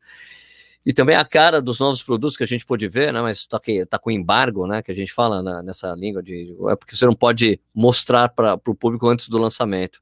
E 0.86 0.94
também 0.94 1.16
a 1.16 1.26
cara 1.26 1.62
dos 1.62 1.80
novos 1.80 2.04
produtos 2.04 2.38
que 2.38 2.44
a 2.44 2.48
gente 2.48 2.66
pôde 2.66 2.88
ver, 2.88 3.12
né? 3.12 3.20
Mas 3.22 3.48
tá, 3.48 3.60
que, 3.60 3.86
tá 3.88 3.98
com 3.98 4.12
embargo, 4.12 4.68
né? 4.68 4.84
Que 4.84 4.92
a 4.92 4.96
gente 4.96 5.12
fala 5.12 5.42
na, 5.42 5.64
nessa 5.64 5.94
língua 5.96 6.22
de. 6.22 6.56
É 6.70 6.76
porque 6.76 6.96
você 6.96 7.06
não 7.06 7.16
pode 7.16 7.60
mostrar 7.74 8.30
para 8.30 8.60
o 8.68 8.76
público 8.76 9.08
antes 9.08 9.28
do 9.28 9.40
lançamento. 9.40 10.00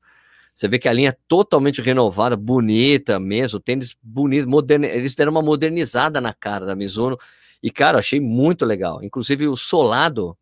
Você 0.53 0.67
vê 0.67 0.77
que 0.77 0.87
a 0.87 0.93
linha 0.93 1.09
é 1.09 1.17
totalmente 1.27 1.81
renovada, 1.81 2.35
bonita 2.35 3.19
mesmo, 3.19 3.59
tênis 3.59 3.95
bonito, 4.03 4.47
moderno. 4.47 4.85
Eles 4.85 5.15
deram 5.15 5.31
uma 5.31 5.41
modernizada 5.41 6.19
na 6.19 6.33
cara 6.33 6.65
da 6.65 6.75
Mizuno. 6.75 7.17
E, 7.61 7.71
cara, 7.71 7.99
achei 7.99 8.19
muito 8.19 8.65
legal. 8.65 9.01
Inclusive 9.01 9.47
o 9.47 9.55
solado 9.55 10.37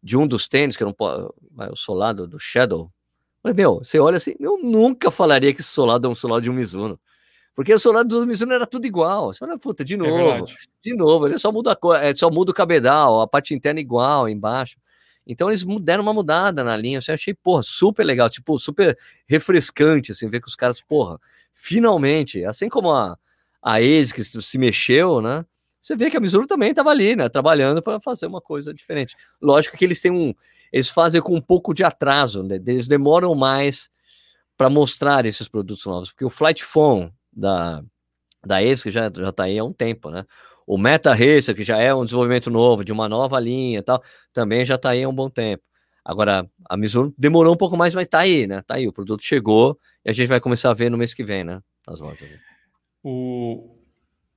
de 0.00 0.16
um 0.16 0.28
dos 0.28 0.46
tênis, 0.46 0.76
que 0.76 0.84
eu 0.84 0.86
não 0.86 0.94
posso. 0.94 1.34
O 1.70 1.76
solado 1.76 2.26
do 2.26 2.38
Shadow. 2.38 2.90
Falei, 3.42 3.54
meu, 3.54 3.76
você 3.76 3.98
olha 3.98 4.16
assim, 4.16 4.34
eu 4.40 4.58
nunca 4.62 5.10
falaria 5.10 5.52
que 5.54 5.60
esse 5.60 5.70
solado 5.70 6.06
é 6.06 6.10
um 6.10 6.14
solado 6.14 6.42
de 6.42 6.50
um 6.50 6.54
Mizuno. 6.54 6.98
Porque 7.54 7.72
o 7.72 7.78
solado 7.78 8.08
do 8.08 8.26
Mizuno 8.26 8.52
era 8.52 8.66
tudo 8.66 8.86
igual. 8.86 9.32
Você 9.32 9.38
fala, 9.38 9.58
puta, 9.58 9.84
de 9.84 9.94
é 9.94 9.96
novo, 9.96 10.46
é 10.46 10.54
de 10.82 10.94
novo, 10.94 11.26
ele 11.26 11.38
só 11.38 11.50
muda 11.50 11.72
a 11.72 11.76
cor, 11.76 11.96
é, 11.96 12.14
só 12.14 12.30
muda 12.30 12.50
o 12.50 12.54
cabedal, 12.54 13.20
a 13.22 13.26
parte 13.26 13.54
interna 13.54 13.80
igual, 13.80 14.28
embaixo. 14.28 14.76
Então 15.26 15.48
eles 15.48 15.64
deram 15.80 16.02
uma 16.02 16.12
mudada 16.12 16.62
na 16.62 16.76
linha, 16.76 16.98
assim, 16.98 17.10
eu 17.10 17.14
achei, 17.14 17.34
porra, 17.34 17.62
super 17.62 18.04
legal, 18.04 18.30
tipo, 18.30 18.56
super 18.58 18.96
refrescante, 19.26 20.12
assim, 20.12 20.28
ver 20.28 20.40
que 20.40 20.46
os 20.46 20.54
caras, 20.54 20.80
porra, 20.80 21.18
finalmente, 21.52 22.44
assim 22.44 22.68
como 22.68 22.92
a, 22.92 23.18
a 23.60 23.80
que 23.80 24.22
se 24.22 24.56
mexeu, 24.56 25.20
né, 25.20 25.44
você 25.80 25.96
vê 25.96 26.10
que 26.10 26.16
a 26.16 26.20
Mizuno 26.20 26.46
também 26.46 26.70
estava 26.70 26.90
ali, 26.90 27.16
né, 27.16 27.28
trabalhando 27.28 27.82
para 27.82 27.98
fazer 27.98 28.26
uma 28.26 28.40
coisa 28.40 28.72
diferente. 28.72 29.16
Lógico 29.40 29.76
que 29.76 29.84
eles 29.84 30.00
têm 30.00 30.12
um, 30.12 30.32
eles 30.76 30.90
fazem 30.90 31.22
com 31.22 31.34
um 31.34 31.40
pouco 31.40 31.72
de 31.72 31.82
atraso, 31.82 32.42
né, 32.42 32.56
eles 32.66 32.86
demoram 32.86 33.34
mais 33.34 33.88
para 34.58 34.68
mostrar 34.68 35.24
esses 35.24 35.48
produtos 35.48 35.86
novos, 35.86 36.10
porque 36.10 36.24
o 36.24 36.28
Flight 36.28 36.62
Phone 36.62 37.10
da, 37.32 37.82
da 38.44 38.58
ASICS 38.58 38.92
já, 38.92 39.10
já 39.14 39.32
tá 39.32 39.44
aí 39.44 39.58
há 39.58 39.64
um 39.64 39.72
tempo, 39.72 40.10
né, 40.10 40.26
O 40.66 40.76
Meta 40.76 41.14
Racer, 41.14 41.54
que 41.54 41.64
já 41.64 41.78
é 41.78 41.94
um 41.94 42.04
desenvolvimento 42.04 42.50
novo, 42.50 42.84
de 42.84 42.92
uma 42.92 43.08
nova 43.08 43.40
linha 43.40 43.78
e 43.78 43.82
tal, 43.82 44.02
também 44.34 44.66
já 44.66 44.74
está 44.74 44.90
aí 44.90 45.02
há 45.02 45.08
um 45.08 45.14
bom 45.14 45.30
tempo. 45.30 45.62
Agora, 46.04 46.46
a 46.68 46.76
Mizuno 46.76 47.14
demorou 47.16 47.54
um 47.54 47.56
pouco 47.56 47.76
mais, 47.76 47.94
mas 47.94 48.06
está 48.06 48.18
aí, 48.20 48.46
né? 48.46 48.62
Tá 48.62 48.74
aí, 48.74 48.86
o 48.86 48.92
produto 48.92 49.24
chegou 49.24 49.78
e 50.04 50.10
a 50.10 50.12
gente 50.12 50.28
vai 50.28 50.40
começar 50.40 50.70
a 50.70 50.74
ver 50.74 50.90
no 50.90 50.98
mês 50.98 51.14
que 51.14 51.24
vem, 51.24 51.42
né? 51.42 51.60
Nas 51.86 52.00
lojas. 52.00 52.28
O, 53.02 53.76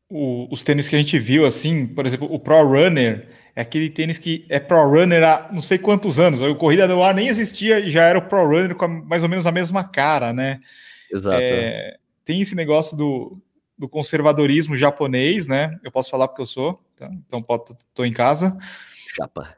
o, 0.09 0.47
os 0.51 0.63
tênis 0.63 0.87
que 0.87 0.95
a 0.95 0.99
gente 0.99 1.19
viu, 1.19 1.45
assim, 1.45 1.85
por 1.85 2.07
exemplo, 2.07 2.27
o 2.31 2.39
Pro 2.39 2.65
Runner, 2.65 3.27
é 3.59 3.61
aquele 3.61 3.89
tênis 3.89 4.17
que 4.17 4.45
é 4.47 4.57
Pro 4.57 4.89
Runner 4.89 5.21
há 5.21 5.49
não 5.51 5.61
sei 5.61 5.77
quantos 5.77 6.17
anos. 6.17 6.39
O 6.39 6.55
Corrida 6.55 6.87
no 6.87 7.03
Ar 7.03 7.13
nem 7.13 7.27
existia 7.27 7.81
e 7.81 7.89
já 7.89 8.03
era 8.03 8.17
o 8.17 8.21
Pro 8.21 8.47
Runner 8.47 8.73
com 8.73 8.87
mais 8.87 9.21
ou 9.21 9.27
menos 9.27 9.45
a 9.45 9.51
mesma 9.51 9.83
cara, 9.83 10.31
né? 10.31 10.61
Exato. 11.11 11.41
É, 11.41 11.97
tem 12.23 12.39
esse 12.39 12.55
negócio 12.55 12.95
do, 12.95 13.37
do 13.77 13.89
conservadorismo 13.89 14.77
japonês, 14.77 15.45
né? 15.45 15.77
Eu 15.83 15.91
posso 15.91 16.09
falar 16.09 16.29
porque 16.29 16.41
eu 16.41 16.45
sou, 16.45 16.79
tá? 16.97 17.09
então 17.27 17.45
estou 17.69 18.05
em 18.05 18.13
casa. 18.13 18.57
Chapa. 19.13 19.53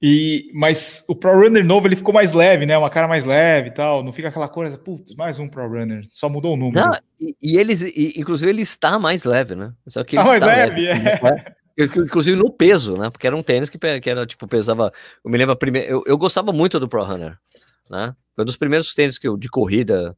E, 0.00 0.50
mas 0.54 1.04
o 1.06 1.14
Pro 1.14 1.38
Runner 1.38 1.62
novo 1.62 1.86
ele 1.86 1.96
ficou 1.96 2.14
mais 2.14 2.32
leve, 2.32 2.64
né? 2.64 2.78
Uma 2.78 2.88
cara 2.88 3.06
mais 3.06 3.26
leve 3.26 3.68
e 3.68 3.72
tal. 3.72 4.02
Não 4.02 4.12
fica 4.12 4.28
aquela 4.28 4.48
coisa, 4.48 4.78
putz, 4.78 5.14
mais 5.14 5.38
um 5.38 5.46
Pro 5.46 5.68
Runner. 5.68 6.06
Só 6.08 6.30
mudou 6.30 6.54
o 6.54 6.56
número. 6.56 6.86
Não, 6.86 6.98
e, 7.20 7.36
e 7.42 7.58
eles, 7.58 7.82
e, 7.82 8.14
inclusive, 8.16 8.50
ele 8.50 8.62
está 8.62 8.98
mais 8.98 9.24
leve, 9.24 9.54
né? 9.54 9.74
Só 9.86 10.02
que 10.04 10.16
ele 10.16 10.22
ah, 10.22 10.26
mais 10.26 10.40
leve, 10.40 10.80
leve 10.80 11.08
é. 11.08 11.55
Inclusive 11.78 12.36
no 12.36 12.50
peso, 12.50 12.96
né? 12.96 13.10
Porque 13.10 13.26
era 13.26 13.36
um 13.36 13.42
tênis 13.42 13.68
que, 13.68 13.78
que 13.78 14.10
era, 14.10 14.26
tipo, 14.26 14.48
pesava. 14.48 14.92
Eu 15.24 15.30
me 15.30 15.36
lembro 15.36 15.56
primeiro. 15.56 15.88
Eu, 15.88 16.04
eu 16.06 16.18
gostava 16.18 16.52
muito 16.52 16.80
do 16.80 16.88
Pro 16.88 17.04
Runner, 17.04 17.36
né? 17.90 18.14
Foi 18.34 18.42
um 18.42 18.46
dos 18.46 18.56
primeiros 18.56 18.94
tênis 18.94 19.18
que 19.18 19.28
eu, 19.28 19.36
de 19.36 19.48
corrida 19.48 20.16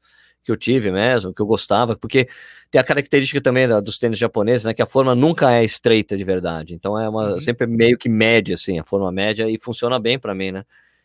que 0.49 0.53
eu 0.53 0.57
tive 0.57 0.90
mesmo, 0.90 1.35
que 1.35 1.42
eu 1.42 1.47
gostava, 1.47 1.94
porque 1.94 2.27
tem 2.71 2.81
a 2.81 2.85
característica 2.85 3.38
também 3.38 3.68
da, 3.68 3.81
dos 3.81 3.99
tênis 3.99 4.18
japoneses, 4.18 4.64
né, 4.64 4.73
que 4.73 4.81
a 4.81 4.87
forma 4.87 5.14
nunca 5.14 5.53
é 5.53 5.62
estreita 5.62 6.16
de 6.16 6.25
verdade, 6.25 6.73
então 6.73 6.99
é 6.99 7.07
uma 7.07 7.35
uhum. 7.35 7.40
sempre 7.40 7.66
meio 7.66 7.99
que 7.99 8.09
média, 8.09 8.55
assim, 8.55 8.79
a 8.79 8.85
forma 8.85 9.12
média, 9.12 9.49
e 9.51 9.59
funciona 9.61 10.01
bem 10.01 10.18
para 10.18 10.35
mim, 10.35 10.51
né, 10.51 10.64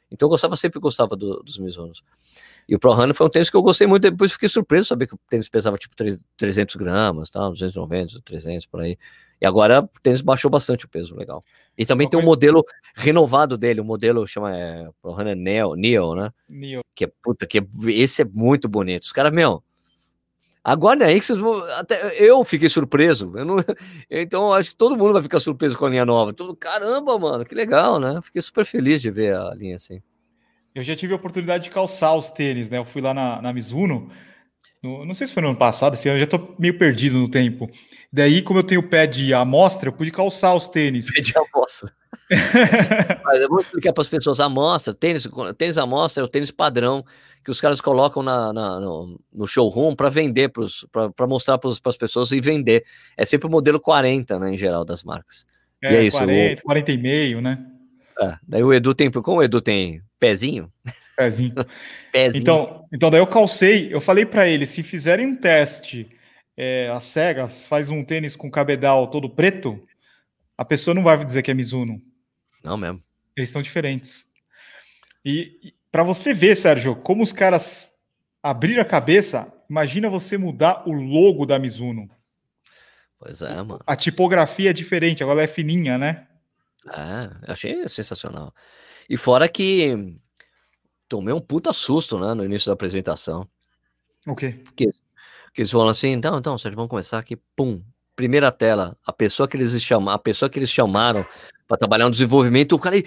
então 0.09 0.27
eu 0.27 0.29
gostava, 0.29 0.55
sempre 0.55 0.79
gostava 0.79 1.17
do, 1.17 1.43
dos 1.43 1.59
Mizunos. 1.59 2.03
E 2.69 2.73
o 2.73 2.79
Pro 2.79 2.93
Runner 2.93 3.13
foi 3.13 3.27
um 3.27 3.29
tênis 3.29 3.49
que 3.49 3.57
eu 3.57 3.61
gostei 3.61 3.85
muito, 3.85 4.09
depois 4.09 4.31
fiquei 4.31 4.47
surpreso 4.47 4.87
saber 4.87 5.07
que 5.07 5.15
o 5.15 5.19
tênis 5.29 5.49
pesava 5.49 5.77
tipo 5.77 5.93
300 6.37 6.75
gramas, 6.75 7.29
tal, 7.29 7.51
290, 7.51 8.21
300, 8.23 8.65
por 8.65 8.79
aí. 8.79 8.97
E 9.43 9.45
agora 9.45 9.81
o 9.81 10.01
tênis 10.01 10.21
baixou 10.21 10.49
bastante 10.49 10.85
o 10.85 10.87
peso, 10.87 11.17
legal. 11.17 11.43
E 11.77 11.85
também 11.85 12.07
tem 12.07 12.17
um 12.17 12.23
modelo 12.23 12.63
renovado 12.95 13.57
dele, 13.57 13.81
o 13.81 13.83
um 13.83 13.85
modelo 13.85 14.25
chama 14.25 14.57
é, 14.57 14.87
Pro 15.01 15.11
Runner 15.11 15.35
Neo, 15.35 15.75
Neo, 15.75 16.15
né? 16.15 16.31
Neo. 16.47 16.79
Que 16.95 17.03
é, 17.03 17.11
puta, 17.21 17.45
que 17.45 17.59
é, 17.59 17.65
esse 17.87 18.21
é 18.21 18.25
muito 18.25 18.69
bonito. 18.69 19.03
Os 19.03 19.11
caras, 19.11 19.33
meu, 19.33 19.61
Agora 20.63 21.07
aí 21.07 21.19
que 21.19 21.25
vocês 21.25 21.37
vão. 21.37 21.61
Até 21.77 22.15
eu 22.23 22.41
fiquei 22.45 22.69
surpreso. 22.69 23.33
Eu 23.35 23.43
não, 23.43 23.57
então 24.09 24.53
acho 24.53 24.69
que 24.69 24.77
todo 24.77 24.95
mundo 24.95 25.11
vai 25.11 25.21
ficar 25.21 25.41
surpreso 25.41 25.77
com 25.77 25.87
a 25.87 25.89
linha 25.89 26.05
nova. 26.05 26.31
Tudo, 26.31 26.55
caramba, 26.55 27.19
mano, 27.19 27.43
que 27.43 27.53
legal, 27.53 27.99
né? 27.99 28.21
Fiquei 28.23 28.41
super 28.41 28.65
feliz 28.65 29.01
de 29.01 29.11
ver 29.11 29.35
a 29.35 29.53
linha 29.53 29.75
assim. 29.75 30.01
Eu 30.73 30.83
já 30.83 30.95
tive 30.95 31.11
a 31.11 31.17
oportunidade 31.17 31.65
de 31.65 31.69
calçar 31.69 32.15
os 32.15 32.31
tênis, 32.31 32.69
né? 32.69 32.77
Eu 32.77 32.85
fui 32.85 33.01
lá 33.01 33.13
na, 33.13 33.41
na 33.41 33.51
Mizuno 33.51 34.09
no, 34.83 35.05
não 35.05 35.13
sei 35.13 35.25
se 35.25 35.33
foi 35.33 35.41
no 35.41 35.49
ano 35.49 35.57
passado, 35.57 35.93
esse 35.93 36.09
ano 36.09 36.17
eu 36.17 36.21
já 36.21 36.27
tô 36.27 36.55
meio 36.59 36.77
perdido 36.77 37.17
no 37.17 37.29
tempo. 37.29 37.69
Daí, 38.11 38.41
como 38.41 38.59
eu 38.59 38.63
tenho 38.63 38.81
o 38.81 38.87
pé 38.87 39.07
de 39.07 39.33
amostra, 39.33 39.87
eu 39.87 39.93
pude 39.93 40.11
calçar 40.11 40.53
os 40.53 40.67
tênis. 40.67 41.11
Pé 41.11 41.21
de 41.21 41.33
amostra. 41.37 41.93
Mas 43.23 43.41
eu 43.41 43.47
vou 43.47 43.59
explicar 43.59 43.93
para 43.93 44.01
as 44.01 44.07
pessoas: 44.09 44.39
amostra, 44.41 44.93
tênis, 44.93 45.27
tênis 45.57 45.77
amostra 45.77 46.21
é 46.21 46.25
o 46.25 46.27
tênis 46.27 46.51
padrão 46.51 47.03
que 47.43 47.51
os 47.51 47.59
caras 47.59 47.81
colocam 47.81 48.21
na, 48.23 48.53
na 48.53 48.79
no, 48.79 49.19
no, 49.33 49.47
showroom 49.47 49.95
para 49.95 50.09
vender, 50.09 50.49
para 50.49 51.27
mostrar 51.27 51.57
para 51.57 51.69
as 51.69 51.97
pessoas 51.97 52.31
e 52.31 52.39
vender. 52.39 52.85
É 53.17 53.25
sempre 53.25 53.47
o 53.47 53.49
modelo 53.49 53.79
40, 53.79 54.39
né, 54.39 54.53
em 54.53 54.57
geral, 54.57 54.85
das 54.85 55.03
marcas. 55.03 55.45
É, 55.81 55.93
e 55.93 55.95
é 55.95 56.03
isso. 56.03 56.17
40, 56.17 56.61
o... 56.61 56.65
40 56.65 56.91
e 56.91 56.97
meio, 56.97 57.41
né? 57.41 57.65
É, 58.19 58.37
daí 58.47 58.63
o 58.63 58.73
Edu 58.73 58.93
tem, 58.93 59.09
como 59.11 59.39
o 59.39 59.43
Edu 59.43 59.61
tem 59.61 60.01
pezinho? 60.19 60.67
Pezinho. 61.15 61.53
pezinho. 62.11 62.41
Então, 62.41 62.85
então 62.91 63.09
daí 63.09 63.19
eu 63.19 63.27
calcei, 63.27 63.93
eu 63.93 64.01
falei 64.01 64.25
para 64.25 64.47
ele, 64.47 64.65
se 64.65 64.83
fizerem 64.83 65.27
um 65.27 65.35
teste, 65.35 66.09
é, 66.55 66.89
as 66.89 67.05
cegas, 67.05 67.65
faz 67.67 67.89
um 67.89 68.03
tênis 68.03 68.35
com 68.35 68.49
cabedal 68.49 69.07
todo 69.07 69.29
preto, 69.29 69.81
a 70.57 70.63
pessoa 70.63 70.93
não 70.93 71.03
vai 71.03 71.23
dizer 71.23 71.41
que 71.41 71.51
é 71.51 71.53
Mizuno. 71.53 72.01
Não 72.63 72.77
mesmo. 72.77 73.01
Eles 73.35 73.49
estão 73.49 73.61
diferentes. 73.61 74.27
E, 75.25 75.59
e 75.63 75.73
para 75.91 76.03
você 76.03 76.33
ver, 76.33 76.55
Sérgio, 76.55 76.95
como 76.95 77.23
os 77.23 77.33
caras 77.33 77.91
abriram 78.41 78.81
a 78.81 78.85
cabeça, 78.85 79.51
imagina 79.69 80.09
você 80.09 80.37
mudar 80.37 80.87
o 80.87 80.91
logo 80.91 81.45
da 81.45 81.57
Mizuno. 81.57 82.09
Pois 83.17 83.41
é, 83.41 83.55
mano. 83.55 83.79
A 83.87 83.95
tipografia 83.95 84.69
é 84.69 84.73
diferente, 84.73 85.23
agora 85.23 85.39
ela 85.39 85.43
é 85.43 85.47
fininha, 85.47 85.97
né? 85.97 86.27
É, 86.91 87.47
eu 87.47 87.53
achei 87.53 87.87
sensacional. 87.87 88.53
E 89.09 89.17
fora 89.17 89.47
que 89.47 90.17
tomei 91.07 91.33
um 91.33 91.41
puta 91.41 91.71
susto, 91.71 92.19
né, 92.19 92.33
no 92.33 92.43
início 92.43 92.67
da 92.67 92.73
apresentação. 92.73 93.47
O 94.25 94.35
quê? 94.35 94.61
Porque, 94.63 94.89
porque 95.45 95.61
eles 95.61 95.71
falam 95.71 95.89
assim, 95.89 96.09
então, 96.09 96.37
então, 96.37 96.57
Sérgio, 96.57 96.75
vamos 96.75 96.89
começar 96.89 97.19
aqui, 97.19 97.35
pum, 97.55 97.83
primeira 98.15 98.51
tela, 98.51 98.97
a 99.05 99.13
pessoa 99.13 99.47
que 99.47 99.57
eles 99.57 99.81
chamaram, 99.81 100.15
a 100.15 100.19
pessoa 100.19 100.49
que 100.49 100.59
eles 100.59 100.69
chamaram 100.69 101.25
para 101.67 101.77
trabalhar 101.77 102.05
no 102.05 102.11
desenvolvimento, 102.11 102.73
o 102.73 102.79
cara 102.79 102.95
aí, 102.95 103.05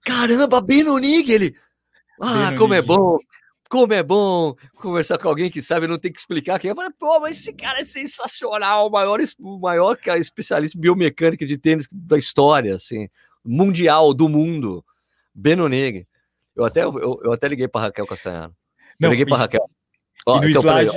caramba, 0.00 0.60
Benonig, 0.60 1.30
ele, 1.30 1.56
ah, 2.20 2.54
como 2.56 2.74
é 2.74 2.82
bom, 2.82 3.18
como 3.68 3.92
é 3.92 4.02
bom 4.02 4.54
conversar 4.74 5.18
com 5.18 5.28
alguém 5.28 5.50
que 5.50 5.62
sabe, 5.62 5.86
não 5.86 5.98
tem 5.98 6.12
que 6.12 6.18
explicar 6.18 6.58
quem 6.58 6.68
é. 6.68 6.72
Eu 6.72 6.76
falei, 6.76 6.90
pô, 6.98 7.20
mas 7.20 7.38
esse 7.38 7.52
cara 7.52 7.80
é 7.80 7.84
sensacional, 7.84 8.88
o 8.88 8.90
maior, 8.90 9.18
o 9.38 9.58
maior 9.58 9.98
especialista 10.16 10.78
biomecânica 10.78 11.44
de 11.46 11.58
tênis 11.58 11.86
da 11.92 12.18
história, 12.18 12.74
assim, 12.74 13.08
mundial, 13.44 14.14
do 14.14 14.28
mundo, 14.28 14.84
Benonig. 15.34 16.06
Eu 16.54 16.64
até, 16.64 16.84
eu, 16.84 17.20
eu 17.24 17.32
até 17.32 17.48
liguei 17.48 17.66
para 17.66 17.82
Raquel 17.82 18.06
Castanharo. 18.06 18.54
Eu 19.00 19.10
liguei 19.10 19.26
para 19.26 19.38
Raquel. 19.38 19.68
Ó, 20.26 20.40
no 20.40 20.48
então, 20.48 20.62
slide... 20.62 20.96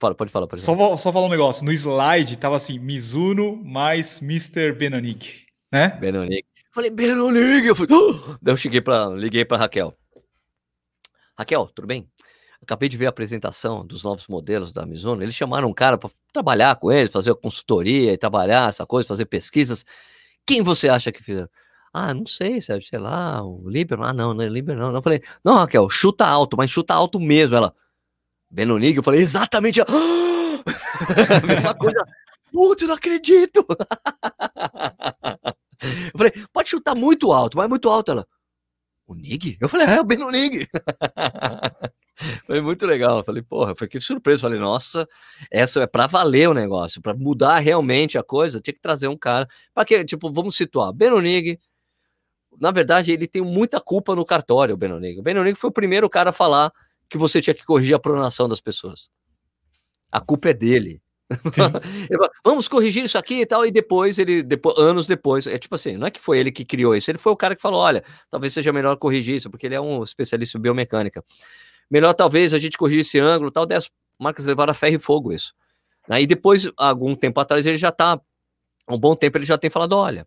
Fala, 0.00 0.14
pode 0.14 0.32
falar, 0.32 0.46
pode 0.46 0.62
falar. 0.62 0.78
Só, 0.78 0.96
só 0.96 1.12
falar 1.12 1.26
um 1.26 1.30
negócio. 1.30 1.62
No 1.62 1.70
slide 1.70 2.38
tava 2.38 2.56
assim, 2.56 2.78
Mizuno 2.78 3.62
mais 3.62 4.22
Mr. 4.22 4.72
Benonig, 4.72 5.44
né? 5.70 5.90
Benonig. 6.00 6.44
Falei, 6.72 6.90
Benonig! 6.90 7.66
Eu 7.66 7.76
falei, 7.76 7.94
oh! 7.94 8.36
Daí 8.40 8.54
eu 8.54 8.56
cheguei 8.56 8.80
para 8.80 9.08
liguei 9.08 9.44
para 9.44 9.58
Raquel. 9.58 9.94
Raquel, 11.38 11.66
tudo 11.74 11.86
bem? 11.86 12.08
Acabei 12.62 12.88
de 12.88 12.96
ver 12.96 13.06
a 13.06 13.10
apresentação 13.10 13.86
dos 13.86 14.02
novos 14.02 14.26
modelos 14.26 14.72
da 14.72 14.86
Mizuno. 14.86 15.22
Eles 15.22 15.34
chamaram 15.34 15.68
um 15.68 15.74
cara 15.74 15.98
para 15.98 16.10
trabalhar 16.32 16.76
com 16.76 16.90
eles, 16.90 17.10
fazer 17.10 17.34
consultoria 17.36 18.12
e 18.12 18.18
trabalhar 18.18 18.68
essa 18.68 18.86
coisa, 18.86 19.06
fazer 19.06 19.26
pesquisas. 19.26 19.84
Quem 20.46 20.62
você 20.62 20.88
acha 20.88 21.12
que 21.12 21.22
fez? 21.22 21.46
Ah, 21.92 22.12
não 22.12 22.26
sei, 22.26 22.60
Sérgio, 22.60 22.88
sei 22.88 22.98
lá, 22.98 23.42
o 23.42 23.68
Lieberman. 23.68 24.08
Ah, 24.08 24.12
não, 24.12 24.34
não 24.34 24.44
é 24.44 24.48
Lieberman, 24.48 24.86
não. 24.86 24.94
Eu 24.94 25.02
falei, 25.02 25.22
não, 25.44 25.56
Raquel, 25.56 25.88
chuta 25.90 26.26
alto, 26.26 26.56
mas 26.56 26.70
chuta 26.70 26.94
alto 26.94 27.20
mesmo. 27.20 27.56
Ela, 27.56 27.74
Benonig, 28.50 28.96
eu 28.96 29.02
falei, 29.02 29.20
exatamente. 29.20 29.80
Ah! 29.80 29.86
Mesma 31.46 31.74
coisa. 31.74 32.06
Putz, 32.52 32.86
não 32.86 32.94
acredito. 32.94 33.64
eu 35.82 36.18
falei, 36.18 36.32
pode 36.52 36.68
chutar 36.68 36.94
muito 36.94 37.32
alto, 37.32 37.56
mas 37.56 37.68
muito 37.68 37.88
alto. 37.88 38.12
Ela, 38.12 38.26
o 39.06 39.14
Nig? 39.14 39.56
Eu 39.60 39.68
falei, 39.68 39.86
é, 39.86 40.00
o 40.00 40.04
Beno 40.04 40.30
Nig. 40.30 40.66
Foi 42.46 42.60
muito 42.60 42.86
legal. 42.86 43.18
Eu 43.18 43.24
falei, 43.24 43.42
porra, 43.42 43.74
foi 43.76 43.86
que 43.86 44.00
surpresa. 44.00 44.38
Eu 44.38 44.42
falei, 44.42 44.58
nossa, 44.58 45.06
essa 45.50 45.82
é 45.82 45.86
para 45.86 46.06
valer 46.06 46.48
o 46.48 46.54
negócio, 46.54 47.00
para 47.02 47.14
mudar 47.14 47.58
realmente 47.58 48.16
a 48.16 48.22
coisa, 48.22 48.60
tinha 48.60 48.72
que 48.72 48.80
trazer 48.80 49.08
um 49.08 49.16
cara. 49.18 49.46
Para 49.74 49.84
que, 49.84 50.02
tipo, 50.04 50.32
vamos 50.32 50.56
situar, 50.56 50.92
Benonig, 50.94 51.58
na 52.58 52.70
verdade, 52.70 53.12
ele 53.12 53.26
tem 53.26 53.42
muita 53.42 53.80
culpa 53.80 54.14
no 54.14 54.24
cartório, 54.24 54.74
o 54.74 54.78
Benonig. 54.78 55.18
O 55.18 55.22
Benonig 55.22 55.58
foi 55.58 55.68
o 55.68 55.72
primeiro 55.72 56.08
cara 56.08 56.30
a 56.30 56.32
falar 56.32 56.72
que 57.08 57.18
você 57.18 57.40
tinha 57.40 57.54
que 57.54 57.64
corrigir 57.64 57.94
a 57.94 57.98
pronação 57.98 58.48
das 58.48 58.60
pessoas. 58.60 59.10
A 60.10 60.20
culpa 60.20 60.50
é 60.50 60.54
dele. 60.54 61.02
Vamos 62.44 62.68
corrigir 62.68 63.04
isso 63.04 63.18
aqui 63.18 63.40
e 63.40 63.46
tal, 63.46 63.66
e 63.66 63.70
depois 63.70 64.18
ele, 64.18 64.42
depois, 64.42 64.78
anos 64.78 65.06
depois, 65.06 65.46
é 65.46 65.58
tipo 65.58 65.74
assim, 65.74 65.96
não 65.96 66.06
é 66.06 66.10
que 66.10 66.20
foi 66.20 66.38
ele 66.38 66.52
que 66.52 66.64
criou 66.64 66.94
isso, 66.94 67.10
ele 67.10 67.18
foi 67.18 67.32
o 67.32 67.36
cara 67.36 67.56
que 67.56 67.62
falou: 67.62 67.80
olha, 67.80 68.04
talvez 68.30 68.52
seja 68.52 68.72
melhor 68.72 68.96
corrigir 68.96 69.36
isso, 69.36 69.50
porque 69.50 69.66
ele 69.66 69.74
é 69.74 69.80
um 69.80 70.02
especialista 70.02 70.56
em 70.56 70.60
biomecânica. 70.60 71.24
Melhor 71.90 72.14
talvez 72.14 72.54
a 72.54 72.58
gente 72.58 72.78
corrigir 72.78 73.00
esse 73.00 73.18
ângulo 73.18 73.50
tal, 73.50 73.66
das 73.66 73.90
marcas 74.18 74.46
levaram 74.46 74.70
a 74.70 74.74
ferro 74.74 74.96
e 74.96 74.98
fogo 74.98 75.32
isso. 75.32 75.52
Aí 76.08 76.26
depois, 76.26 76.70
algum 76.76 77.14
tempo 77.14 77.40
atrás, 77.40 77.66
ele 77.66 77.76
já 77.76 77.90
tá, 77.90 78.20
um 78.88 78.98
bom 78.98 79.16
tempo, 79.16 79.38
ele 79.38 79.44
já 79.44 79.58
tem 79.58 79.68
falado: 79.70 79.94
olha, 79.94 80.26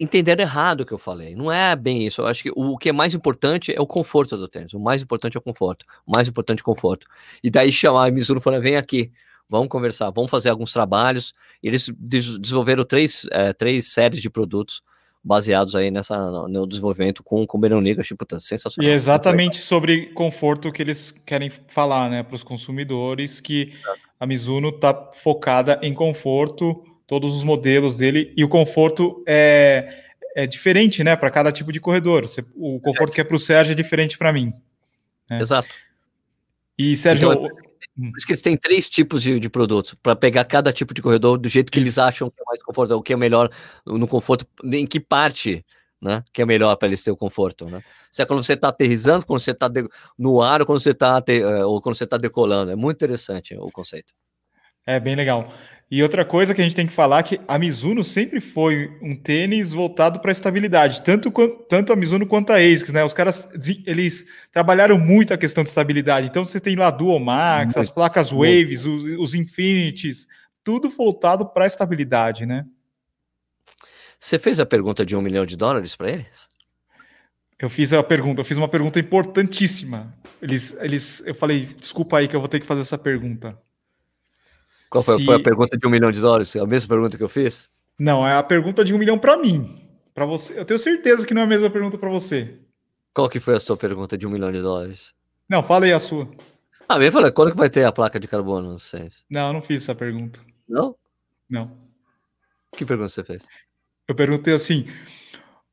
entenderam 0.00 0.42
errado 0.42 0.80
o 0.80 0.86
que 0.86 0.92
eu 0.92 0.98
falei. 0.98 1.36
Não 1.36 1.52
é 1.52 1.76
bem 1.76 2.06
isso. 2.06 2.22
Eu 2.22 2.26
acho 2.26 2.42
que 2.42 2.52
o 2.54 2.76
que 2.78 2.88
é 2.88 2.92
mais 2.92 3.14
importante 3.14 3.74
é 3.74 3.80
o 3.80 3.86
conforto 3.86 4.36
do 4.36 4.48
tênis. 4.48 4.72
O 4.74 4.80
mais 4.80 5.02
importante 5.02 5.36
é 5.36 5.38
o 5.38 5.42
conforto. 5.42 5.84
O 6.06 6.12
mais 6.12 6.28
importante 6.28 6.60
é 6.60 6.62
o 6.62 6.64
conforto. 6.64 7.06
E 7.42 7.50
daí 7.50 7.70
chamar 7.70 8.08
a 8.08 8.10
Mizuno 8.10 8.40
falar: 8.40 8.58
vem 8.58 8.76
aqui 8.76 9.12
vamos 9.52 9.68
conversar, 9.68 10.10
vamos 10.10 10.30
fazer 10.30 10.48
alguns 10.48 10.72
trabalhos. 10.72 11.34
Eles 11.62 11.92
desenvolveram 11.98 12.84
três, 12.84 13.26
é, 13.30 13.52
três 13.52 13.92
séries 13.92 14.22
de 14.22 14.30
produtos 14.30 14.82
baseados 15.22 15.76
aí 15.76 15.90
nessa, 15.90 16.16
no 16.48 16.66
desenvolvimento 16.66 17.22
com, 17.22 17.46
com 17.46 17.58
o 17.58 17.60
Benoniga, 17.60 18.00
achei 18.00 18.16
puta, 18.16 18.40
sensacional. 18.40 18.90
E 18.90 18.94
exatamente 18.94 19.58
sobre 19.58 20.06
conforto 20.14 20.72
que 20.72 20.82
eles 20.82 21.12
querem 21.12 21.50
falar, 21.68 22.10
né, 22.10 22.22
para 22.22 22.34
os 22.34 22.42
consumidores, 22.42 23.40
que 23.40 23.74
a 24.18 24.26
Mizuno 24.26 24.70
está 24.70 25.10
focada 25.12 25.78
em 25.82 25.92
conforto, 25.94 26.82
todos 27.06 27.36
os 27.36 27.44
modelos 27.44 27.94
dele 27.96 28.32
e 28.36 28.42
o 28.42 28.48
conforto 28.48 29.22
é, 29.28 30.02
é 30.34 30.46
diferente, 30.46 31.04
né, 31.04 31.14
para 31.14 31.30
cada 31.30 31.52
tipo 31.52 31.70
de 31.70 31.78
corredor. 31.78 32.22
Você, 32.22 32.42
o 32.56 32.80
conforto 32.80 33.12
que 33.12 33.20
é 33.20 33.24
para 33.24 33.36
o 33.36 33.38
Sérgio 33.38 33.72
é 33.72 33.76
diferente 33.76 34.16
para 34.16 34.32
mim. 34.32 34.52
Né? 35.30 35.40
Exato. 35.40 35.68
E 36.76 36.96
Sérgio, 36.96 37.32
então, 37.32 37.71
por 37.94 38.16
isso 38.16 38.26
que 38.26 38.32
eles 38.32 38.42
têm 38.42 38.56
três 38.56 38.88
tipos 38.88 39.22
de, 39.22 39.38
de 39.38 39.48
produtos, 39.50 39.94
para 39.94 40.16
pegar 40.16 40.44
cada 40.44 40.72
tipo 40.72 40.94
de 40.94 41.02
corredor 41.02 41.38
do 41.38 41.48
jeito 41.48 41.70
que 41.70 41.78
isso. 41.78 41.88
eles 41.88 41.98
acham 41.98 42.30
que 42.30 42.40
é 42.40 42.44
mais 42.46 42.62
confortável, 42.62 42.98
o 42.98 43.02
que 43.02 43.12
é 43.12 43.16
melhor 43.16 43.50
no 43.84 44.08
conforto, 44.08 44.46
em 44.64 44.86
que 44.86 44.98
parte 44.98 45.64
né? 46.02 46.24
Que 46.32 46.42
é 46.42 46.44
melhor 46.44 46.74
para 46.74 46.88
eles 46.88 47.02
ter 47.02 47.12
o 47.12 47.16
conforto, 47.16 47.66
né? 47.66 47.80
Se 48.10 48.22
é 48.22 48.26
quando 48.26 48.42
você 48.42 48.54
está 48.54 48.68
aterrizando, 48.68 49.24
quando 49.24 49.38
você 49.38 49.52
está 49.52 49.70
no 50.18 50.42
ar, 50.42 50.60
ou 50.60 50.66
quando 50.66 50.80
você 50.80 50.90
está 50.90 51.22
eh, 51.28 51.64
ou 51.64 51.80
quando 51.80 51.94
você 51.94 52.02
está 52.02 52.16
decolando. 52.16 52.72
É 52.72 52.76
muito 52.76 52.96
interessante 52.96 53.54
o 53.54 53.70
conceito. 53.70 54.12
É 54.84 54.98
bem 54.98 55.14
legal. 55.14 55.52
E 55.92 56.02
outra 56.02 56.24
coisa 56.24 56.54
que 56.54 56.60
a 56.62 56.64
gente 56.64 56.74
tem 56.74 56.86
que 56.86 56.92
falar 56.92 57.18
é 57.18 57.22
que 57.22 57.40
a 57.46 57.58
Mizuno 57.58 58.02
sempre 58.02 58.40
foi 58.40 58.96
um 59.02 59.14
tênis 59.14 59.74
voltado 59.74 60.20
para 60.20 60.32
estabilidade, 60.32 61.02
tanto, 61.02 61.30
tanto 61.68 61.92
a 61.92 61.96
Mizuno 61.96 62.26
quanto 62.26 62.50
a 62.50 62.56
ASICS, 62.56 62.94
né? 62.94 63.04
Os 63.04 63.12
caras 63.12 63.46
eles 63.84 64.24
trabalharam 64.50 64.98
muito 64.98 65.34
a 65.34 65.36
questão 65.36 65.62
de 65.62 65.68
estabilidade. 65.68 66.28
Então 66.28 66.44
você 66.44 66.58
tem 66.58 66.76
lá 66.76 66.90
Dual 66.90 67.20
Max, 67.20 67.74
muito, 67.74 67.80
as 67.80 67.90
placas 67.90 68.30
Waves, 68.30 68.86
os, 68.86 69.04
os 69.04 69.34
Infinities, 69.34 70.26
tudo 70.64 70.88
voltado 70.88 71.44
para 71.44 71.66
estabilidade, 71.66 72.46
né? 72.46 72.64
Você 74.18 74.38
fez 74.38 74.58
a 74.58 74.64
pergunta 74.64 75.04
de 75.04 75.14
um 75.14 75.20
milhão 75.20 75.44
de 75.44 75.58
dólares 75.58 75.94
para 75.94 76.10
eles? 76.10 76.48
Eu 77.58 77.68
fiz 77.68 77.92
a 77.92 78.02
pergunta, 78.02 78.40
eu 78.40 78.46
fiz 78.46 78.56
uma 78.56 78.66
pergunta 78.66 78.98
importantíssima. 78.98 80.16
Eles, 80.40 80.74
eles, 80.80 81.22
eu 81.26 81.34
falei, 81.34 81.66
desculpa 81.78 82.16
aí 82.16 82.28
que 82.28 82.34
eu 82.34 82.40
vou 82.40 82.48
ter 82.48 82.60
que 82.60 82.66
fazer 82.66 82.80
essa 82.80 82.96
pergunta. 82.96 83.60
Qual 84.92 85.02
foi, 85.02 85.16
Se... 85.16 85.24
foi 85.24 85.36
a 85.36 85.42
pergunta 85.42 85.78
de 85.78 85.86
um 85.86 85.90
milhão 85.90 86.12
de 86.12 86.20
dólares? 86.20 86.54
A 86.54 86.66
mesma 86.66 86.86
pergunta 86.86 87.16
que 87.16 87.22
eu 87.22 87.28
fiz? 87.28 87.66
Não, 87.98 88.28
é 88.28 88.36
a 88.36 88.42
pergunta 88.42 88.84
de 88.84 88.94
um 88.94 88.98
milhão 88.98 89.18
para 89.18 89.38
mim. 89.38 89.88
Para 90.12 90.26
você, 90.26 90.60
eu 90.60 90.66
tenho 90.66 90.78
certeza 90.78 91.26
que 91.26 91.32
não 91.32 91.40
é 91.40 91.44
a 91.44 91.48
mesma 91.48 91.70
pergunta 91.70 91.96
para 91.96 92.10
você. 92.10 92.58
Qual 93.14 93.26
que 93.26 93.40
foi 93.40 93.56
a 93.56 93.60
sua 93.60 93.74
pergunta 93.74 94.18
de 94.18 94.26
um 94.26 94.30
milhão 94.30 94.52
de 94.52 94.60
dólares? 94.60 95.14
Não, 95.48 95.62
fala 95.62 95.86
aí 95.86 95.94
a 95.94 95.98
sua. 95.98 96.28
Ah, 96.86 96.98
me 96.98 97.10
fala, 97.10 97.32
quando 97.32 97.52
que 97.52 97.56
vai 97.56 97.70
ter 97.70 97.86
a 97.86 97.92
placa 97.92 98.20
de 98.20 98.28
carbono? 98.28 98.72
Não 98.72 98.78
sei. 98.78 99.08
Não, 99.30 99.50
não 99.50 99.62
fiz 99.62 99.82
essa 99.82 99.94
pergunta. 99.94 100.38
Não? 100.68 100.94
Não. 101.48 101.72
Que 102.76 102.84
pergunta 102.84 103.08
você 103.08 103.24
fez? 103.24 103.48
Eu 104.06 104.14
perguntei 104.14 104.52
assim: 104.52 104.86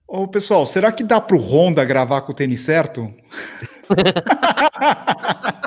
Ô 0.07 0.29
pessoal, 0.29 0.65
será 0.65 0.93
que 0.93 1.03
dá 1.03 1.19
para 1.19 1.35
o 1.35 1.41
Honda 1.41 1.83
gravar 1.83 2.21
com 2.21 2.31
o 2.31 2.35
tênis 2.35 2.61
certo? 2.61 3.13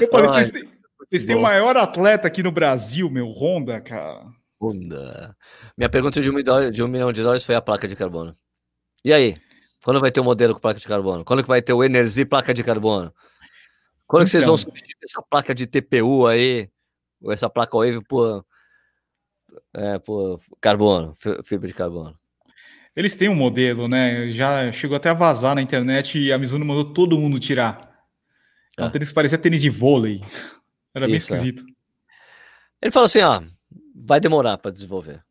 Eu 0.00 0.10
falei, 0.10 0.28
vocês 0.28 0.50
têm, 0.50 0.68
vocês 1.10 1.24
têm 1.24 1.36
o 1.36 1.42
maior 1.42 1.76
atleta 1.76 2.28
aqui 2.28 2.42
no 2.42 2.52
Brasil, 2.52 3.10
meu, 3.10 3.28
Honda, 3.28 3.80
cara. 3.80 4.26
Honda. 4.60 5.36
Minha 5.76 5.88
pergunta 5.88 6.20
de 6.20 6.30
um, 6.30 6.34
milhão, 6.34 6.70
de 6.70 6.82
um 6.82 6.88
milhão 6.88 7.12
de 7.12 7.22
dólares 7.22 7.44
foi 7.44 7.54
a 7.54 7.62
placa 7.62 7.86
de 7.86 7.96
carbono. 7.96 8.36
E 9.04 9.12
aí? 9.12 9.36
Quando 9.84 10.00
vai 10.00 10.10
ter 10.10 10.20
o 10.20 10.22
um 10.22 10.26
modelo 10.26 10.54
com 10.54 10.60
placa 10.60 10.80
de 10.80 10.86
carbono? 10.86 11.24
Quando 11.24 11.42
que 11.42 11.48
vai 11.48 11.62
ter 11.62 11.72
o 11.72 11.84
Energy 11.84 12.24
placa 12.24 12.52
de 12.52 12.64
carbono? 12.64 13.14
Quando 14.06 14.22
então, 14.22 14.24
que 14.24 14.30
vocês 14.30 14.44
vão 14.44 14.54
então. 14.54 14.64
substituir 14.64 15.04
essa 15.04 15.22
placa 15.22 15.54
de 15.54 15.66
TPU 15.66 16.26
aí? 16.26 16.68
Ou 17.22 17.32
essa 17.32 17.48
placa 17.48 17.76
Wave 17.76 18.02
por 18.04 18.44
é, 19.74 19.98
por 19.98 20.40
carbono, 20.60 21.14
fibra 21.44 21.66
de 21.66 21.74
carbono. 21.74 22.18
Eles 22.94 23.14
têm 23.14 23.28
um 23.28 23.34
modelo, 23.34 23.86
né? 23.86 24.30
Já 24.32 24.72
chegou 24.72 24.96
até 24.96 25.10
a 25.10 25.14
vazar 25.14 25.54
na 25.54 25.62
internet 25.62 26.18
e 26.18 26.32
a 26.32 26.38
Mizuno 26.38 26.64
mandou 26.64 26.92
todo 26.92 27.18
mundo 27.18 27.38
tirar. 27.38 27.88
É 28.76 28.82
um 28.82 28.86
ah. 28.86 28.90
tênis 28.90 29.08
que 29.08 29.14
parecia 29.14 29.38
tênis 29.38 29.60
de 29.60 29.70
vôlei. 29.70 30.22
Era 30.98 31.06
bem 31.06 31.16
Isso, 31.16 31.32
é. 31.32 31.36
esquisito. 31.36 31.64
É. 31.64 31.72
Ele 32.82 32.92
falou 32.92 33.06
assim, 33.06 33.20
ó, 33.20 33.42
vai 33.94 34.20
demorar 34.20 34.58
para 34.58 34.70
desenvolver. 34.70 35.22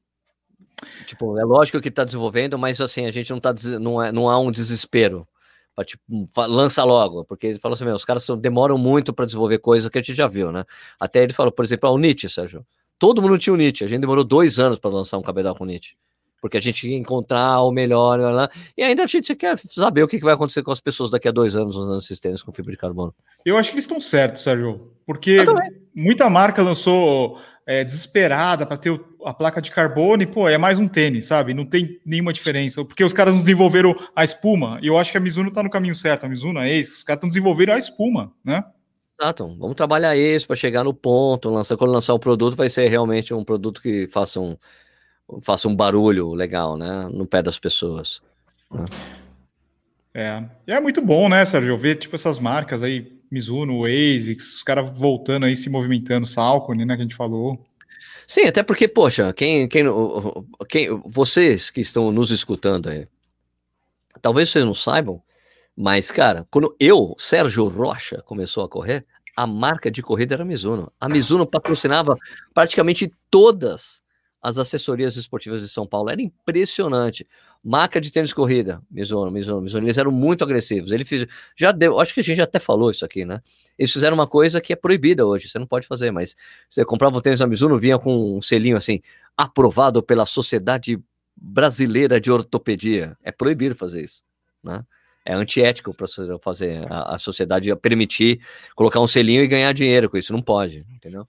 Tipo, 1.06 1.40
é 1.40 1.44
lógico 1.44 1.82
que 1.82 1.90
está 1.90 2.04
desenvolvendo, 2.04 2.58
mas 2.58 2.80
assim, 2.82 3.06
a 3.06 3.12
gente 3.12 3.32
não 3.32 3.40
tá 3.40 3.54
não, 3.80 4.02
é, 4.02 4.12
não 4.12 4.30
há 4.30 4.40
um 4.40 4.52
desespero 4.52 5.28
para 5.76 5.86
tipo, 5.86 6.04
lança 6.36 6.84
logo, 6.84 7.24
porque 7.24 7.48
ele 7.48 7.60
falou 7.60 7.76
assim, 7.76 7.86
meu, 7.86 7.94
os 7.94 8.04
caras 8.04 8.28
demoram 8.40 8.78
muito 8.78 9.14
para 9.14 9.26
desenvolver 9.26 9.60
coisa 9.60 9.90
que 9.90 9.98
a 9.98 10.02
gente 10.02 10.16
já 10.16 10.28
viu, 10.28 10.52
né? 10.52 10.66
Até 11.00 11.22
ele 11.22 11.34
falou, 11.34 11.52
por 11.52 11.64
exemplo, 11.64 11.90
o 11.92 11.98
Nietzsche, 11.98 12.28
Sérgio. 12.28 12.66
Todo 12.98 13.22
mundo 13.22 13.38
tinha 13.38 13.54
o 13.54 13.58
Nietzsche. 13.58 13.84
A 13.84 13.88
gente 13.88 14.02
demorou 14.02 14.24
dois 14.24 14.58
anos 14.58 14.80
para 14.80 14.90
lançar 14.90 15.20
um 15.20 15.22
cabedal 15.22 15.56
com 15.56 15.66
Nietzsche. 15.66 15.96
Porque 16.42 16.58
a 16.58 16.60
gente 16.62 16.88
ia 16.88 16.98
encontrar 16.98 17.62
o 17.62 17.72
melhor, 17.72 18.20
lá, 18.20 18.50
e 18.76 18.84
ainda 18.84 19.04
a 19.04 19.08
gente 19.08 19.36
quer 19.36 19.58
saber 19.58 20.04
o 20.04 20.08
que 20.08 20.20
vai 20.20 20.34
acontecer 20.34 20.64
com 20.64 20.72
as 20.72 20.80
pessoas 20.80 21.12
daqui 21.12 21.28
a 21.28 21.32
dois 21.32 21.56
anos 21.56 21.76
usando 21.76 22.02
sistemas 22.02 22.42
com 22.42 22.52
fibra 22.52 22.72
de 22.72 22.78
carbono. 22.78 23.14
Eu 23.46 23.56
acho 23.58 23.70
que 23.70 23.76
eles 23.76 23.86
estão 23.86 24.02
certos, 24.02 24.42
Sérgio, 24.42 24.92
porque 25.08 25.38
muita 25.96 26.30
marca 26.30 26.62
lançou 26.62 27.40
é, 27.66 27.84
desesperada 27.84 28.66
para 28.66 28.78
ter 28.78 29.02
a 29.26 29.34
placa 29.34 29.62
de 29.62 29.72
carbono 29.72 30.22
e, 30.22 30.28
pô, 30.28 30.48
é 30.48 30.58
mais 30.58 30.78
um 30.78 30.88
tênis, 30.88 31.26
sabe? 31.26 31.54
Não 31.54 31.66
tem 31.66 32.00
nenhuma 32.06 32.32
diferença, 32.32 32.86
porque 32.86 33.04
os 33.04 33.14
caras 33.14 33.34
não 33.34 33.42
desenvolveram 33.42 33.96
a 34.16 34.24
espuma, 34.24 34.78
e 34.82 34.88
eu 34.88 34.98
acho 34.98 35.12
que 35.12 35.18
a 35.18 35.22
Mizuno 35.22 35.50
está 35.50 35.64
no 35.64 35.70
caminho 35.70 35.96
certo, 35.96 36.26
a 36.26 36.30
Mizuno 36.30 36.60
é 36.60 36.72
esse, 36.72 36.98
os 36.98 37.04
caras 37.04 37.18
estão 37.18 37.30
desenvolvendo 37.30 37.72
a 37.72 37.78
espuma, 37.78 38.32
né? 38.44 38.64
Exato. 39.20 39.48
Vamos 39.58 39.76
trabalhar 39.76 40.16
isso 40.16 40.46
para 40.46 40.56
chegar 40.56 40.84
no 40.84 40.94
ponto. 40.94 41.50
Lançar, 41.50 41.76
quando 41.76 41.92
lançar 41.92 42.14
o 42.14 42.20
produto, 42.20 42.56
vai 42.56 42.70
ser 42.70 42.88
realmente 42.88 43.34
um 43.34 43.44
produto 43.44 43.82
que 43.82 44.08
faça 44.08 44.40
um, 44.40 44.56
faça 45.42 45.68
um 45.68 45.76
barulho 45.76 46.36
legal, 46.36 46.78
né? 46.78 47.10
No 47.12 47.26
pé 47.26 47.42
das 47.42 47.58
pessoas. 47.58 48.22
Né? 48.72 48.86
É. 50.14 50.44
E 50.68 50.72
é 50.72 50.80
muito 50.80 51.02
bom, 51.02 51.28
né, 51.28 51.44
Sérgio? 51.46 51.78
Ver 51.78 51.96
tipo 51.96 52.16
essas 52.16 52.40
marcas 52.40 52.84
aí, 52.84 53.17
Mizuno, 53.32 53.86
ASICS, 53.86 54.56
os 54.56 54.64
caras 54.64 54.90
voltando 54.98 55.46
aí, 55.46 55.56
se 55.56 55.70
movimentando, 55.70 56.26
Salcone, 56.26 56.86
né, 56.86 56.96
que 56.96 57.02
a 57.02 57.06
gente 57.06 57.16
falou. 57.16 57.66
Sim, 58.26 58.46
até 58.46 58.62
porque, 58.64 58.88
poxa, 58.88 59.32
quem, 59.34 59.68
quem, 59.70 59.86
quem, 60.68 61.02
vocês 61.06 61.70
que 61.70 61.82
estão 61.82 62.12
nos 62.12 62.32
escutando 62.32 62.90
aí, 62.90 63.08
talvez 64.22 64.50
vocês 64.50 64.66
não 64.66 64.74
saibam, 64.74 65.22
mas, 65.76 66.12
cara, 66.12 66.46
quando 66.50 66.76
eu, 66.80 67.16
Sérgio 67.18 67.68
Rocha, 67.68 68.22
começou 68.24 68.64
a 68.64 68.70
correr, 68.70 69.06
a 69.36 69.46
marca 69.46 69.92
de 69.92 70.02
corrida 70.02 70.34
era 70.34 70.44
a 70.44 70.46
Mizuno. 70.46 70.92
A 71.00 71.08
Mizuno 71.08 71.46
patrocinava 71.46 72.18
praticamente 72.54 73.14
todas 73.30 74.02
as 74.42 74.58
assessorias 74.58 75.16
esportivas 75.16 75.62
de 75.62 75.70
São 75.70 75.86
Paulo. 75.86 76.10
Era 76.10 76.22
impressionante. 76.22 77.28
Marca 77.64 78.00
de 78.00 78.12
tênis 78.12 78.34
corrida, 78.34 78.82
Mizuno, 78.90 79.32
Mizuno, 79.32 79.62
Mizuno. 79.62 79.86
Eles 79.86 79.98
eram 79.98 80.12
muito 80.12 80.44
agressivos. 80.44 80.92
Ele 80.92 81.04
fez, 81.04 81.26
já 81.56 81.72
deu, 81.72 82.00
acho 82.00 82.14
que 82.14 82.20
a 82.20 82.24
gente 82.24 82.38
já 82.38 82.44
até 82.44 82.60
falou 82.60 82.92
isso 82.92 83.04
aqui, 83.04 83.26
né? 83.26 83.42
Eles 83.78 83.92
fizeram 83.92 84.16
uma 84.16 84.28
coisa 84.28 84.62
que 84.62 84.72
é 84.72 84.76
proibida 84.76 85.26
hoje, 85.26 85.50
você 85.50 85.60
não 85.60 85.68
pode 85.68 85.88
fazer, 85.88 86.12
mas 86.12 86.36
você 86.70 86.86
comprava 86.86 87.18
o 87.18 87.22
tênis 87.22 87.40
da 87.40 87.48
Mizuno, 87.48 87.80
vinha 87.80 87.98
com 88.00 88.38
um 88.38 88.42
selinho 88.42 88.78
assim, 88.78 89.02
aprovado 89.36 90.02
pela 90.02 90.26
Sociedade 90.26 91.00
Brasileira 91.36 92.22
de 92.22 92.32
Ortopedia. 92.32 93.18
É 93.24 93.32
proibido 93.32 93.76
fazer 93.76 94.04
isso, 94.04 94.24
né? 94.64 94.84
é 95.28 95.34
antiético 95.34 95.94
para 95.94 96.08
fazer 96.42 96.90
a, 96.90 97.16
a, 97.16 97.18
sociedade 97.20 97.76
permitir 97.76 98.40
colocar 98.74 99.02
um 99.02 99.08
selinho 99.08 99.44
e 99.44 99.48
ganhar 99.48 99.74
dinheiro 99.74 100.10
com 100.10 100.16
isso, 100.18 100.32
não 100.32 100.42
pode, 100.42 100.86
entendeu? 100.90 101.28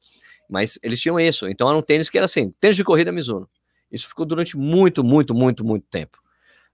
Mas 0.48 0.78
eles 0.82 1.00
tinham 1.00 1.20
isso, 1.20 1.46
então 1.48 1.68
era 1.68 1.76
um 1.76 1.82
tênis 1.82 2.08
que 2.08 2.16
era 2.16 2.24
assim, 2.24 2.52
tênis 2.60 2.76
de 2.76 2.84
corrida 2.84 3.12
Mizuno. 3.12 3.48
Isso 3.90 4.08
ficou 4.08 4.24
durante 4.24 4.56
muito, 4.56 5.04
muito, 5.04 5.34
muito, 5.34 5.64
muito 5.64 5.86
tempo. 5.90 6.18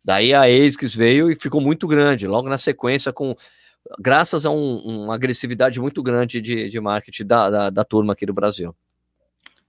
Daí 0.04 0.34
a 0.34 0.42
ASICS 0.42 0.94
veio 0.94 1.30
e 1.30 1.36
ficou 1.36 1.60
muito 1.60 1.86
grande, 1.86 2.26
logo 2.26 2.48
na 2.48 2.58
sequência 2.58 3.12
com 3.12 3.34
graças 3.98 4.46
a 4.46 4.50
um, 4.50 4.76
uma 4.76 5.14
agressividade 5.14 5.80
muito 5.80 6.02
grande 6.02 6.40
de, 6.40 6.68
de 6.68 6.80
marketing 6.80 7.26
da, 7.26 7.50
da, 7.50 7.70
da 7.70 7.84
turma 7.84 8.12
aqui 8.12 8.26
do 8.26 8.32
Brasil. 8.32 8.74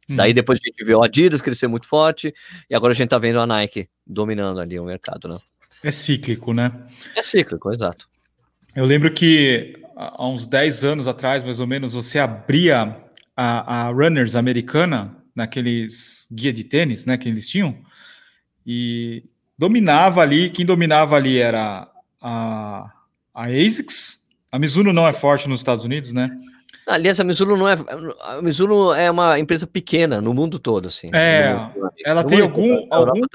Hum. 0.09 0.15
Daí 0.15 0.33
depois 0.33 0.59
a 0.61 0.67
gente 0.67 0.83
viu 0.83 1.01
a 1.01 1.05
Adidas 1.05 1.41
crescer 1.41 1.67
muito 1.67 1.87
forte 1.87 2.33
e 2.69 2.75
agora 2.75 2.93
a 2.93 2.95
gente 2.95 3.09
tá 3.09 3.17
vendo 3.17 3.39
a 3.39 3.47
Nike 3.47 3.87
dominando 4.05 4.59
ali 4.59 4.79
o 4.79 4.85
mercado, 4.85 5.27
né? 5.27 5.37
É 5.83 5.91
cíclico, 5.91 6.53
né? 6.53 6.71
É 7.15 7.23
cíclico, 7.23 7.71
exato. 7.71 8.07
Eu 8.75 8.85
lembro 8.85 9.11
que 9.13 9.73
há 9.95 10.27
uns 10.27 10.45
10 10.45 10.83
anos 10.83 11.07
atrás, 11.07 11.43
mais 11.43 11.59
ou 11.59 11.67
menos, 11.67 11.93
você 11.93 12.19
abria 12.19 13.01
a, 13.35 13.87
a 13.87 13.89
Runners 13.89 14.35
americana 14.35 15.15
naqueles 15.35 16.27
guia 16.31 16.53
de 16.53 16.63
tênis, 16.63 17.05
né, 17.05 17.17
que 17.17 17.27
eles 17.27 17.49
tinham, 17.49 17.77
e 18.65 19.23
dominava 19.57 20.21
ali, 20.21 20.49
quem 20.49 20.65
dominava 20.65 21.15
ali 21.15 21.37
era 21.37 21.89
a, 22.21 22.91
a 23.33 23.45
ASICS, 23.45 24.25
a 24.51 24.57
Mizuno 24.57 24.93
não 24.93 25.07
é 25.07 25.13
forte 25.13 25.49
nos 25.49 25.59
Estados 25.59 25.83
Unidos, 25.83 26.13
né? 26.13 26.29
Aliás, 26.87 27.19
a 27.19 27.23
Mizuno 27.23 27.57
não 27.57 27.67
é. 27.67 27.75
A 28.21 28.41
Mizuno 28.41 28.93
é 28.93 29.09
uma 29.09 29.39
empresa 29.39 29.65
pequena 29.65 30.21
no 30.21 30.33
mundo 30.33 30.59
todo, 30.59 30.87
assim. 30.87 31.09
É, 31.13 31.55
ela 32.05 32.23
tem 32.23 32.41
algum, 32.41 32.87
alguns, 32.91 33.27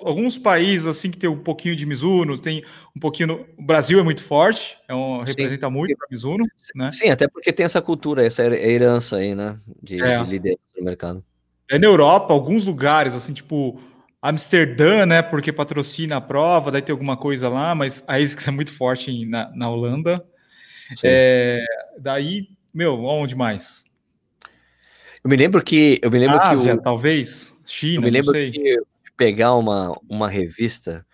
alguns 0.00 0.38
países 0.38 0.86
assim 0.86 1.10
que 1.10 1.18
tem 1.18 1.28
um 1.28 1.42
pouquinho 1.42 1.74
de 1.74 1.84
Mizuno, 1.84 2.38
tem 2.38 2.64
um 2.96 3.00
pouquinho. 3.00 3.44
O 3.58 3.62
Brasil 3.62 3.98
é 3.98 4.02
muito 4.02 4.22
forte, 4.22 4.78
é 4.88 4.94
um, 4.94 5.22
representa 5.22 5.68
muito 5.68 5.92
a 5.94 6.06
Mizuno, 6.08 6.44
né? 6.74 6.90
Sim, 6.92 7.10
até 7.10 7.26
porque 7.26 7.52
tem 7.52 7.66
essa 7.66 7.82
cultura, 7.82 8.24
essa 8.24 8.44
herança 8.44 9.16
aí, 9.16 9.34
né? 9.34 9.58
De, 9.82 10.00
é. 10.00 10.22
de 10.22 10.30
liderança 10.30 10.62
no 10.76 10.84
mercado. 10.84 11.24
É 11.68 11.78
na 11.78 11.86
Europa, 11.86 12.32
alguns 12.32 12.64
lugares, 12.64 13.12
assim, 13.12 13.32
tipo 13.32 13.80
Amsterdã, 14.22 15.04
né? 15.04 15.20
Porque 15.20 15.52
patrocina 15.52 16.16
a 16.16 16.20
prova, 16.20 16.70
daí 16.70 16.82
tem 16.82 16.92
alguma 16.92 17.16
coisa 17.16 17.48
lá, 17.48 17.74
mas 17.74 18.04
a 18.06 18.16
ASICS 18.16 18.46
é 18.46 18.50
muito 18.52 18.72
forte 18.72 19.26
na, 19.26 19.50
na 19.54 19.68
Holanda. 19.68 20.24
É, 21.02 21.64
daí 21.98 22.48
meu, 22.78 23.04
onde 23.04 23.34
mais? 23.34 23.84
Eu 25.24 25.28
me 25.28 25.36
lembro 25.36 25.60
que. 25.64 25.98
Eu 26.00 26.12
me 26.12 26.18
lembro 26.18 26.40
Ásia, 26.40 26.74
que. 26.74 26.80
O, 26.80 26.82
talvez. 26.82 27.52
China, 27.64 27.96
eu 27.96 28.02
me 28.02 28.10
lembro 28.10 28.32
não 28.32 28.40
sei. 28.40 28.52
que 28.52 28.80
pegar 29.16 29.56
uma, 29.56 30.00
uma 30.08 30.28
revista 30.28 31.04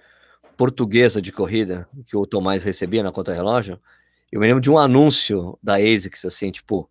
portuguesa 0.59 1.23
de 1.23 1.33
corrida 1.33 1.89
que 2.07 2.15
o 2.15 2.27
Tomás 2.27 2.63
recebia 2.65 3.03
na 3.03 3.11
conta-relógio. 3.11 3.81
Eu 4.31 4.41
me 4.41 4.47
lembro 4.47 4.61
de 4.61 4.71
um 4.71 4.77
anúncio 4.77 5.59
da 5.63 5.77
ASICS, 5.77 6.27
assim, 6.27 6.51
tipo. 6.51 6.91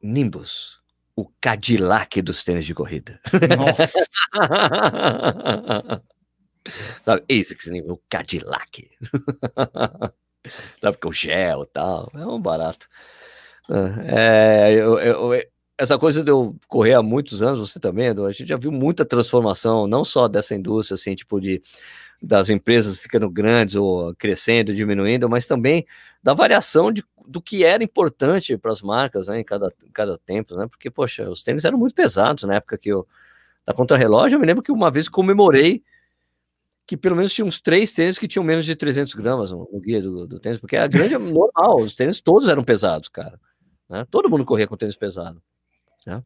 Nimbus, 0.00 0.80
o 1.16 1.28
Cadillac 1.40 2.22
dos 2.22 2.44
tênis 2.44 2.64
de 2.64 2.74
corrida. 2.74 3.20
Nossa. 3.58 4.06
Sabe, 7.02 7.24
ASICS, 7.28 7.70
o 7.88 8.00
Cadillac. 8.08 8.88
Sabe, 10.80 10.98
com 10.98 11.12
gel 11.12 11.62
e 11.62 11.66
tal. 11.66 12.10
É 12.14 12.26
um 12.26 12.40
barato. 12.40 12.88
É, 14.06 14.72
eu, 14.74 14.98
eu, 14.98 15.42
essa 15.78 15.98
coisa 15.98 16.22
de 16.22 16.30
eu 16.30 16.56
correr 16.68 16.94
há 16.94 17.02
muitos 17.02 17.42
anos, 17.42 17.58
você 17.58 17.80
também, 17.80 18.08
a 18.08 18.30
gente 18.32 18.46
já 18.46 18.56
viu 18.56 18.70
muita 18.70 19.04
transformação, 19.04 19.86
não 19.86 20.04
só 20.04 20.28
dessa 20.28 20.54
indústria, 20.54 20.94
assim, 20.94 21.14
tipo 21.14 21.40
de 21.40 21.62
das 22.22 22.48
empresas 22.48 22.96
ficando 22.98 23.28
grandes 23.28 23.74
ou 23.76 24.14
crescendo, 24.16 24.74
diminuindo, 24.74 25.28
mas 25.28 25.46
também 25.46 25.86
da 26.22 26.32
variação 26.32 26.90
de, 26.90 27.04
do 27.26 27.42
que 27.42 27.64
era 27.64 27.84
importante 27.84 28.56
para 28.56 28.72
as 28.72 28.80
marcas, 28.80 29.28
né, 29.28 29.40
em 29.40 29.44
cada, 29.44 29.70
cada 29.92 30.16
tempo, 30.16 30.56
né, 30.56 30.66
porque, 30.66 30.90
poxa, 30.90 31.28
os 31.28 31.42
tênis 31.42 31.66
eram 31.66 31.76
muito 31.76 31.94
pesados 31.94 32.44
na 32.44 32.54
época 32.54 32.78
que 32.78 32.88
eu, 32.88 33.06
da 33.66 33.74
contra-relógio, 33.74 34.36
eu 34.36 34.40
me 34.40 34.46
lembro 34.46 34.62
que 34.62 34.72
uma 34.72 34.90
vez 34.90 35.08
comemorei 35.08 35.82
que 36.86 36.96
pelo 36.96 37.16
menos 37.16 37.32
tinha 37.32 37.44
uns 37.44 37.60
três 37.60 37.92
tênis 37.92 38.18
que 38.18 38.28
tinham 38.28 38.44
menos 38.44 38.64
de 38.64 38.76
300 38.76 39.14
gramas 39.14 39.50
no, 39.50 39.66
guia 39.80 40.02
do, 40.02 40.26
do, 40.26 40.38
tênis, 40.38 40.58
porque 40.58 40.76
a 40.76 40.86
grande 40.86 41.14
é 41.14 41.18
normal, 41.18 41.80
os 41.80 41.94
tênis 41.94 42.20
todos 42.20 42.48
eram 42.48 42.62
pesados, 42.62 43.08
cara, 43.08 43.40
né, 43.88 44.06
todo 44.10 44.28
mundo 44.28 44.44
corria 44.44 44.66
com 44.66 44.76
tênis 44.76 44.96
pesado, 44.96 45.42
né? 46.06 46.22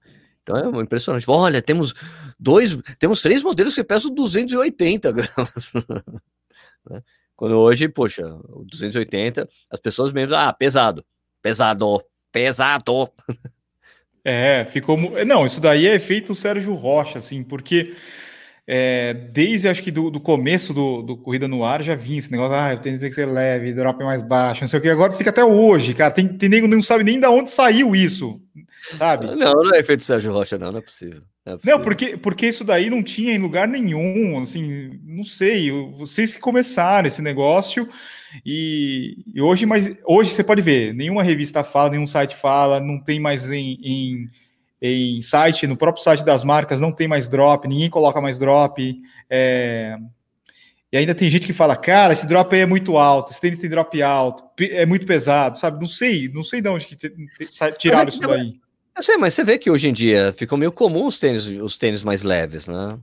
Então 0.48 0.56
é 0.56 0.82
impressionante. 0.82 1.26
Olha, 1.28 1.60
temos 1.60 1.92
dois, 2.40 2.76
temos 2.98 3.20
três 3.20 3.42
modelos 3.42 3.74
que 3.74 3.84
pesam 3.84 4.14
280 4.14 5.12
gramas. 5.12 5.72
Né? 6.88 7.02
Quando 7.36 7.56
hoje, 7.56 7.86
poxa, 7.88 8.22
280, 8.64 9.46
as 9.70 9.78
pessoas 9.78 10.10
mesmo, 10.10 10.34
ah, 10.34 10.52
pesado, 10.52 11.04
pesado, 11.42 12.02
pesado. 12.32 13.12
É, 14.24 14.66
ficou. 14.66 14.98
Não, 15.24 15.46
isso 15.46 15.60
daí 15.60 15.86
é 15.86 15.94
efeito 15.94 16.34
Sérgio 16.34 16.74
Rocha, 16.74 17.18
assim, 17.18 17.42
porque 17.42 17.94
é, 18.70 19.14
desde 19.14 19.66
acho 19.66 19.82
que 19.82 19.90
do, 19.90 20.10
do 20.10 20.20
começo 20.20 20.74
do, 20.74 21.00
do, 21.00 21.16
Corrida 21.16 21.48
no 21.48 21.64
Ar 21.64 21.82
já 21.82 21.94
vinha 21.94 22.18
esse 22.18 22.30
negócio, 22.30 22.54
ah, 22.54 22.74
eu 22.74 22.78
tenho 22.78 22.98
que 22.98 23.12
ser 23.12 23.26
leve, 23.26 23.72
drop 23.72 24.04
mais 24.04 24.22
baixo, 24.22 24.60
não 24.60 24.68
sei 24.68 24.78
o 24.78 24.82
que, 24.82 24.88
agora 24.90 25.12
fica 25.12 25.30
até 25.30 25.42
hoje, 25.42 25.94
cara. 25.94 26.12
Tem, 26.12 26.28
tem 26.28 26.48
nego 26.48 26.68
não 26.68 26.82
sabe 26.82 27.02
nem 27.02 27.18
de 27.18 27.26
onde 27.26 27.50
saiu 27.50 27.96
isso 27.96 28.40
sabe? 28.96 29.26
Não, 29.26 29.52
não 29.52 29.74
é 29.74 29.80
efeito 29.80 30.04
Sérgio 30.04 30.32
Rocha, 30.32 30.58
não, 30.58 30.72
não 30.72 30.78
é 30.78 30.82
possível. 30.82 31.22
Não, 31.44 31.54
é 31.54 31.56
possível. 31.56 31.78
não, 31.78 31.84
porque, 31.84 32.16
porque 32.16 32.46
isso 32.46 32.64
daí 32.64 32.88
não 32.88 33.02
tinha 33.02 33.32
em 33.32 33.38
lugar 33.38 33.66
nenhum, 33.66 34.40
assim, 34.40 34.98
não 35.04 35.24
sei, 35.24 35.70
vocês 35.96 36.34
que 36.34 36.40
começaram 36.40 37.08
esse 37.08 37.22
negócio 37.22 37.88
e, 38.44 39.18
e, 39.34 39.40
hoje, 39.40 39.66
mas 39.66 39.94
hoje 40.04 40.30
você 40.30 40.44
pode 40.44 40.62
ver, 40.62 40.94
nenhuma 40.94 41.22
revista 41.22 41.64
fala, 41.64 41.90
nenhum 41.90 42.06
site 42.06 42.36
fala, 42.36 42.80
não 42.80 43.02
tem 43.02 43.18
mais 43.18 43.50
em, 43.50 43.78
em, 43.82 44.30
em 44.80 45.20
site, 45.22 45.66
no 45.66 45.76
próprio 45.76 46.02
site 46.02 46.24
das 46.24 46.44
marcas 46.44 46.80
não 46.80 46.92
tem 46.92 47.08
mais 47.08 47.28
drop, 47.28 47.66
ninguém 47.66 47.90
coloca 47.90 48.20
mais 48.20 48.38
drop, 48.38 48.96
é, 49.28 49.98
e 50.90 50.96
ainda 50.96 51.14
tem 51.14 51.28
gente 51.28 51.46
que 51.46 51.52
fala, 51.52 51.76
cara, 51.76 52.14
esse 52.14 52.26
drop 52.26 52.54
aí 52.54 52.62
é 52.62 52.66
muito 52.66 52.96
alto, 52.96 53.30
esse 53.30 53.40
tênis 53.40 53.58
tem 53.58 53.68
drop 53.68 54.00
alto, 54.02 54.44
é 54.58 54.86
muito 54.86 55.06
pesado, 55.06 55.58
sabe? 55.58 55.80
Não 55.80 55.88
sei, 55.88 56.28
não 56.28 56.42
sei 56.42 56.62
de 56.62 56.68
onde 56.68 56.86
que 56.86 56.96
tiraram 57.76 58.06
é 58.06 58.08
isso 58.08 58.20
daí. 58.20 58.54
Eu 58.96 59.02
sei, 59.02 59.16
mas 59.16 59.34
você 59.34 59.44
vê 59.44 59.58
que 59.58 59.70
hoje 59.70 59.88
em 59.88 59.92
dia 59.92 60.32
ficou 60.32 60.56
meio 60.56 60.72
comum 60.72 61.06
os 61.06 61.18
tênis, 61.18 61.46
os 61.46 61.76
tênis 61.76 62.02
mais 62.02 62.22
leves, 62.22 62.66
né? 62.66 62.98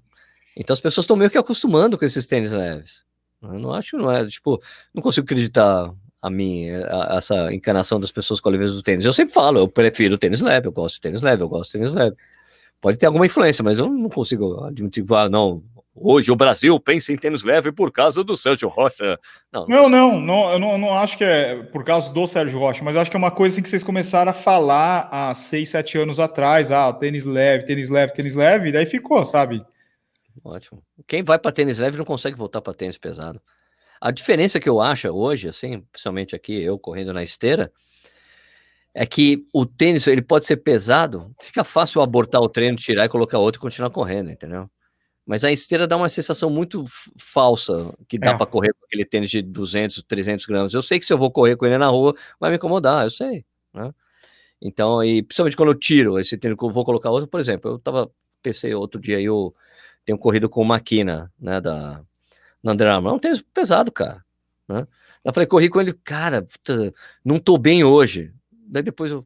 Então 0.58 0.74
as 0.74 0.80
pessoas 0.80 1.04
estão 1.04 1.16
meio 1.16 1.30
que 1.30 1.38
acostumando 1.38 1.98
com 1.98 2.06
esses 2.06 2.26
tênis 2.26 2.52
leves. 2.52 3.04
Eu 3.42 3.60
não 3.60 3.74
acho 3.74 3.92
que 3.92 3.98
não 3.98 4.12
é, 4.12 4.26
tipo, 4.26 4.62
não 4.94 5.04
consigo 5.04 5.26
acreditar 5.26 5.94
a 6.26 6.30
mim, 6.30 6.70
a, 6.70 7.18
essa 7.18 7.54
encarnação 7.54 8.00
das 8.00 8.12
pessoas 8.12 8.42
com 8.42 8.50
a 8.50 8.52
leveza 8.52 8.74
do 8.74 8.82
tênis. 8.82 9.06
Eu 9.06 9.14
sempre 9.14 9.34
falo, 9.34 9.60
eu 9.60 9.68
prefiro 9.68 10.18
tênis 10.18 10.42
leve, 10.42 10.68
eu 10.68 10.72
gosto 10.72 10.96
de 10.96 11.02
tênis 11.02 11.22
leve, 11.22 11.44
eu 11.44 11.50
gosto 11.50 11.72
de 11.72 11.80
tênis 11.80 11.94
leve. 11.94 12.16
Pode 12.82 12.98
ter 12.98 13.06
alguma 13.06 13.26
influência, 13.26 13.64
mas 13.64 13.80
eu 13.80 13.90
não 13.90 14.10
consigo 14.10 14.64
admitir, 14.64 15.06
ah, 15.12 15.30
não, 15.30 15.64
Hoje 15.98 16.30
o 16.30 16.36
Brasil 16.36 16.78
pensa 16.78 17.14
em 17.14 17.18
tênis 17.18 17.42
leve 17.42 17.72
por 17.72 17.90
causa 17.90 18.22
do 18.22 18.36
Sérgio 18.36 18.68
Rocha. 18.68 19.18
Não, 19.50 19.66
não, 19.66 19.90
não, 19.90 20.20
não, 20.20 20.52
eu 20.52 20.60
não, 20.60 20.78
não 20.78 20.94
acho 20.94 21.18
que 21.18 21.24
é 21.24 21.64
por 21.64 21.86
causa 21.86 22.12
do 22.12 22.28
Sérgio 22.28 22.60
Rocha, 22.60 22.84
mas 22.84 22.98
acho 22.98 23.10
que 23.10 23.16
é 23.16 23.18
uma 23.18 23.32
coisa 23.32 23.56
assim 23.56 23.62
que 23.64 23.70
vocês 23.70 23.82
começaram 23.82 24.30
a 24.30 24.34
falar 24.34 25.08
há 25.10 25.34
seis, 25.34 25.70
sete 25.70 25.98
anos 25.98 26.20
atrás. 26.20 26.70
Ah, 26.70 26.92
tênis 26.92 27.24
leve, 27.24 27.64
tênis 27.64 27.90
leve, 27.90 28.12
tênis 28.12 28.36
leve, 28.36 28.70
e 28.70 28.72
daí 28.74 28.86
ficou, 28.86 29.26
sabe? 29.26 29.66
Ótimo. 30.44 30.84
Quem 31.08 31.24
vai 31.24 31.40
para 31.40 31.54
tênis 31.54 31.80
leve 31.80 31.98
não 31.98 32.04
consegue 32.04 32.38
voltar 32.38 32.60
para 32.60 32.74
tênis 32.74 32.98
pesado. 32.98 33.42
A 34.00 34.12
diferença 34.12 34.60
que 34.60 34.70
eu 34.70 34.82
acho 34.82 35.10
hoje, 35.10 35.48
assim, 35.48 35.82
principalmente 35.92 36.36
aqui, 36.36 36.54
eu 36.62 36.78
correndo 36.78 37.14
na 37.14 37.24
esteira, 37.24 37.72
é 38.94 39.06
que 39.06 39.46
o 39.54 39.66
tênis 39.66 40.08
ele 40.08 40.22
pode 40.22 40.46
ser 40.46 40.58
pesado, 40.58 41.36
fica 41.42 41.64
fácil 41.64 42.02
abortar 42.02 42.42
o 42.42 42.48
treino, 42.48 42.78
tirar 42.78 43.06
e 43.06 43.10
colocar 43.10 43.38
outro 43.40 43.60
e 43.60 43.62
continuar 43.62 43.90
correndo, 43.90 44.32
entendeu? 44.32 44.70
Mas 45.26 45.44
a 45.44 45.52
esteira 45.52 45.88
dá 45.88 45.98
uma 45.98 46.08
sensação 46.08 46.50
muito 46.50 46.84
falsa 47.18 47.94
que 48.08 48.18
dá 48.18 48.32
é. 48.32 48.38
para 48.38 48.46
correr 48.46 48.74
com 48.74 48.86
aquele 48.86 49.04
tênis 49.04 49.30
de 49.30 49.42
200, 49.42 50.04
300 50.04 50.46
gramas. 50.46 50.74
Eu 50.74 50.82
sei 50.82 51.00
que 51.00 51.06
se 51.06 51.12
eu 51.12 51.18
vou 51.18 51.32
correr 51.32 51.58
com 51.58 51.66
ele 51.66 51.78
na 51.78 51.88
rua, 51.88 52.16
vai 52.40 52.52
me 52.52 52.58
incomodar, 52.58 53.04
eu 53.04 53.10
sei. 53.10 53.44
Né? 53.74 53.92
Então, 54.62 55.04
e 55.04 55.24
principalmente 55.24 55.58
quando 55.58 55.70
eu 55.70 55.80
tiro 55.80 56.20
esse 56.20 56.38
tênis 56.38 56.58
que 56.58 56.64
eu 56.64 56.70
vou 56.70 56.86
colocar 56.86 57.10
outro, 57.10 57.28
por 57.28 57.40
exemplo, 57.40 57.72
eu 57.72 57.80
tava, 57.80 58.10
pensei 58.42 58.74
outro 58.74 59.02
dia, 59.02 59.20
eu 59.20 59.54
tenho 60.06 60.18
corrido 60.18 60.48
com 60.48 60.64
Maquina, 60.64 61.34
né, 61.40 61.60
da 61.60 62.04
Under 62.66 62.88
Armour. 62.88 63.14
É 63.14 63.16
um 63.16 63.20
tênis 63.20 63.42
pesado, 63.42 63.92
cara. 63.92 64.24
Né? 64.68 64.88
Eu 65.24 65.34
falei, 65.34 65.48
corri 65.48 65.70
com 65.70 65.82
ele, 65.82 65.94
cara, 65.94 66.44
puta, 66.44 66.94
não 67.24 67.40
tô 67.40 67.58
bem 67.58 67.84
hoje. 67.84 68.32
Daí 68.68 68.84
depois 68.84 69.12
eu, 69.12 69.26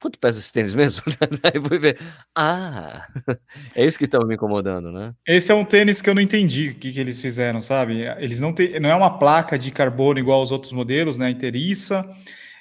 quanto 0.00 0.18
pesa 0.18 0.38
esse 0.38 0.52
tênis 0.52 0.74
mesmo? 0.74 1.02
Aí 1.42 1.60
fui 1.60 1.78
ver, 1.78 1.98
ah, 2.34 3.06
é 3.74 3.84
isso 3.84 3.98
que 3.98 4.04
estava 4.04 4.26
me 4.26 4.34
incomodando, 4.34 4.92
né? 4.92 5.14
Esse 5.26 5.50
é 5.50 5.54
um 5.54 5.64
tênis 5.64 6.00
que 6.00 6.08
eu 6.08 6.14
não 6.14 6.22
entendi 6.22 6.68
o 6.68 6.74
que, 6.74 6.92
que 6.92 7.00
eles 7.00 7.20
fizeram, 7.20 7.62
sabe? 7.62 8.02
Eles 8.18 8.38
não 8.38 8.52
têm, 8.52 8.78
não 8.80 8.90
é 8.90 8.94
uma 8.94 9.18
placa 9.18 9.58
de 9.58 9.70
carbono 9.70 10.18
igual 10.18 10.40
aos 10.40 10.52
outros 10.52 10.72
modelos, 10.72 11.18
né? 11.18 11.30
Inteiriça, 11.30 12.08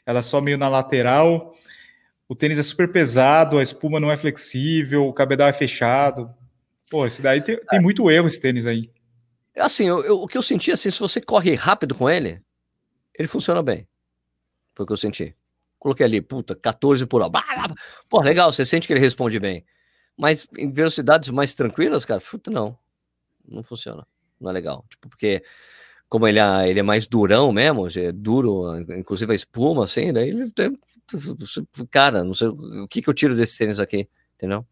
ela 0.05 0.19
é 0.19 0.23
só 0.23 0.41
meio 0.41 0.57
na 0.57 0.69
lateral. 0.69 1.53
O 2.29 2.35
tênis 2.35 2.59
é 2.59 2.63
super 2.63 2.91
pesado, 2.91 3.57
a 3.57 3.63
espuma 3.63 3.99
não 3.99 4.11
é 4.11 4.17
flexível, 4.17 5.05
o 5.05 5.13
cabedal 5.13 5.47
é 5.47 5.53
fechado. 5.53 6.29
Pô, 6.89 7.05
esse 7.05 7.21
daí 7.21 7.41
tem, 7.41 7.57
tem 7.69 7.81
muito 7.81 8.09
erro 8.09 8.27
esse 8.27 8.39
tênis 8.39 8.65
aí. 8.65 8.89
Assim, 9.57 9.87
eu, 9.87 10.03
eu, 10.03 10.21
o 10.21 10.27
que 10.27 10.37
eu 10.37 10.41
senti 10.41 10.71
assim, 10.71 10.91
se 10.91 10.99
você 10.99 11.19
corre 11.19 11.53
rápido 11.55 11.95
com 11.95 12.09
ele, 12.09 12.41
ele 13.17 13.27
funciona 13.27 13.61
bem. 13.61 13.87
Foi 14.75 14.83
o 14.83 14.87
que 14.87 14.93
eu 14.93 14.97
senti. 14.97 15.35
Coloquei 15.79 16.05
ali, 16.05 16.21
puta, 16.21 16.55
14 16.55 17.05
por 17.05 17.21
hora. 17.21 17.31
Pô, 18.09 18.21
legal, 18.21 18.51
você 18.51 18.65
sente 18.65 18.87
que 18.87 18.93
ele 18.93 18.99
responde 18.99 19.39
bem. 19.39 19.65
Mas 20.17 20.47
em 20.57 20.71
velocidades 20.71 21.29
mais 21.29 21.53
tranquilas, 21.53 22.05
cara, 22.05 22.21
puta, 22.21 22.49
não. 22.49 22.77
Não 23.47 23.63
funciona. 23.63 24.05
Não 24.39 24.49
é 24.49 24.53
legal. 24.53 24.85
Tipo, 24.89 25.09
porque 25.09 25.43
como 26.09 26.27
ele 26.27 26.39
é, 26.39 26.69
ele 26.69 26.79
é 26.79 26.83
mais 26.83 27.07
durão 27.07 27.51
mesmo, 27.51 27.87
é 27.95 28.11
duro, 28.11 28.79
inclusive 28.97 29.31
a 29.31 29.35
espuma, 29.35 29.83
assim, 29.83 30.13
daí 30.13 30.29
ele 30.29 30.51
tem. 30.51 30.77
Cara, 31.89 32.23
não 32.23 32.33
sei 32.33 32.47
o 32.47 32.87
que, 32.87 33.01
que 33.01 33.09
eu 33.09 33.13
tiro 33.13 33.35
desse 33.35 33.57
tênis 33.57 33.79
aqui, 33.79 34.09
entendeu? 34.35 34.65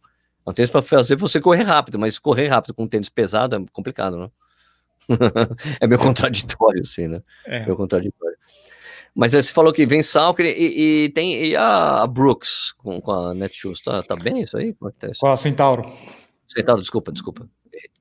É 0.46 0.50
um 0.50 0.54
tênis 0.54 0.70
para 0.70 0.82
fazer 0.82 1.16
você 1.16 1.40
correr 1.40 1.64
rápido, 1.64 1.98
mas 1.98 2.20
correr 2.20 2.48
rápido 2.48 2.74
com 2.74 2.84
um 2.84 2.88
tênis 2.88 3.10
pesado 3.10 3.56
é 3.56 3.66
complicado, 3.72 4.18
né? 4.18 4.30
é 5.80 5.88
meio 5.88 6.00
contraditório, 6.00 6.82
assim, 6.82 7.08
né? 7.08 7.22
É. 7.46 7.66
Meio 7.66 7.76
contraditório. 7.76 8.38
Mas 9.16 9.32
você 9.32 9.54
falou 9.54 9.72
que 9.72 9.86
vem 9.86 10.02
Salker 10.02 10.46
e, 10.46 11.06
e, 11.06 11.10
tem 11.10 11.46
e 11.46 11.56
a 11.56 12.06
Brooks 12.06 12.74
com, 12.74 13.00
com 13.00 13.12
a 13.12 13.34
Netshoes, 13.34 13.82
tá, 13.82 14.04
tá 14.04 14.16
bem 14.16 14.42
isso 14.42 14.58
aí? 14.58 14.74
Como 14.74 14.90
é 14.90 14.92
que 14.92 15.00
tá 15.00 15.08
isso? 15.08 15.22
Com 15.22 15.28
a 15.28 15.38
Centauro. 15.38 15.90
Centauro, 16.46 16.82
desculpa, 16.82 17.14
desculpa. 17.14 17.50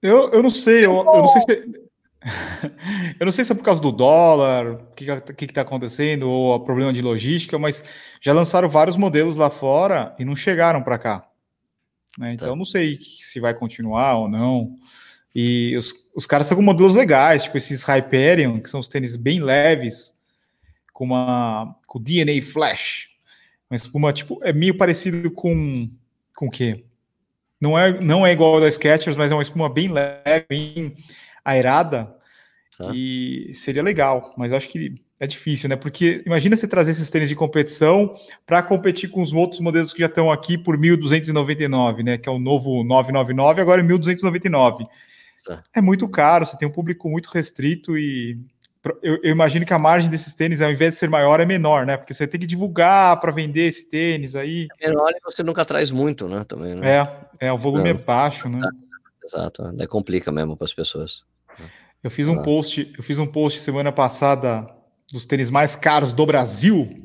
Eu, 0.02 0.30
eu 0.32 0.42
não 0.42 0.50
sei, 0.50 0.84
eu, 0.84 0.96
eu 0.96 1.04
não 1.04 1.28
sei 1.28 1.42
se... 1.42 1.84
eu 3.20 3.24
não 3.24 3.30
sei 3.30 3.44
se 3.44 3.52
é 3.52 3.54
por 3.54 3.62
causa 3.62 3.80
do 3.80 3.92
dólar, 3.92 4.72
o 4.72 4.86
que, 4.94 5.46
tá 5.46 5.60
acontecendo, 5.60 6.28
ou 6.28 6.54
o 6.54 6.60
problema 6.60 6.92
de 6.92 7.02
logística, 7.02 7.58
mas 7.58 7.84
já 8.20 8.32
lançaram 8.32 8.68
vários 8.68 8.96
modelos 8.96 9.36
lá 9.36 9.50
fora 9.50 10.16
e 10.18 10.24
não 10.24 10.34
chegaram 10.34 10.82
para 10.82 10.98
cá. 10.98 11.28
Né? 12.18 12.32
Então, 12.32 12.50
tá. 12.50 12.56
não 12.56 12.64
sei 12.64 12.98
se 13.00 13.38
vai 13.38 13.54
continuar 13.54 14.18
ou 14.18 14.28
não. 14.28 14.74
E 15.34 15.76
os, 15.76 16.10
os 16.14 16.26
caras 16.26 16.46
estão 16.46 16.56
com 16.56 16.62
modelos 16.62 16.94
legais, 16.94 17.44
tipo 17.44 17.56
esses 17.56 17.82
Hyperion, 17.82 18.60
que 18.60 18.68
são 18.68 18.78
os 18.80 18.88
tênis 18.88 19.16
bem 19.16 19.40
leves, 19.40 20.14
com 20.92 21.04
uma 21.04 21.74
com 21.86 22.00
DNA 22.00 22.40
Flash. 22.40 23.08
Uma 23.68 23.76
espuma, 23.76 24.12
tipo, 24.12 24.38
é 24.42 24.52
meio 24.52 24.76
parecido 24.76 25.30
com 25.30 25.88
com 26.34 26.46
o 26.46 26.50
quê? 26.50 26.84
Não 27.60 27.78
é, 27.78 27.98
não 28.00 28.26
é 28.26 28.32
igual 28.32 28.54
ao 28.54 28.60
da 28.60 28.70
Skechers, 28.70 29.16
mas 29.16 29.32
é 29.32 29.34
uma 29.34 29.42
espuma 29.42 29.68
bem 29.68 29.88
leve, 29.88 30.46
bem 30.48 30.96
aerada. 31.44 32.14
Tá. 32.76 32.90
E 32.92 33.52
seria 33.54 33.82
legal, 33.82 34.34
mas 34.36 34.52
acho 34.52 34.68
que 34.68 34.94
é 35.18 35.26
difícil, 35.26 35.68
né? 35.68 35.76
Porque 35.76 36.22
imagina 36.26 36.56
você 36.56 36.66
trazer 36.66 36.90
esses 36.90 37.08
tênis 37.08 37.28
de 37.28 37.36
competição 37.36 38.14
para 38.44 38.62
competir 38.62 39.08
com 39.08 39.22
os 39.22 39.32
outros 39.32 39.60
modelos 39.60 39.92
que 39.92 40.00
já 40.00 40.06
estão 40.06 40.30
aqui 40.30 40.58
por 40.58 40.76
1.299, 40.76 42.02
né? 42.02 42.18
Que 42.18 42.28
é 42.28 42.32
o 42.32 42.38
novo 42.38 42.82
999, 42.82 43.60
agora 43.60 43.80
é 43.80 43.84
1.299. 43.84 44.86
Tá. 45.44 45.62
É 45.74 45.80
muito 45.80 46.08
caro, 46.08 46.46
você 46.46 46.56
tem 46.56 46.66
um 46.66 46.72
público 46.72 47.08
muito 47.08 47.26
restrito 47.26 47.98
e 47.98 48.38
eu, 49.02 49.18
eu, 49.22 49.30
imagino 49.30 49.64
que 49.64 49.72
a 49.72 49.78
margem 49.78 50.10
desses 50.10 50.34
tênis, 50.34 50.60
ao 50.60 50.70
invés 50.70 50.92
de 50.92 50.98
ser 50.98 51.08
maior, 51.08 51.40
é 51.40 51.46
menor, 51.46 51.86
né? 51.86 51.96
Porque 51.96 52.12
você 52.12 52.26
tem 52.26 52.38
que 52.38 52.46
divulgar 52.46 53.18
para 53.18 53.32
vender 53.32 53.66
esse 53.66 53.88
tênis 53.88 54.36
aí. 54.36 54.68
É 54.80 54.88
menor 54.88 55.10
e 55.10 55.20
você 55.24 55.42
nunca 55.42 55.64
traz 55.64 55.90
muito, 55.90 56.28
né? 56.28 56.44
Também, 56.44 56.74
né? 56.74 56.96
É, 57.40 57.46
é, 57.46 57.52
o 57.52 57.56
volume 57.56 57.88
é 57.88 57.94
baixo, 57.94 58.48
né? 58.48 58.60
Exato, 59.24 59.72
daí 59.72 59.86
complica 59.86 60.30
mesmo 60.30 60.54
para 60.54 60.66
as 60.66 60.74
pessoas. 60.74 61.24
Eu 62.02 62.10
fiz 62.10 62.28
um 62.28 62.42
post, 62.42 62.92
eu 62.96 63.02
fiz 63.02 63.18
um 63.18 63.26
post 63.26 63.58
semana 63.60 63.90
passada 63.90 64.68
dos 65.10 65.24
tênis 65.24 65.48
mais 65.50 65.74
caros 65.74 66.12
do 66.12 66.26
Brasil. 66.26 67.00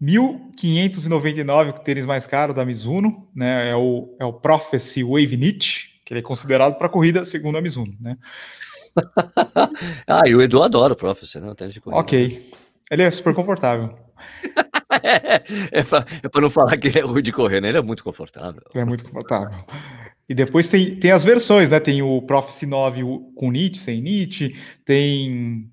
1.599 0.00 1.82
tênis 1.82 2.06
mais 2.06 2.26
caro 2.26 2.54
da 2.54 2.64
Mizuno, 2.64 3.28
né? 3.34 3.68
É 3.70 3.76
o, 3.76 4.16
é 4.18 4.24
o 4.24 4.32
Prophecy 4.32 5.02
Wave 5.02 5.36
Knit, 5.36 5.93
que 6.04 6.12
ele 6.12 6.20
é 6.20 6.22
considerado 6.22 6.76
para 6.76 6.88
corrida 6.88 7.24
segundo 7.24 7.58
a 7.58 7.62
Mizuno, 7.62 7.96
né? 8.00 8.16
ah, 10.06 10.22
e 10.26 10.34
o 10.34 10.42
Edu 10.42 10.62
adora 10.62 10.92
o 10.92 10.96
Prophecy, 10.96 11.40
né? 11.40 11.52
tênis 11.56 11.74
de 11.74 11.80
corrida. 11.80 12.00
Ok. 12.00 12.52
Ele 12.90 13.02
é 13.02 13.10
super 13.10 13.34
confortável. 13.34 13.96
é, 15.02 15.42
é 15.72 15.82
para 15.82 16.04
é 16.22 16.40
não 16.40 16.50
falar 16.50 16.76
que 16.76 16.88
ele 16.88 16.98
é 16.98 17.02
ruim 17.02 17.22
de 17.22 17.32
correr, 17.32 17.60
né? 17.60 17.68
Ele 17.68 17.78
é 17.78 17.82
muito 17.82 18.04
confortável. 18.04 18.62
Ele 18.72 18.82
é 18.82 18.84
muito 18.84 19.04
confortável. 19.04 19.64
E 20.28 20.34
depois 20.34 20.68
tem, 20.68 20.96
tem 20.96 21.10
as 21.10 21.24
versões, 21.24 21.68
né? 21.68 21.80
Tem 21.80 22.02
o 22.02 22.22
Prophecy 22.22 22.66
9 22.66 23.02
com 23.34 23.50
NIT, 23.50 23.78
sem 23.78 24.00
NIT, 24.00 24.54
tem 24.84 25.70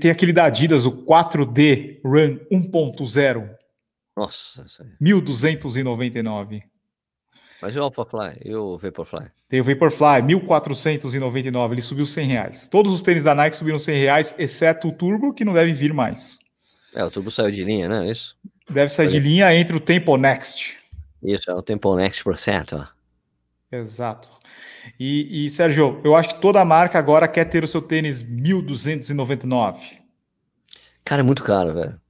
tem 0.00 0.12
aquele 0.12 0.32
da 0.32 0.44
Adidas, 0.44 0.86
o 0.86 1.04
4D 1.04 2.00
Run 2.04 2.38
1.0. 2.52 3.50
Nossa, 4.16 4.64
isso 4.64 4.80
aí. 4.80 4.90
1299. 5.00 6.62
Mas 7.62 7.76
e 7.76 7.78
o 7.78 7.84
Alphafly 7.84 8.40
e 8.44 8.54
o 8.56 8.76
Vaporfly? 8.76 9.26
Tem 9.48 9.60
o 9.60 9.64
Vaporfly, 9.64 10.20
1499. 10.22 11.74
Ele 11.74 11.80
subiu 11.80 12.04
100 12.04 12.26
reais. 12.26 12.66
Todos 12.66 12.92
os 12.92 13.02
tênis 13.02 13.22
da 13.22 13.36
Nike 13.36 13.54
subiram 13.54 13.78
100 13.78 14.00
reais, 14.00 14.34
exceto 14.36 14.88
o 14.88 14.92
Turbo, 14.92 15.32
que 15.32 15.44
não 15.44 15.54
deve 15.54 15.72
vir 15.72 15.94
mais. 15.94 16.40
É, 16.92 17.04
o 17.04 17.10
Turbo 17.10 17.30
saiu 17.30 17.52
de 17.52 17.62
linha, 17.62 17.88
né? 17.88 18.10
Isso? 18.10 18.36
Deve 18.68 18.88
sair 18.90 19.08
de 19.08 19.20
linha 19.20 19.54
entre 19.54 19.76
o 19.76 19.80
Tempo 19.80 20.16
Next. 20.16 20.76
Isso, 21.22 21.48
é 21.48 21.54
o 21.54 21.62
Tempo 21.62 21.94
Next 21.94 22.24
por 22.24 22.36
cento. 22.36 22.84
Exato. 23.70 24.28
E, 24.98 25.46
e, 25.46 25.50
Sérgio, 25.50 26.00
eu 26.02 26.16
acho 26.16 26.30
que 26.30 26.40
toda 26.40 26.64
marca 26.64 26.98
agora 26.98 27.28
quer 27.28 27.44
ter 27.44 27.62
o 27.62 27.68
seu 27.68 27.80
tênis 27.80 28.24
1299. 28.24 29.98
Cara, 31.04 31.20
é 31.20 31.22
muito 31.22 31.44
caro, 31.44 31.72
velho. 31.72 32.00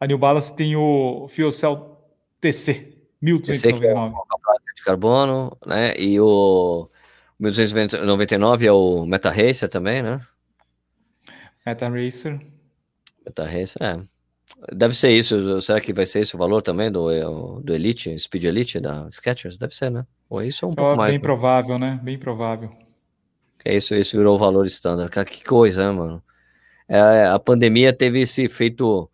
A 0.00 0.06
New 0.06 0.18
Balance 0.18 0.52
tem 0.54 0.74
o 0.74 1.28
Fiocell 1.28 1.96
TC, 2.40 2.91
1299. 3.22 4.14
É 4.14 4.74
de 4.74 4.82
carbono, 4.82 5.56
né? 5.64 5.94
E 5.96 6.20
o 6.20 6.88
1299 7.38 8.66
é 8.66 8.72
o 8.72 9.06
Meta 9.06 9.30
Racer 9.30 9.68
também, 9.68 10.02
né? 10.02 10.20
Meta 11.64 11.88
Racer. 11.88 12.40
Meta 13.24 13.44
Racer, 13.44 13.82
é. 13.82 14.02
Deve 14.72 14.94
ser 14.94 15.10
isso. 15.10 15.60
Será 15.60 15.80
que 15.80 15.92
vai 15.92 16.06
ser 16.06 16.20
esse 16.20 16.34
o 16.34 16.38
valor 16.38 16.62
também 16.62 16.90
do, 16.90 17.08
do 17.60 17.74
Elite, 17.74 18.16
Speed 18.18 18.44
Elite 18.44 18.80
da 18.80 19.08
Skechers? 19.10 19.58
Deve 19.58 19.74
ser, 19.74 19.90
né? 19.90 20.06
Ou 20.28 20.42
isso 20.42 20.64
é 20.64 20.68
um 20.68 20.74
pouco 20.74 20.92
oh, 20.92 20.96
mais. 20.96 21.10
Bem 21.10 21.18
né? 21.18 21.22
provável, 21.22 21.78
né? 21.78 22.00
Bem 22.02 22.18
provável. 22.18 22.70
É 23.64 23.76
isso, 23.76 23.94
isso 23.94 24.16
virou 24.16 24.34
o 24.34 24.38
valor 24.38 24.66
estándar. 24.66 25.08
Cara, 25.08 25.24
que 25.24 25.44
coisa, 25.44 25.86
né, 25.86 25.98
mano? 25.98 26.22
É, 26.88 27.26
a 27.26 27.38
pandemia 27.38 27.92
teve 27.92 28.20
esse 28.20 28.44
efeito, 28.44 29.08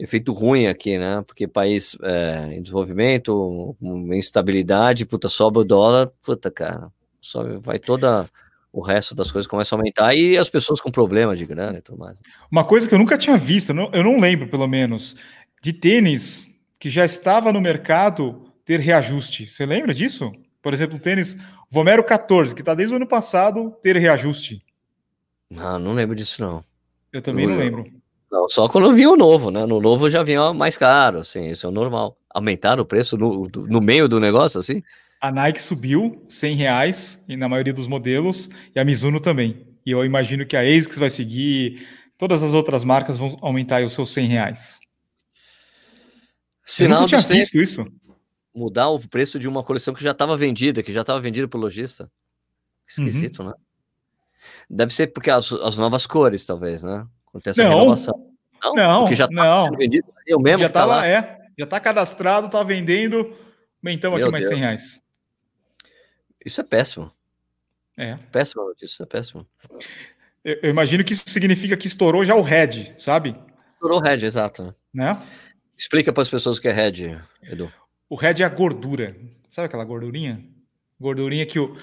efeito 0.00 0.32
ruim 0.32 0.66
aqui, 0.66 0.98
né? 0.98 1.22
Porque 1.26 1.46
país 1.46 1.96
é, 2.02 2.54
em 2.54 2.62
desenvolvimento, 2.62 3.76
instabilidade, 4.12 5.06
puta, 5.06 5.28
sobe 5.28 5.58
o 5.58 5.64
dólar, 5.64 6.10
puta, 6.24 6.50
cara, 6.50 6.90
sobe, 7.20 7.58
vai 7.58 7.78
toda 7.78 8.28
o 8.72 8.80
resto 8.80 9.14
das 9.14 9.32
coisas 9.32 9.48
começa 9.48 9.74
a 9.74 9.78
aumentar 9.78 10.14
e 10.14 10.38
as 10.38 10.48
pessoas 10.48 10.80
com 10.80 10.90
problema 10.90 11.36
de 11.36 11.44
grana 11.44 11.78
e 11.78 11.82
tudo 11.82 11.98
mais. 11.98 12.18
Uma 12.50 12.64
coisa 12.64 12.88
que 12.88 12.94
eu 12.94 12.98
nunca 12.98 13.18
tinha 13.18 13.36
visto, 13.36 13.70
eu 13.70 14.04
não 14.04 14.18
lembro 14.18 14.48
pelo 14.48 14.66
menos, 14.66 15.16
de 15.60 15.72
tênis 15.72 16.48
que 16.78 16.88
já 16.88 17.04
estava 17.04 17.52
no 17.52 17.60
mercado 17.60 18.52
ter 18.64 18.80
reajuste. 18.80 19.48
Você 19.48 19.66
lembra 19.66 19.92
disso? 19.92 20.30
Por 20.62 20.72
exemplo, 20.72 20.96
o 20.96 21.00
tênis 21.00 21.36
Vomero 21.70 22.04
14, 22.04 22.54
que 22.54 22.62
está 22.62 22.74
desde 22.74 22.94
o 22.94 22.96
ano 22.96 23.06
passado, 23.06 23.74
ter 23.82 23.96
reajuste. 23.96 24.64
Não, 25.50 25.78
não 25.78 25.92
lembro 25.92 26.14
disso 26.14 26.40
não. 26.40 26.64
Eu 27.12 27.20
também 27.20 27.46
não, 27.46 27.54
não 27.54 27.60
lembro. 27.60 27.99
Não, 28.30 28.48
só 28.48 28.68
quando 28.68 28.86
eu 28.86 28.92
vi 28.92 29.06
o 29.06 29.16
novo, 29.16 29.50
né? 29.50 29.66
No 29.66 29.80
novo 29.80 30.08
já 30.08 30.22
vinha 30.22 30.52
mais 30.54 30.76
caro, 30.76 31.18
assim, 31.18 31.46
isso 31.48 31.66
é 31.66 31.68
o 31.68 31.72
normal. 31.72 32.16
Aumentaram 32.32 32.82
o 32.82 32.86
preço 32.86 33.16
no, 33.16 33.48
no 33.68 33.80
meio 33.80 34.08
do 34.08 34.20
negócio, 34.20 34.60
assim? 34.60 34.82
A 35.20 35.32
Nike 35.32 35.60
subiu 35.60 36.24
100 36.28 36.54
reais 36.54 37.24
na 37.28 37.48
maioria 37.48 37.74
dos 37.74 37.88
modelos 37.88 38.48
e 38.74 38.78
a 38.78 38.84
Mizuno 38.84 39.18
também. 39.20 39.66
E 39.84 39.90
eu 39.90 40.04
imagino 40.04 40.46
que 40.46 40.56
a 40.56 40.60
ASICS 40.60 40.98
vai 40.98 41.10
seguir, 41.10 41.86
todas 42.16 42.42
as 42.42 42.54
outras 42.54 42.84
marcas 42.84 43.18
vão 43.18 43.36
aumentar 43.42 43.82
os 43.82 43.92
seus 43.92 44.12
100 44.12 44.26
reais. 44.28 44.80
Sinal 46.64 46.98
eu 46.98 47.02
nunca 47.02 47.22
tinha 47.22 47.38
visto 47.38 47.60
isso. 47.60 47.84
Mudar 48.54 48.88
o 48.90 49.00
preço 49.00 49.38
de 49.38 49.48
uma 49.48 49.64
coleção 49.64 49.92
que 49.92 50.04
já 50.04 50.12
estava 50.12 50.36
vendida, 50.36 50.82
que 50.82 50.92
já 50.92 51.00
estava 51.00 51.20
vendida 51.20 51.48
pelo 51.48 51.64
lojista. 51.64 52.10
Esquisito, 52.88 53.42
uhum. 53.42 53.48
né? 53.48 53.54
Deve 54.68 54.94
ser 54.94 55.08
porque 55.08 55.30
as, 55.30 55.52
as 55.52 55.76
novas 55.76 56.06
cores, 56.06 56.44
talvez, 56.44 56.82
né? 56.82 57.06
Acontece 57.30 57.62
não, 57.62 57.70
renovação. 57.70 58.30
Não, 58.62 58.74
não, 58.74 59.00
porque 59.02 59.14
já 59.14 59.26
tá 59.26 59.34
não. 59.34 59.70
vendido. 59.76 60.06
Eu 60.26 60.38
mesmo 60.38 60.60
já 60.60 60.68
tá, 60.68 60.80
tá 60.80 60.84
lá, 60.84 61.06
é. 61.06 61.38
Já 61.58 61.66
tá 61.66 61.80
cadastrado, 61.80 62.50
tá 62.50 62.62
vendendo. 62.62 63.34
Aumentamos 63.82 64.20
aqui 64.20 64.30
mais 64.30 64.44
Deus. 64.44 64.54
100 64.54 64.60
reais. 64.60 65.02
Isso 66.44 66.60
é 66.60 66.64
péssimo. 66.64 67.10
É. 67.96 68.16
Péssima 68.32 68.64
notícia, 68.64 69.02
é 69.02 69.06
péssimo. 69.06 69.46
Eu, 70.44 70.58
eu, 70.62 70.70
imagino 70.70 71.04
que 71.04 71.12
isso 71.12 71.24
significa 71.26 71.76
que 71.76 71.86
estourou 71.86 72.24
já 72.24 72.34
o 72.34 72.42
head, 72.42 72.94
sabe? 72.98 73.36
Estourou 73.74 73.98
o 73.98 74.02
head, 74.02 74.24
exato. 74.24 74.74
Né? 74.92 75.20
Explica 75.76 76.12
para 76.12 76.22
as 76.22 76.30
pessoas 76.30 76.58
o 76.58 76.60
que 76.60 76.68
é 76.68 76.72
head, 76.72 77.22
Edu. 77.42 77.72
O 78.08 78.16
head 78.16 78.42
é 78.42 78.46
a 78.46 78.48
gordura. 78.48 79.16
Sabe 79.48 79.66
aquela 79.66 79.84
gordurinha? 79.84 80.42
Gordurinha 80.98 81.44
que 81.46 81.58
o. 81.58 81.76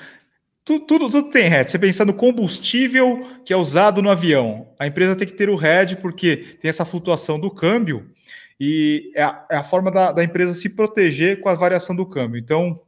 Tudo, 0.67 0.85
tudo, 0.85 1.09
tudo 1.09 1.29
tem 1.29 1.47
head. 1.47 1.71
Você 1.71 1.79
pensa 1.79 2.03
no 2.03 2.13
combustível 2.13 3.25
que 3.45 3.53
é 3.53 3.55
usado 3.55 4.01
no 4.01 4.09
avião. 4.09 4.67
A 4.77 4.85
empresa 4.85 5.15
tem 5.15 5.25
que 5.25 5.33
ter 5.33 5.49
o 5.49 5.55
head 5.55 5.95
porque 5.95 6.57
tem 6.61 6.67
essa 6.67 6.83
flutuação 6.83 7.39
do 7.39 7.49
câmbio 7.49 8.11
e 8.59 9.09
é 9.15 9.23
a, 9.23 9.45
é 9.49 9.55
a 9.55 9.63
forma 9.63 9.89
da, 9.89 10.11
da, 10.11 10.21
empresa 10.25 10.53
se 10.53 10.75
proteger 10.75 11.39
com 11.39 11.47
a 11.47 11.55
variação 11.55 11.95
do 11.95 12.05
câmbio. 12.05 12.37
Então, 12.37 12.81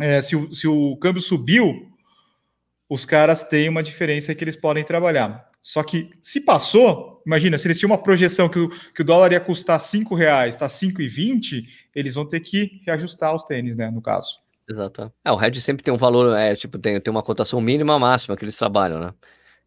é, 0.00 0.20
se, 0.20 0.36
o, 0.36 0.54
se 0.54 0.68
o 0.68 0.96
câmbio 0.98 1.20
subiu, 1.20 1.90
os 2.88 3.04
caras 3.04 3.42
têm 3.42 3.68
uma 3.68 3.82
diferença 3.82 4.32
que 4.32 4.44
eles 4.44 4.54
podem 4.54 4.84
trabalhar. 4.84 5.50
Só 5.60 5.82
que 5.82 6.08
se 6.22 6.40
passou, 6.42 7.20
imagina, 7.26 7.58
se 7.58 7.66
eles 7.66 7.80
tinham 7.80 7.90
uma 7.90 7.98
projeção 7.98 8.48
que 8.48 8.60
o, 8.60 8.68
que 8.68 9.02
o 9.02 9.04
dólar 9.04 9.32
ia 9.32 9.40
custar 9.40 9.80
R$ 9.80 10.16
reais, 10.16 10.54
está 10.54 10.66
5,20, 10.66 11.66
eles 11.96 12.14
vão 12.14 12.24
ter 12.24 12.38
que 12.38 12.80
reajustar 12.86 13.34
os 13.34 13.42
tênis, 13.42 13.76
né, 13.76 13.90
no 13.90 14.00
caso. 14.00 14.40
Exato. 14.68 15.12
É, 15.24 15.32
o 15.32 15.42
hedge 15.42 15.60
sempre 15.60 15.82
tem 15.82 15.92
um 15.92 15.96
valor, 15.96 16.36
é, 16.36 16.54
tipo, 16.54 16.78
tem, 16.78 17.00
tem 17.00 17.10
uma 17.10 17.22
cotação 17.22 17.60
mínima 17.60 17.98
máxima 17.98 18.36
que 18.36 18.44
eles 18.44 18.56
trabalham, 18.56 19.00
né? 19.00 19.14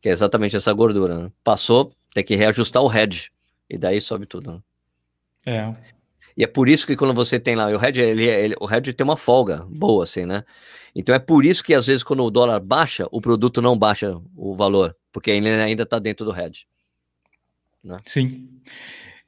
Que 0.02 0.10
é 0.10 0.12
exatamente 0.12 0.56
essa 0.56 0.72
gordura. 0.74 1.20
Né? 1.20 1.32
Passou, 1.44 1.94
tem 2.14 2.24
que 2.24 2.36
reajustar 2.36 2.82
o 2.82 2.92
hedge. 2.92 3.32
E 3.70 3.78
daí 3.78 4.00
sobe 4.00 4.26
tudo. 4.26 4.54
Né? 4.54 4.62
É. 5.46 5.76
E 6.38 6.44
é 6.44 6.48
por 6.48 6.68
isso 6.68 6.86
que 6.86 6.96
quando 6.96 7.14
você 7.14 7.40
tem 7.40 7.56
lá, 7.56 7.68
o 7.68 7.84
hedge, 7.84 8.02
ele, 8.02 8.26
ele, 8.26 8.56
o 8.60 8.70
hedge 8.72 8.94
tem 8.94 9.04
uma 9.04 9.18
folga 9.18 9.66
boa, 9.70 10.04
assim, 10.04 10.26
né? 10.26 10.44
Então 10.94 11.14
é 11.14 11.20
por 11.20 11.46
isso 11.46 11.64
que 11.64 11.74
às 11.74 11.88
vezes 11.88 12.04
quando 12.04 12.24
o 12.24 12.32
dólar 12.32 12.60
baixa, 12.60 13.08
o 13.12 13.22
produto 13.22 13.62
não 13.62 13.78
baixa 13.78 14.20
o 14.36 14.56
valor, 14.56 14.96
porque 15.12 15.32
ele 15.32 15.50
ainda 15.50 15.84
está 15.84 16.00
dentro 16.00 16.26
do 16.26 16.38
hedge. 16.38 16.66
Né? 17.84 17.98
Sim. 18.06 18.50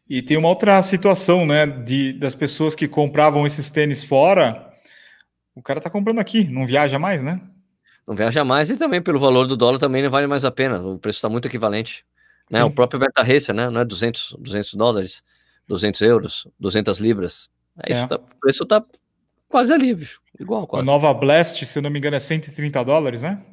E 0.09 0.21
tem 0.21 0.37
uma 0.37 0.49
outra 0.49 0.81
situação, 0.81 1.45
né, 1.45 1.65
de, 1.65 2.13
das 2.13 2.33
pessoas 2.33 2.73
que 2.73 2.87
compravam 2.87 3.45
esses 3.45 3.69
tênis 3.69 4.03
fora, 4.03 4.66
o 5.57 5.61
cara 5.63 5.81
tá 5.81 5.89
comprando 5.89 6.19
aqui, 6.19 6.43
não 6.43 6.67
viaja 6.67 6.99
mais, 6.99 7.23
né? 7.23 7.41
Não 8.07 8.15
viaja 8.15 8.45
mais 8.45 8.69
e 8.69 8.77
também 8.77 9.01
pelo 9.01 9.17
valor 9.17 9.47
do 9.47 9.57
dólar 9.57 9.79
também 9.79 10.03
não 10.03 10.11
vale 10.11 10.27
mais 10.27 10.45
a 10.45 10.51
pena, 10.51 10.79
o 10.79 10.99
preço 10.99 11.17
está 11.17 11.27
muito 11.27 11.47
equivalente. 11.47 12.05
Né? 12.49 12.63
O 12.63 12.69
próprio 12.69 12.99
Beta 12.99 13.23
Racer, 13.23 13.53
né, 13.53 13.69
não 13.69 13.81
é 13.81 13.85
200, 13.85 14.37
200 14.39 14.75
dólares, 14.75 15.23
200 15.67 16.01
euros, 16.01 16.47
200 16.59 16.99
libras. 16.99 17.49
É, 17.83 17.91
isso 17.91 18.01
é. 18.01 18.07
Tá, 18.07 18.15
o 18.17 18.39
preço 18.39 18.65
tá 18.65 18.85
quase 19.49 19.73
ali, 19.73 19.95
bicho. 19.95 20.21
Igual, 20.39 20.67
quase. 20.67 20.87
A 20.87 20.91
Nova 20.91 21.11
Blast, 21.13 21.65
se 21.65 21.79
eu 21.79 21.81
não 21.81 21.89
me 21.89 21.97
engano, 21.97 22.15
é 22.15 22.19
130 22.19 22.85
dólares, 22.85 23.23
né? 23.23 23.43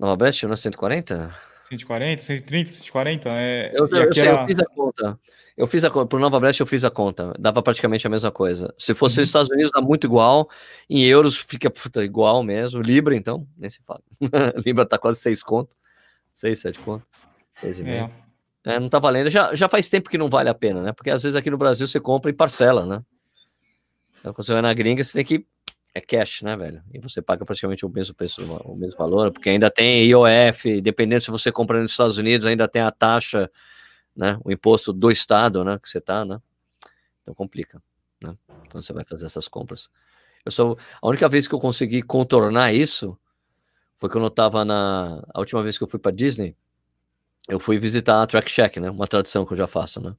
Nova 0.00 0.16
Blast 0.16 0.42
não 0.44 0.54
é 0.54 0.56
140? 0.56 1.30
140, 1.68 2.22
130, 2.22 2.72
140. 2.72 3.28
É... 3.28 3.72
Eu, 3.74 3.88
eu, 3.88 4.12
sei, 4.12 4.28
era... 4.28 4.42
eu 4.42 4.46
fiz 4.46 4.58
a 4.58 4.66
conta. 4.66 5.20
Eu 5.56 5.66
fiz 5.66 5.84
a 5.84 5.90
conta. 5.90 6.06
Por 6.06 6.20
Nova 6.20 6.38
Blast 6.38 6.60
eu 6.60 6.66
fiz 6.66 6.84
a 6.84 6.90
conta. 6.90 7.32
Dava 7.38 7.62
praticamente 7.62 8.06
a 8.06 8.10
mesma 8.10 8.30
coisa. 8.30 8.72
Se 8.76 8.94
fosse 8.94 9.16
uhum. 9.16 9.22
os 9.22 9.28
Estados 9.28 9.50
Unidos, 9.50 9.70
dá 9.72 9.80
muito 9.80 10.06
igual. 10.06 10.48
Em 10.88 11.02
euros 11.04 11.36
fica 11.36 11.70
puta, 11.70 12.04
igual 12.04 12.42
mesmo. 12.42 12.82
Libra, 12.82 13.16
então, 13.16 13.46
nem 13.56 13.70
se 13.70 13.80
fala. 13.82 14.02
Libra 14.64 14.84
tá 14.84 14.98
quase 14.98 15.18
6 15.20 15.42
conto. 15.42 15.74
6, 16.34 16.58
7 16.60 16.78
conto. 16.80 17.06
6,5. 17.64 18.10
É. 18.66 18.74
é. 18.74 18.78
não 18.78 18.88
tá 18.88 18.98
valendo. 18.98 19.30
Já, 19.30 19.54
já 19.54 19.68
faz 19.68 19.88
tempo 19.88 20.10
que 20.10 20.18
não 20.18 20.28
vale 20.28 20.50
a 20.50 20.54
pena, 20.54 20.82
né? 20.82 20.92
Porque 20.92 21.10
às 21.10 21.22
vezes 21.22 21.34
aqui 21.34 21.50
no 21.50 21.56
Brasil 21.56 21.86
você 21.86 21.98
compra 21.98 22.30
e 22.30 22.34
parcela, 22.34 22.84
né? 22.84 23.02
Então, 24.20 24.34
quando 24.34 24.46
você 24.46 24.52
vai 24.52 24.62
na 24.62 24.74
gringa, 24.74 25.02
você 25.02 25.14
tem 25.14 25.24
que. 25.24 25.46
É 25.96 26.00
cash, 26.02 26.42
né, 26.42 26.54
velho? 26.54 26.82
E 26.92 26.98
você 26.98 27.22
paga 27.22 27.42
praticamente 27.46 27.86
o 27.86 27.88
mesmo 27.88 28.14
preço, 28.14 28.44
o 28.66 28.76
mesmo 28.76 28.98
valor, 28.98 29.32
porque 29.32 29.48
ainda 29.48 29.70
tem 29.70 30.04
IOF, 30.04 30.82
dependendo 30.82 31.22
se 31.22 31.30
você 31.30 31.50
compra 31.50 31.80
nos 31.80 31.92
Estados 31.92 32.18
Unidos, 32.18 32.46
ainda 32.46 32.68
tem 32.68 32.82
a 32.82 32.90
taxa, 32.90 33.50
né? 34.14 34.38
O 34.44 34.52
imposto 34.52 34.92
do 34.92 35.10
estado, 35.10 35.64
né? 35.64 35.78
Que 35.82 35.88
você 35.88 35.98
tá, 35.98 36.22
né? 36.22 36.38
Então 37.22 37.34
complica, 37.34 37.82
né? 38.20 38.36
Quando 38.70 38.84
você 38.84 38.92
vai 38.92 39.06
fazer 39.06 39.24
essas 39.24 39.48
compras. 39.48 39.88
Eu 40.44 40.52
sou 40.52 40.78
a 41.00 41.08
única 41.08 41.30
vez 41.30 41.48
que 41.48 41.54
eu 41.54 41.58
consegui 41.58 42.02
contornar 42.02 42.74
isso 42.74 43.18
foi 43.96 44.10
quando 44.10 44.24
eu 44.24 44.30
tava 44.30 44.66
na 44.66 45.22
a 45.32 45.40
última 45.40 45.62
vez 45.62 45.78
que 45.78 45.84
eu 45.84 45.88
fui 45.88 45.98
para 45.98 46.12
Disney, 46.12 46.54
eu 47.48 47.58
fui 47.58 47.78
visitar 47.78 48.22
a 48.22 48.26
Track 48.26 48.50
Shack, 48.50 48.78
né? 48.80 48.90
Uma 48.90 49.06
tradição 49.06 49.46
que 49.46 49.54
eu 49.54 49.56
já 49.56 49.66
faço, 49.66 49.98
né? 50.02 50.14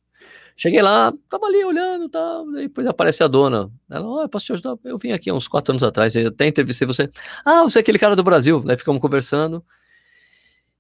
Cheguei 0.56 0.82
lá, 0.82 1.14
tava 1.30 1.46
ali 1.46 1.64
olhando, 1.64 2.10
tá, 2.10 2.44
depois 2.56 2.88
aparece 2.88 3.24
a 3.24 3.28
dona. 3.28 3.72
Ela, 3.90 4.08
oh, 4.08 4.22
eu 4.22 4.30
posso 4.30 4.46
te 4.48 4.54
ajudar? 4.54 4.76
Eu 4.84 4.98
vim 4.98 5.12
aqui 5.12 5.32
uns 5.32 5.48
quatro 5.48 5.72
anos 5.72 5.84
atrás, 5.84 6.18
até 6.18 6.48
entrevistei 6.48 6.88
você. 6.88 7.10
Ah, 7.46 7.62
você 7.62 7.78
é 7.78 7.82
aquele 7.82 8.00
cara 8.00 8.16
do 8.16 8.24
Brasil. 8.24 8.64
Daí 8.66 8.76
ficamos 8.76 9.00
conversando. 9.00 9.64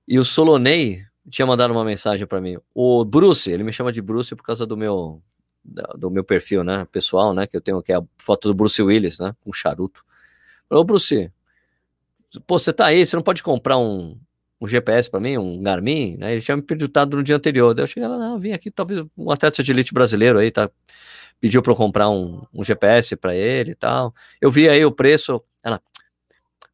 E 0.07 0.17
o 0.17 0.25
Solonei 0.25 1.03
tinha 1.29 1.45
mandado 1.45 1.71
uma 1.71 1.85
mensagem 1.85 2.25
para 2.25 2.41
mim. 2.41 2.57
O 2.73 3.05
Bruce, 3.05 3.51
ele 3.51 3.63
me 3.63 3.71
chama 3.71 3.91
de 3.91 4.01
Bruce 4.01 4.35
por 4.35 4.43
causa 4.43 4.65
do 4.65 4.75
meu 4.75 5.21
do 5.97 6.09
meu 6.09 6.23
perfil, 6.23 6.63
né, 6.63 6.87
pessoal, 6.91 7.33
né, 7.33 7.45
que 7.45 7.57
eu 7.57 7.59
tenho 7.59 7.77
aqui 7.77 7.91
a 7.91 8.01
foto 8.17 8.47
do 8.47 8.53
Bruce 8.53 8.81
Willis, 8.81 9.19
né, 9.19 9.35
com 9.41 9.51
charuto. 9.51 10.01
Ô, 10.69 10.81
Bruce, 10.81 11.29
pô, 12.45 12.57
você 12.57 12.71
tá 12.71 12.85
aí, 12.85 13.05
você 13.05 13.17
não 13.17 13.23
pode 13.23 13.43
comprar 13.43 13.77
um, 13.77 14.17
um 14.59 14.67
GPS 14.67 15.09
para 15.09 15.19
mim, 15.19 15.37
um 15.37 15.61
Garmin, 15.61 16.17
né? 16.17 16.31
Ele 16.33 16.41
tinha 16.41 16.57
me 16.57 16.63
perguntado 16.63 17.17
no 17.17 17.23
dia 17.23 17.35
anterior. 17.35 17.73
Daí 17.73 17.83
eu 17.83 17.87
cheguei 17.87 18.07
lá, 18.07 18.17
não, 18.17 18.39
vim 18.39 18.51
aqui, 18.51 18.71
talvez 18.71 19.05
um 19.17 19.31
atleta 19.31 19.63
de 19.63 19.71
elite 19.71 19.93
brasileiro 19.93 20.39
aí, 20.39 20.51
tá? 20.51 20.69
Pediu 21.39 21.61
para 21.61 21.71
eu 21.71 21.75
comprar 21.75 22.09
um, 22.09 22.43
um 22.53 22.63
GPS 22.63 23.15
para 23.15 23.35
ele 23.35 23.71
e 23.71 23.75
tal. 23.75 24.13
Eu 24.41 24.49
vi 24.49 24.67
aí 24.67 24.83
o 24.83 24.91
preço. 24.91 25.41
Ela, 25.63 25.81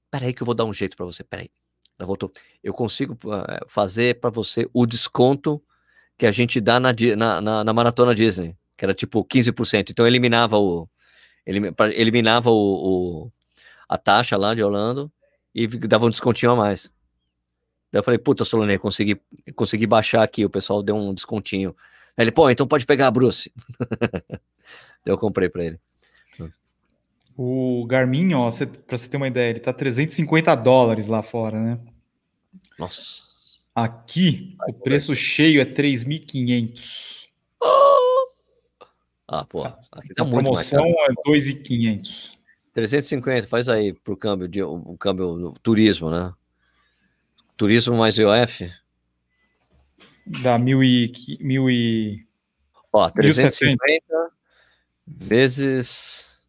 peraí 0.10 0.34
que 0.34 0.42
eu 0.42 0.46
vou 0.46 0.56
dar 0.56 0.66
um 0.66 0.74
jeito 0.74 0.96
para 0.96 1.06
você, 1.06 1.24
peraí. 1.24 1.50
Ela 2.00 2.08
voltou. 2.08 2.32
Eu 2.64 2.74
consigo 2.74 3.14
uh, 3.26 3.68
fazer 3.68 4.20
para 4.20 4.30
você 4.30 4.68
o 4.74 4.86
desconto 4.86 5.62
que 6.18 6.26
a 6.26 6.32
gente 6.32 6.62
dá 6.62 6.80
na, 6.80 6.94
na, 7.18 7.42
na, 7.42 7.64
na 7.64 7.74
Maratona 7.74 8.16
Disney 8.16 8.56
que 8.78 8.86
era 8.86 8.94
tipo 8.94 9.24
15%. 9.24 9.92
Então 9.92 10.06
eliminava 10.06 10.58
o 10.58 10.90
eliminava 11.46 12.50
o, 12.50 13.26
o, 13.26 13.32
a 13.88 13.98
taxa 13.98 14.38
lá 14.38 14.56
de 14.56 14.64
Orlando 14.64 15.12
e 15.54 15.68
dava 15.68 16.06
um 16.06 16.10
descontinho 16.10 16.54
a 16.54 16.56
mais. 16.56 16.90
Daí 17.94 18.00
eu 18.00 18.04
falei, 18.04 18.18
puta, 18.18 18.44
Solonei, 18.44 18.80
consegui, 18.80 19.22
consegui 19.54 19.86
baixar 19.86 20.24
aqui, 20.24 20.44
o 20.44 20.50
pessoal 20.50 20.82
deu 20.82 20.96
um 20.96 21.14
descontinho. 21.14 21.76
Aí 22.18 22.24
ele, 22.24 22.32
pô, 22.32 22.50
então 22.50 22.66
pode 22.66 22.88
pegar 22.88 23.06
a 23.06 23.12
Bruce. 23.12 23.54
Eu 25.06 25.16
comprei 25.16 25.48
para 25.48 25.66
ele. 25.66 25.80
O 27.38 27.86
Garmin, 27.86 28.34
ó, 28.34 28.50
pra 28.88 28.98
você 28.98 29.08
ter 29.08 29.18
uma 29.18 29.28
ideia, 29.28 29.52
ele 29.52 29.60
tá 29.60 29.72
350 29.72 30.56
dólares 30.56 31.06
lá 31.08 31.22
fora, 31.22 31.60
né? 31.60 31.80
Nossa. 32.80 33.24
Aqui, 33.76 34.56
o 34.68 34.74
preço 34.74 35.14
cheio 35.16 35.62
é 35.62 35.66
3.500. 35.66 37.28
Ah, 39.28 39.46
pô, 39.46 39.66
aqui 39.92 40.14
tá 40.16 40.24
a 40.24 40.26
muito 40.26 40.46
promoção 40.46 40.82
mais 40.82 41.10
é 41.10 41.14
2,500. 41.26 42.40
350, 42.72 43.48
faz 43.48 43.70
aí 43.70 43.94
pro 43.94 44.18
câmbio 44.18 44.48
de 44.48 44.64
o 44.64 44.96
câmbio 44.98 45.54
turismo, 45.62 46.10
né? 46.10 46.34
Turismo 47.58 47.98
mais 47.98 48.18
IOF? 48.18 48.72
Dá 50.26 50.58
mil 50.58 50.82
e, 50.84 51.12
mil 51.40 51.70
e... 51.70 52.26
Ó, 52.92 53.10
350 53.10 54.32
vezes... 55.06 56.40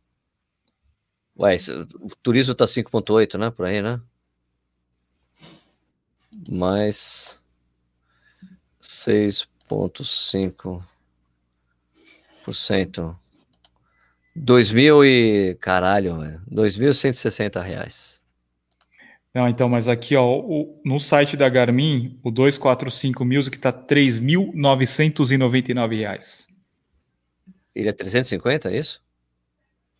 Ué, 1.36 1.56
o 2.00 2.08
turismo 2.22 2.54
tá 2.54 2.64
5.8, 2.64 3.38
né? 3.38 3.50
Por 3.50 3.66
aí, 3.66 3.82
né? 3.82 4.00
Mais 6.48 7.40
6.5 8.80 10.82
cento. 12.52 13.18
Dois 14.36 14.72
mil 14.72 15.04
e. 15.04 15.56
Caralho, 15.60 16.18
velho. 16.18 16.42
Dois 16.46 16.76
mil 16.76 16.92
cento 16.92 17.14
e 17.14 17.18
sessenta 17.18 17.62
reais. 17.62 18.13
Não, 19.34 19.48
então, 19.48 19.68
mas 19.68 19.88
aqui, 19.88 20.14
ó, 20.14 20.38
o, 20.38 20.80
no 20.84 21.00
site 21.00 21.36
da 21.36 21.48
Garmin, 21.48 22.20
o 22.22 22.30
245 22.30 23.24
Music 23.24 23.58
tá 23.58 23.72
3.999 23.72 25.96
reais. 25.96 26.46
Ele 27.74 27.88
é 27.88 27.92
350, 27.92 28.70
é 28.70 28.78
isso? 28.78 29.02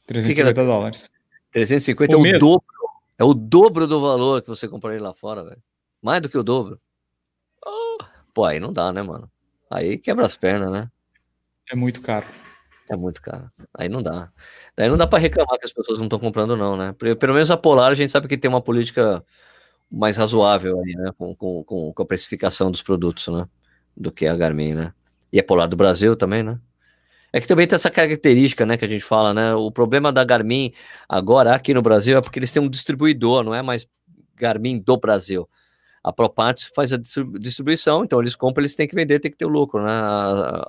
350 0.06 0.54
que 0.54 0.66
dólares. 0.66 1.10
350 1.50 2.16
o 2.16 2.26
é 2.26 2.36
o 2.36 2.38
dobro. 2.38 2.64
É 3.18 3.24
o 3.24 3.34
dobro 3.34 3.88
do 3.88 4.00
valor 4.00 4.40
que 4.40 4.48
você 4.48 4.68
compraria 4.68 5.02
lá 5.02 5.12
fora, 5.12 5.42
velho. 5.42 5.60
Mais 6.00 6.22
do 6.22 6.28
que 6.28 6.38
o 6.38 6.44
dobro. 6.44 6.80
Oh, 7.64 7.98
pô, 8.32 8.44
aí 8.44 8.60
não 8.60 8.72
dá, 8.72 8.92
né, 8.92 9.02
mano? 9.02 9.28
Aí 9.68 9.98
quebra 9.98 10.26
as 10.26 10.36
pernas, 10.36 10.70
né? 10.70 10.88
É 11.68 11.74
muito 11.74 12.00
caro. 12.00 12.26
É 12.90 12.96
muito 12.96 13.22
caro. 13.22 13.50
Aí 13.72 13.88
não 13.88 14.02
dá. 14.02 14.30
Daí 14.76 14.88
não 14.88 14.96
dá 14.96 15.06
para 15.06 15.18
reclamar 15.18 15.58
que 15.58 15.66
as 15.66 15.72
pessoas 15.72 15.98
não 15.98 16.06
estão 16.06 16.18
comprando, 16.18 16.56
não, 16.56 16.76
né? 16.76 16.94
Pelo 17.18 17.32
menos 17.32 17.50
a 17.50 17.56
Polar 17.56 17.90
a 17.90 17.94
gente 17.94 18.10
sabe 18.10 18.28
que 18.28 18.36
tem 18.36 18.48
uma 18.48 18.60
política 18.60 19.24
mais 19.90 20.16
razoável 20.16 20.80
aí, 20.80 20.94
né? 20.94 21.10
Com, 21.16 21.34
com, 21.34 21.92
com, 21.92 22.02
a 22.02 22.06
precificação 22.06 22.70
dos 22.70 22.82
produtos, 22.82 23.28
né? 23.28 23.46
Do 23.96 24.12
que 24.12 24.26
a 24.26 24.36
Garmin, 24.36 24.74
né? 24.74 24.92
E 25.32 25.40
a 25.40 25.44
Polar 25.44 25.68
do 25.68 25.76
Brasil 25.76 26.14
também, 26.16 26.42
né? 26.42 26.58
É 27.32 27.40
que 27.40 27.48
também 27.48 27.66
tem 27.66 27.74
essa 27.74 27.90
característica, 27.90 28.64
né, 28.64 28.76
que 28.76 28.84
a 28.84 28.88
gente 28.88 29.04
fala, 29.04 29.34
né? 29.34 29.54
O 29.54 29.70
problema 29.70 30.12
da 30.12 30.22
Garmin 30.22 30.72
agora 31.08 31.52
aqui 31.54 31.74
no 31.74 31.82
Brasil 31.82 32.16
é 32.16 32.20
porque 32.20 32.38
eles 32.38 32.52
têm 32.52 32.62
um 32.62 32.68
distribuidor, 32.68 33.42
não 33.42 33.52
é 33.54 33.60
mais 33.60 33.86
Garmin 34.36 34.78
do 34.78 34.96
Brasil 34.96 35.48
a 36.04 36.12
ProParts 36.12 36.70
faz 36.76 36.92
a 36.92 36.98
distribuição, 36.98 38.04
então 38.04 38.20
eles 38.20 38.36
compram, 38.36 38.60
eles 38.60 38.74
têm 38.74 38.86
que 38.86 38.94
vender, 38.94 39.20
tem 39.20 39.30
que 39.30 39.38
ter 39.38 39.46
o 39.46 39.48
lucro, 39.48 39.82
né? 39.82 39.90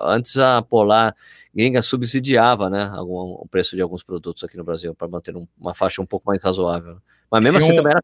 Antes 0.00 0.38
a 0.38 0.62
Polar 0.62 1.14
gringa 1.54 1.82
subsidiava, 1.82 2.70
né, 2.70 2.90
algum, 2.94 3.32
o 3.32 3.46
preço 3.50 3.76
de 3.76 3.82
alguns 3.82 4.02
produtos 4.02 4.42
aqui 4.44 4.56
no 4.56 4.64
Brasil 4.64 4.94
para 4.94 5.08
manter 5.08 5.36
um, 5.36 5.46
uma 5.58 5.74
faixa 5.74 6.00
um 6.00 6.06
pouco 6.06 6.26
mais 6.26 6.42
razoável. 6.42 6.98
Mas 7.30 7.42
mesmo 7.42 7.58
assim 7.58 7.72
um, 7.72 7.74
também 7.74 7.92
era 7.92 8.02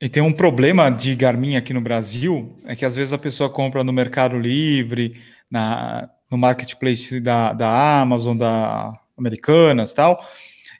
E 0.00 0.08
tem 0.08 0.22
um 0.22 0.32
problema 0.32 0.88
de 0.88 1.14
Garmin 1.16 1.56
aqui 1.56 1.74
no 1.74 1.80
Brasil, 1.80 2.56
é 2.64 2.76
que 2.76 2.84
às 2.84 2.94
vezes 2.94 3.12
a 3.12 3.18
pessoa 3.18 3.50
compra 3.50 3.82
no 3.82 3.92
Mercado 3.92 4.38
Livre, 4.38 5.20
na, 5.50 6.08
no 6.30 6.38
marketplace 6.38 7.20
da, 7.20 7.52
da 7.52 8.00
Amazon, 8.00 8.36
da 8.36 8.92
Americanas 9.18 9.92
tal, 9.92 10.24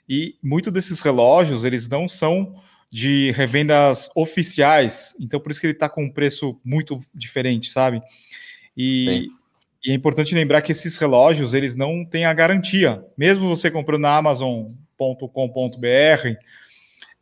e 0.07 0.35
muitos 0.41 0.71
desses 0.71 1.01
relógios, 1.01 1.65
eles 1.65 1.89
não 1.89 2.07
são 2.07 2.55
de 2.91 3.31
revendas 3.31 4.09
oficiais, 4.13 5.15
então 5.17 5.39
por 5.39 5.49
isso 5.49 5.61
que 5.61 5.67
ele 5.67 5.73
está 5.73 5.87
com 5.87 6.03
um 6.03 6.11
preço 6.11 6.59
muito 6.63 6.99
diferente, 7.13 7.69
sabe? 7.69 8.01
E, 8.75 9.29
e, 9.83 9.91
é 9.91 9.93
importante 9.93 10.35
lembrar 10.35 10.61
que 10.61 10.73
esses 10.73 10.97
relógios 10.97 11.53
eles 11.53 11.75
não 11.77 12.03
têm 12.03 12.25
a 12.25 12.33
garantia, 12.33 13.01
mesmo 13.17 13.47
você 13.47 13.71
comprando 13.71 14.01
na 14.01 14.17
Amazon.com.br, 14.17 15.87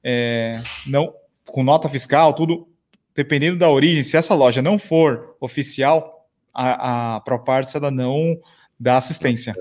é, 0.04 0.62
não 0.88 1.14
com 1.46 1.64
nota 1.64 1.88
fiscal, 1.88 2.34
tudo 2.34 2.68
dependendo 3.16 3.58
da 3.58 3.70
origem, 3.70 4.02
se 4.02 4.18
essa 4.18 4.34
loja 4.34 4.62
não 4.62 4.80
for 4.80 5.36
oficial, 5.40 6.28
a, 6.54 7.16
a 7.16 7.20
ProParts 7.20 7.76
ela 7.76 7.92
não 7.92 8.40
dá 8.80 8.98
assistência. 8.98 9.54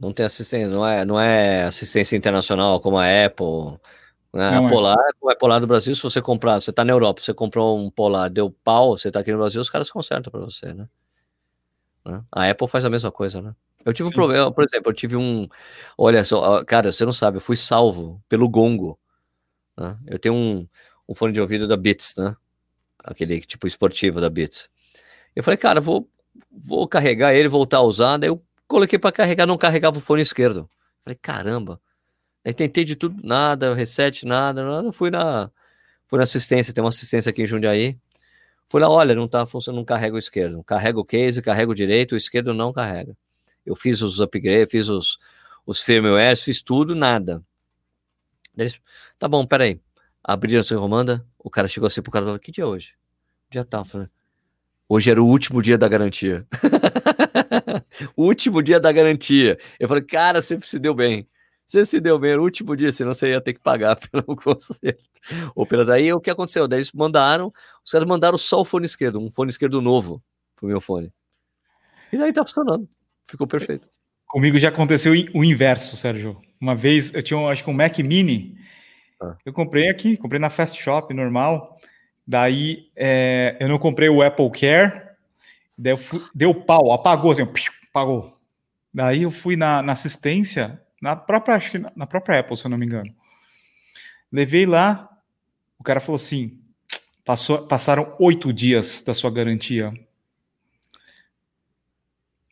Não 0.00 0.12
tem 0.12 0.26
assistência, 0.26 0.68
não 0.68 0.86
é, 0.86 1.04
não 1.04 1.20
é 1.20 1.64
assistência 1.64 2.16
internacional 2.16 2.80
como 2.80 2.98
a 2.98 3.04
Apple 3.04 3.78
né? 4.34 4.58
a 4.58 4.62
é. 4.62 4.68
Polar, 4.68 4.96
como 5.18 5.32
é 5.32 5.34
Polar 5.34 5.60
do 5.60 5.66
Brasil, 5.66 5.94
se 5.94 6.02
você 6.02 6.20
comprar, 6.20 6.60
você 6.60 6.70
está 6.70 6.84
na 6.84 6.92
Europa, 6.92 7.22
você 7.22 7.32
comprou 7.32 7.78
um 7.78 7.90
Polar, 7.90 8.28
deu 8.28 8.50
pau, 8.50 8.98
você 8.98 9.08
está 9.08 9.20
aqui 9.20 9.32
no 9.32 9.38
Brasil, 9.38 9.60
os 9.60 9.70
caras 9.70 9.90
consertam 9.90 10.30
para 10.30 10.40
você, 10.40 10.74
né? 10.74 10.88
né? 12.04 12.24
A 12.30 12.50
Apple 12.50 12.68
faz 12.68 12.84
a 12.84 12.90
mesma 12.90 13.10
coisa, 13.10 13.40
né? 13.40 13.54
Eu 13.84 13.92
tive 13.92 14.08
Sim. 14.08 14.14
um 14.14 14.16
problema, 14.16 14.50
por 14.50 14.64
exemplo, 14.64 14.90
eu 14.90 14.94
tive 14.94 15.14
um. 15.16 15.46
Olha 15.96 16.24
só, 16.24 16.64
cara, 16.64 16.90
você 16.90 17.04
não 17.04 17.12
sabe, 17.12 17.36
eu 17.36 17.40
fui 17.40 17.56
salvo 17.56 18.22
pelo 18.28 18.48
gongo. 18.48 18.98
Né? 19.76 19.96
Eu 20.06 20.18
tenho 20.18 20.34
um, 20.34 20.66
um 21.08 21.14
fone 21.14 21.32
de 21.32 21.40
ouvido 21.40 21.68
da 21.68 21.76
Beats, 21.76 22.14
né? 22.16 22.34
Aquele 23.02 23.40
tipo 23.42 23.66
esportivo 23.66 24.20
da 24.20 24.30
Beats. 24.30 24.70
Eu 25.36 25.44
falei, 25.44 25.58
cara, 25.58 25.80
vou, 25.80 26.08
vou 26.50 26.88
carregar 26.88 27.34
ele, 27.34 27.48
voltar 27.48 27.78
a 27.78 27.82
usar. 27.82 28.16
Daí 28.16 28.30
eu 28.30 28.42
coloquei 28.66 28.98
para 28.98 29.12
carregar, 29.12 29.46
não 29.46 29.58
carregava 29.58 29.98
o 29.98 30.00
fone 30.00 30.22
esquerdo. 30.22 30.68
Falei, 31.02 31.18
caramba, 31.20 31.78
Aí 32.44 32.52
tentei 32.52 32.84
de 32.84 32.94
tudo, 32.96 33.20
nada, 33.26 33.74
reset, 33.74 34.26
nada, 34.26 34.64
nada. 34.64 34.92
Fui 34.92 35.10
na, 35.10 35.50
fui 36.06 36.18
na 36.18 36.24
assistência, 36.24 36.74
tem 36.74 36.82
uma 36.82 36.90
assistência 36.90 37.30
aqui 37.30 37.42
em 37.42 37.46
Jundiaí. 37.46 37.98
Fui 38.68 38.80
lá, 38.80 38.88
olha, 38.88 39.14
não 39.14 39.28
tá 39.28 39.46
funcionando, 39.46 39.78
não 39.78 39.84
carrega 39.84 40.16
o 40.16 40.18
esquerdo. 40.18 40.62
Carrega 40.64 40.98
o 40.98 41.04
case, 41.04 41.40
carrega 41.40 41.70
o 41.70 41.74
direito, 41.74 42.12
o 42.12 42.16
esquerdo 42.16 42.52
não 42.52 42.72
carrega. 42.72 43.16
Eu 43.64 43.74
fiz 43.74 44.02
os 44.02 44.20
upgrades, 44.20 44.70
fiz 44.70 44.88
os, 44.88 45.18
os 45.64 45.80
firmwares, 45.80 46.42
fiz 46.42 46.60
tudo, 46.62 46.94
nada. 46.94 47.42
Eles, 48.56 48.80
tá 49.18 49.26
bom, 49.28 49.46
peraí. 49.46 49.80
Abriram 50.22 50.62
sua 50.62 50.78
romanda, 50.78 51.26
o 51.38 51.50
cara 51.50 51.68
chegou 51.68 51.86
assim 51.86 52.02
pro 52.02 52.10
cara 52.10 52.24
e 52.24 52.26
falou, 52.26 52.38
que 52.38 52.52
dia 52.52 52.64
é 52.64 52.66
hoje? 52.66 52.94
Dia 53.50 53.64
tal. 53.64 53.84
Falei, 53.84 54.08
Hoje 54.88 55.10
era 55.10 55.22
o 55.22 55.26
último 55.26 55.62
dia 55.62 55.78
da 55.78 55.88
garantia. 55.88 56.46
o 58.14 58.24
último 58.24 58.62
dia 58.62 58.78
da 58.78 58.92
garantia. 58.92 59.58
Eu 59.80 59.88
falei, 59.88 60.02
cara, 60.02 60.42
você 60.42 60.58
se 60.60 60.78
deu 60.78 60.94
bem. 60.94 61.26
Você 61.66 61.84
se 61.84 62.00
deu 62.00 62.18
bem 62.18 62.36
no 62.36 62.42
último 62.42 62.76
dia, 62.76 62.92
senão 62.92 63.14
você 63.14 63.30
ia 63.30 63.40
ter 63.40 63.54
que 63.54 63.60
pagar 63.60 63.96
pelo 64.10 64.36
conserto. 64.36 65.02
Ou 65.54 65.66
pela 65.66 65.84
daí, 65.84 66.12
o 66.12 66.20
que 66.20 66.30
aconteceu? 66.30 66.68
Daí 66.68 66.78
eles 66.78 66.92
mandaram, 66.92 67.52
os 67.84 67.90
caras 67.90 68.06
mandaram 68.06 68.36
só 68.36 68.60
o 68.60 68.64
fone 68.64 68.86
esquerdo, 68.86 69.18
um 69.18 69.30
fone 69.30 69.50
esquerdo 69.50 69.80
novo 69.80 70.22
pro 70.54 70.68
meu 70.68 70.80
fone. 70.80 71.12
E 72.12 72.18
daí 72.18 72.32
tá 72.32 72.44
funcionando. 72.44 72.88
Ficou 73.24 73.46
perfeito. 73.46 73.88
Comigo 74.26 74.58
já 74.58 74.68
aconteceu 74.68 75.12
o 75.34 75.44
inverso, 75.44 75.96
Sérgio. 75.96 76.40
Uma 76.60 76.74
vez 76.74 77.14
eu 77.14 77.22
tinha, 77.22 77.40
acho 77.48 77.64
que 77.64 77.70
um 77.70 77.74
Mac 77.74 77.98
Mini. 77.98 78.58
Ah. 79.20 79.36
Eu 79.44 79.52
comprei 79.52 79.88
aqui, 79.88 80.16
comprei 80.16 80.40
na 80.40 80.50
Fast 80.50 80.80
Shop 80.80 81.12
normal. 81.14 81.78
Daí 82.26 82.90
é, 82.96 83.56
eu 83.60 83.68
não 83.68 83.78
comprei 83.78 84.08
o 84.08 84.22
Apple 84.22 84.50
Care. 84.50 85.02
Daí 85.76 85.96
fui, 85.96 86.22
deu 86.34 86.54
pau, 86.54 86.92
apagou 86.92 87.32
assim, 87.32 87.46
apagou. 87.90 88.36
Daí 88.92 89.22
eu 89.22 89.30
fui 89.30 89.56
na, 89.56 89.82
na 89.82 89.92
assistência, 89.92 90.80
na 91.04 91.14
própria, 91.14 91.54
acho 91.54 91.70
que 91.70 91.78
na, 91.78 91.92
na 91.94 92.06
própria 92.06 92.40
Apple, 92.40 92.56
se 92.56 92.64
eu 92.64 92.70
não 92.70 92.78
me 92.78 92.86
engano. 92.86 93.14
Levei 94.32 94.64
lá, 94.64 95.06
o 95.78 95.84
cara 95.84 96.00
falou 96.00 96.16
assim: 96.16 96.58
passou, 97.22 97.66
passaram 97.66 98.16
oito 98.18 98.50
dias 98.54 99.02
da 99.02 99.12
sua 99.12 99.30
garantia. 99.30 99.92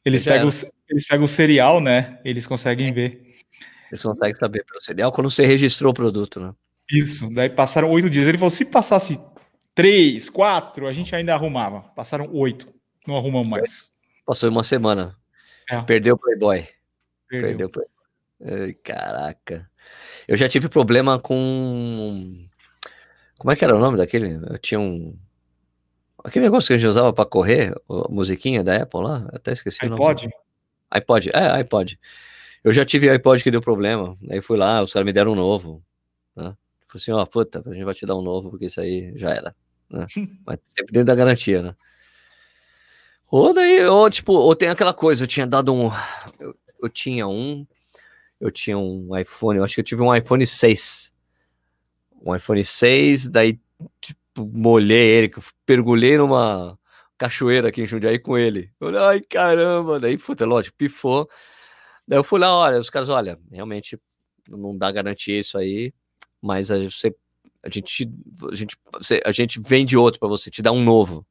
Eles 0.05 0.23
pegam, 0.23 0.51
eles 0.87 1.07
pegam 1.07 1.25
o 1.25 1.29
serial, 1.29 1.81
né? 1.81 2.21
Eles 2.23 2.47
conseguem 2.47 2.91
é. 2.91 2.93
ver. 2.93 3.27
Eles 3.91 4.03
conseguem 4.03 4.35
saber 4.35 4.67
pelo 4.67 4.83
serial 4.83 5.11
quando 5.13 5.31
você 5.31 5.47
registrou 5.47 5.93
o 5.93 5.95
produto, 5.95 6.39
né? 6.39 6.55
Isso. 6.91 7.31
Daí 7.33 7.49
passaram 7.49 7.91
oito 7.91 8.11
dias. 8.11 8.27
Ele 8.27 8.37
falou: 8.37 8.51
se 8.51 8.67
passasse 8.67 9.19
três, 9.75 10.29
quatro, 10.29 10.87
a 10.87 10.93
gente 10.93 11.17
ainda 11.17 11.33
arrumava. 11.33 11.81
Passaram 11.97 12.29
oito. 12.35 12.69
Não 13.09 13.17
arrumamos 13.17 13.49
mais. 13.49 13.91
Passou 14.27 14.51
uma 14.51 14.63
semana. 14.63 15.17
É. 15.71 15.81
Perdeu 15.81 16.17
o 16.17 16.19
Playboy. 16.19 16.69
Perdeu. 17.31 17.71
Perdeu 17.71 17.93
Ai, 18.45 18.75
caraca. 18.75 19.71
Eu 20.27 20.37
já 20.37 20.49
tive 20.49 20.69
problema 20.69 21.19
com. 21.19 22.47
Como 23.39 23.51
é 23.51 23.57
que 23.57 23.65
era 23.65 23.75
o 23.75 23.79
nome 23.79 23.97
daquele? 23.97 24.41
Eu 24.49 24.59
tinha 24.59 24.81
um. 24.81 25.17
Aquele 26.25 26.45
negócio 26.45 26.69
que 26.69 26.75
a 26.75 26.77
gente 26.77 26.87
usava 26.87 27.13
para 27.13 27.25
correr, 27.25 27.75
a 27.89 28.09
musiquinha 28.09 28.63
da 28.63 28.83
Apple 28.83 29.03
lá, 29.03 29.29
até 29.33 29.53
esqueci 29.53 29.85
iPod? 29.85 30.27
o 30.27 30.29
nome. 30.29 30.35
iPod? 30.91 31.31
É, 31.35 31.51
iPod. 31.53 31.99
Eu 32.63 32.73
já 32.73 32.85
tive 32.85 33.11
iPod 33.11 33.43
que 33.43 33.51
deu 33.51 33.61
problema, 33.61 34.17
aí 34.31 34.41
fui 34.41 34.57
lá, 34.57 34.81
os 34.83 34.93
caras 34.93 35.05
me 35.05 35.13
deram 35.13 35.33
um 35.33 35.35
novo. 35.35 35.83
Né? 36.37 36.57
Falei 36.87 37.03
assim, 37.03 37.11
ó, 37.11 37.23
oh, 37.23 37.27
puta, 37.27 37.61
a 37.67 37.75
gente 37.75 37.85
vai 37.85 37.95
te 37.95 38.07
dar 38.07 38.17
um 38.17 38.23
novo, 38.23 38.51
porque 38.51 38.67
isso 38.67 38.81
aí 38.81 39.13
já 39.17 39.31
era. 39.31 39.55
Né? 39.91 40.07
Mas 40.47 40.59
sempre 40.65 40.93
dentro 40.93 41.07
da 41.07 41.15
garantia, 41.17 41.61
né? 41.61 41.75
Ou 43.33 43.53
daí, 43.53 43.85
ou 43.87 44.09
tipo, 44.11 44.33
ou 44.33 44.55
tem 44.55 44.69
aquela 44.69 44.93
coisa, 44.93 45.25
eu 45.25 45.27
tinha 45.27 45.47
dado 45.47 45.75
um. 45.75 45.91
Eu, 46.39 46.55
eu 46.83 46.89
tinha 46.89 47.27
um. 47.27 47.67
Eu 48.43 48.51
tinha 48.51 48.77
um 48.77 49.17
iPhone, 49.17 49.59
eu 49.59 49.65
acho 49.65 49.77
que 49.77 49.81
eu 49.81 49.85
tive 49.85 50.03
um 50.03 50.13
iPhone 50.13 50.45
6. 50.45 51.15
Um 52.21 52.35
iPhone 52.35 52.65
6, 52.65 53.29
daí 53.29 53.61
tipo, 54.01 54.51
molhei 54.53 55.11
ele, 55.11 55.33
pergulhei 55.65 56.19
numa 56.19 56.77
cachoeira 57.17 57.69
aqui 57.69 57.83
em 57.83 57.87
Jundiaí 57.87 58.19
com 58.19 58.37
ele. 58.37 58.73
Eu 58.81 58.89
falei, 58.89 59.01
ai 59.01 59.21
caramba, 59.21 60.01
daí, 60.01 60.19
puta, 60.19 60.45
lógico, 60.45 60.77
pifou. 60.77 61.31
Daí 62.07 62.19
eu 62.19 62.25
fui 62.25 62.41
lá, 62.41 62.53
olha, 62.53 62.81
os 62.81 62.91
caras, 62.91 63.09
olha, 63.09 63.39
realmente 63.49 63.97
não 64.51 64.77
dá 64.77 64.91
garantia 64.91 65.39
isso 65.39 65.57
aí, 65.57 65.95
mas 66.41 66.69
a, 66.69 66.79
você, 66.79 67.15
a 67.63 67.71
gente, 67.71 68.11
a 68.51 68.55
gente, 68.57 68.77
a 69.25 69.31
gente 69.31 69.61
vende 69.61 69.97
outro 69.97 70.19
para 70.19 70.29
você, 70.29 70.51
te 70.51 70.63
dá 70.63 70.73
um 70.73 70.83
novo, 70.83 71.25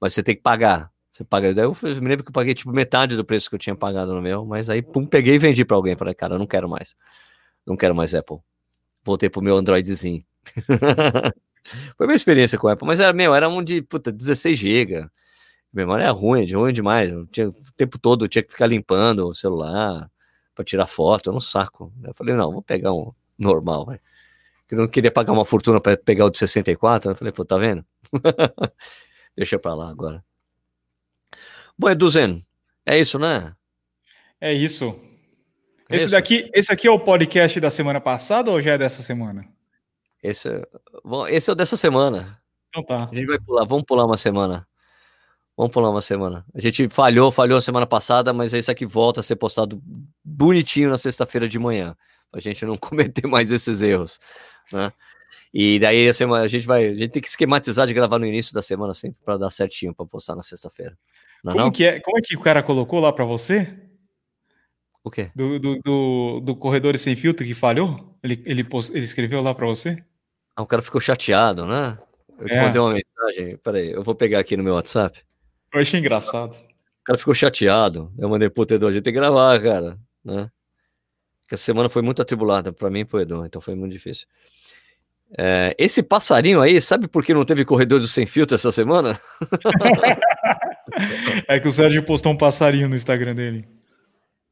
mas 0.00 0.14
você 0.14 0.22
tem 0.22 0.36
que 0.36 0.42
pagar. 0.42 0.92
Você 1.16 1.24
paga. 1.24 1.54
Daí 1.54 1.64
eu, 1.64 1.74
me 1.82 2.08
lembro 2.08 2.24
que 2.24 2.28
eu 2.28 2.32
paguei 2.32 2.54
tipo 2.54 2.70
metade 2.72 3.16
do 3.16 3.24
preço 3.24 3.48
que 3.48 3.54
eu 3.54 3.58
tinha 3.58 3.74
pagado 3.74 4.12
no 4.12 4.20
meu, 4.20 4.44
mas 4.44 4.68
aí 4.68 4.82
pum, 4.82 5.06
peguei 5.06 5.36
e 5.36 5.38
vendi 5.38 5.64
para 5.64 5.74
alguém. 5.74 5.96
Falei, 5.96 6.12
cara, 6.14 6.34
eu 6.34 6.38
não 6.38 6.46
quero 6.46 6.68
mais. 6.68 6.94
Não 7.64 7.74
quero 7.74 7.94
mais 7.94 8.14
Apple. 8.14 8.36
Voltei 9.02 9.30
pro 9.30 9.40
meu 9.40 9.56
Androidzinho. 9.56 10.22
Foi 11.96 12.06
minha 12.06 12.16
experiência 12.16 12.58
com 12.58 12.68
Apple, 12.68 12.86
mas 12.86 13.00
era, 13.00 13.14
meu, 13.14 13.34
era 13.34 13.48
um 13.48 13.62
de, 13.64 13.80
puta, 13.80 14.12
16 14.12 14.58
GB. 14.58 15.08
Memória 15.72 16.04
é 16.04 16.10
ruim, 16.10 16.44
de 16.44 16.54
ruim 16.54 16.72
demais. 16.72 17.10
Eu 17.10 17.26
tinha, 17.28 17.48
o 17.48 17.72
tempo 17.74 17.98
todo 17.98 18.26
eu 18.26 18.28
tinha 18.28 18.42
que 18.42 18.50
ficar 18.50 18.66
limpando 18.66 19.26
o 19.26 19.34
celular 19.34 20.10
para 20.54 20.64
tirar 20.66 20.86
foto, 20.86 21.32
no 21.32 21.40
saco. 21.40 21.90
Eu 22.04 22.12
falei, 22.12 22.34
não, 22.34 22.52
vou 22.52 22.62
pegar 22.62 22.92
um 22.92 23.10
normal. 23.38 23.86
Eu 24.70 24.78
não 24.78 24.86
queria 24.86 25.10
pagar 25.10 25.32
uma 25.32 25.46
fortuna 25.46 25.80
para 25.80 25.96
pegar 25.96 26.26
o 26.26 26.30
de 26.30 26.38
64. 26.38 27.12
Eu 27.12 27.16
falei, 27.16 27.32
pô, 27.32 27.42
tá 27.42 27.56
vendo? 27.56 27.84
Deixa 29.34 29.58
para 29.58 29.74
lá 29.74 29.90
agora. 29.90 30.22
Bom, 31.78 31.90
Eduzen, 31.90 32.44
é 32.84 32.98
isso, 32.98 33.18
né? 33.18 33.54
É 34.40 34.52
isso. 34.52 34.98
É 35.88 35.96
esse 35.96 36.04
isso? 36.04 36.12
daqui, 36.12 36.50
esse 36.54 36.72
aqui 36.72 36.86
é 36.88 36.90
o 36.90 36.98
podcast 36.98 37.58
da 37.60 37.70
semana 37.70 38.00
passada 38.00 38.50
ou 38.50 38.60
já 38.60 38.72
é 38.72 38.78
dessa 38.78 39.02
semana? 39.02 39.46
Esse, 40.22 40.48
bom, 41.04 41.26
esse 41.26 41.48
é 41.50 41.52
o 41.52 41.56
dessa 41.56 41.76
semana. 41.76 42.40
Então 42.68 42.82
tá. 42.82 43.08
A 43.10 43.14
gente 43.14 43.26
vai 43.26 43.38
pular, 43.38 43.64
vamos 43.64 43.84
pular 43.84 44.04
uma 44.04 44.16
semana. 44.16 44.66
Vamos 45.56 45.72
pular 45.72 45.90
uma 45.90 46.02
semana. 46.02 46.44
A 46.54 46.60
gente 46.60 46.88
falhou, 46.88 47.30
falhou 47.30 47.58
a 47.58 47.62
semana 47.62 47.86
passada, 47.86 48.32
mas 48.32 48.52
isso 48.52 48.70
aqui 48.70 48.84
volta 48.84 49.20
a 49.20 49.22
ser 49.22 49.36
postado 49.36 49.82
bonitinho 50.22 50.90
na 50.90 50.98
sexta-feira 50.98 51.48
de 51.48 51.58
manhã, 51.58 51.96
pra 52.30 52.40
gente 52.40 52.64
não 52.66 52.76
cometer 52.78 53.26
mais 53.26 53.50
esses 53.50 53.80
erros, 53.80 54.18
né? 54.72 54.92
E 55.54 55.78
daí 55.78 56.08
a, 56.08 56.12
semana, 56.12 56.44
a 56.44 56.48
gente 56.48 56.66
vai, 56.66 56.86
a 56.86 56.94
gente 56.94 57.08
tem 57.10 57.22
que 57.22 57.28
esquematizar 57.28 57.86
de 57.86 57.94
gravar 57.94 58.18
no 58.18 58.26
início 58.26 58.52
da 58.52 58.60
semana 58.60 58.92
sempre 58.92 59.18
para 59.24 59.38
dar 59.38 59.50
certinho 59.50 59.94
para 59.94 60.04
postar 60.04 60.36
na 60.36 60.42
sexta-feira. 60.42 60.98
É 61.44 61.52
como, 61.52 61.72
Que 61.72 61.84
é, 61.84 62.00
como 62.00 62.18
é 62.18 62.20
que 62.20 62.36
o 62.36 62.40
cara 62.40 62.62
colocou 62.62 63.00
lá 63.00 63.12
para 63.12 63.24
você? 63.24 63.72
O 65.02 65.10
quê? 65.10 65.30
Do, 65.34 65.58
do, 65.58 65.78
do, 65.80 66.40
do 66.40 66.56
corredor 66.56 66.96
sem 66.98 67.14
filtro 67.14 67.46
que 67.46 67.54
falhou? 67.54 68.16
Ele, 68.22 68.42
ele, 68.44 68.64
post, 68.64 68.92
ele 68.92 69.04
escreveu 69.04 69.40
lá 69.40 69.54
para 69.54 69.66
você? 69.66 70.02
Ah, 70.56 70.62
o 70.62 70.66
cara 70.66 70.82
ficou 70.82 71.00
chateado, 71.00 71.66
né? 71.66 71.98
Eu 72.38 72.46
te 72.46 72.54
é. 72.54 72.62
mandei 72.62 72.80
uma 72.80 72.92
mensagem. 72.94 73.56
Peraí, 73.58 73.92
eu 73.92 74.02
vou 74.02 74.14
pegar 74.14 74.40
aqui 74.40 74.56
no 74.56 74.64
meu 74.64 74.74
WhatsApp. 74.74 75.22
Eu 75.72 75.80
achei 75.80 76.00
engraçado. 76.00 76.54
O 76.54 77.04
cara 77.04 77.18
ficou 77.18 77.34
chateado. 77.34 78.12
Eu 78.18 78.28
mandei 78.28 78.50
pro 78.50 78.66
Edu, 78.68 78.88
a 78.88 78.92
gente 78.92 79.04
tem 79.04 79.12
que 79.12 79.18
gravar, 79.18 79.62
cara. 79.62 79.98
Né? 80.24 80.50
Porque 81.42 81.54
a 81.54 81.58
semana 81.58 81.88
foi 81.88 82.02
muito 82.02 82.20
atribulada 82.20 82.72
para 82.72 82.90
mim 82.90 83.00
e 83.00 83.04
pro 83.04 83.20
Edu, 83.20 83.46
então 83.46 83.60
foi 83.60 83.76
muito 83.76 83.92
difícil. 83.92 84.26
É, 85.38 85.74
esse 85.78 86.02
passarinho 86.02 86.60
aí, 86.60 86.80
sabe 86.80 87.06
por 87.06 87.24
que 87.24 87.32
não 87.32 87.44
teve 87.44 87.64
corredor 87.64 88.00
do 88.00 88.08
sem 88.08 88.26
filtro 88.26 88.56
essa 88.56 88.72
semana? 88.72 89.20
é 91.48 91.60
que 91.60 91.68
o 91.68 91.72
Sérgio 91.72 92.02
postou 92.02 92.32
um 92.32 92.36
passarinho 92.36 92.88
no 92.88 92.96
Instagram 92.96 93.34
dele. 93.34 93.68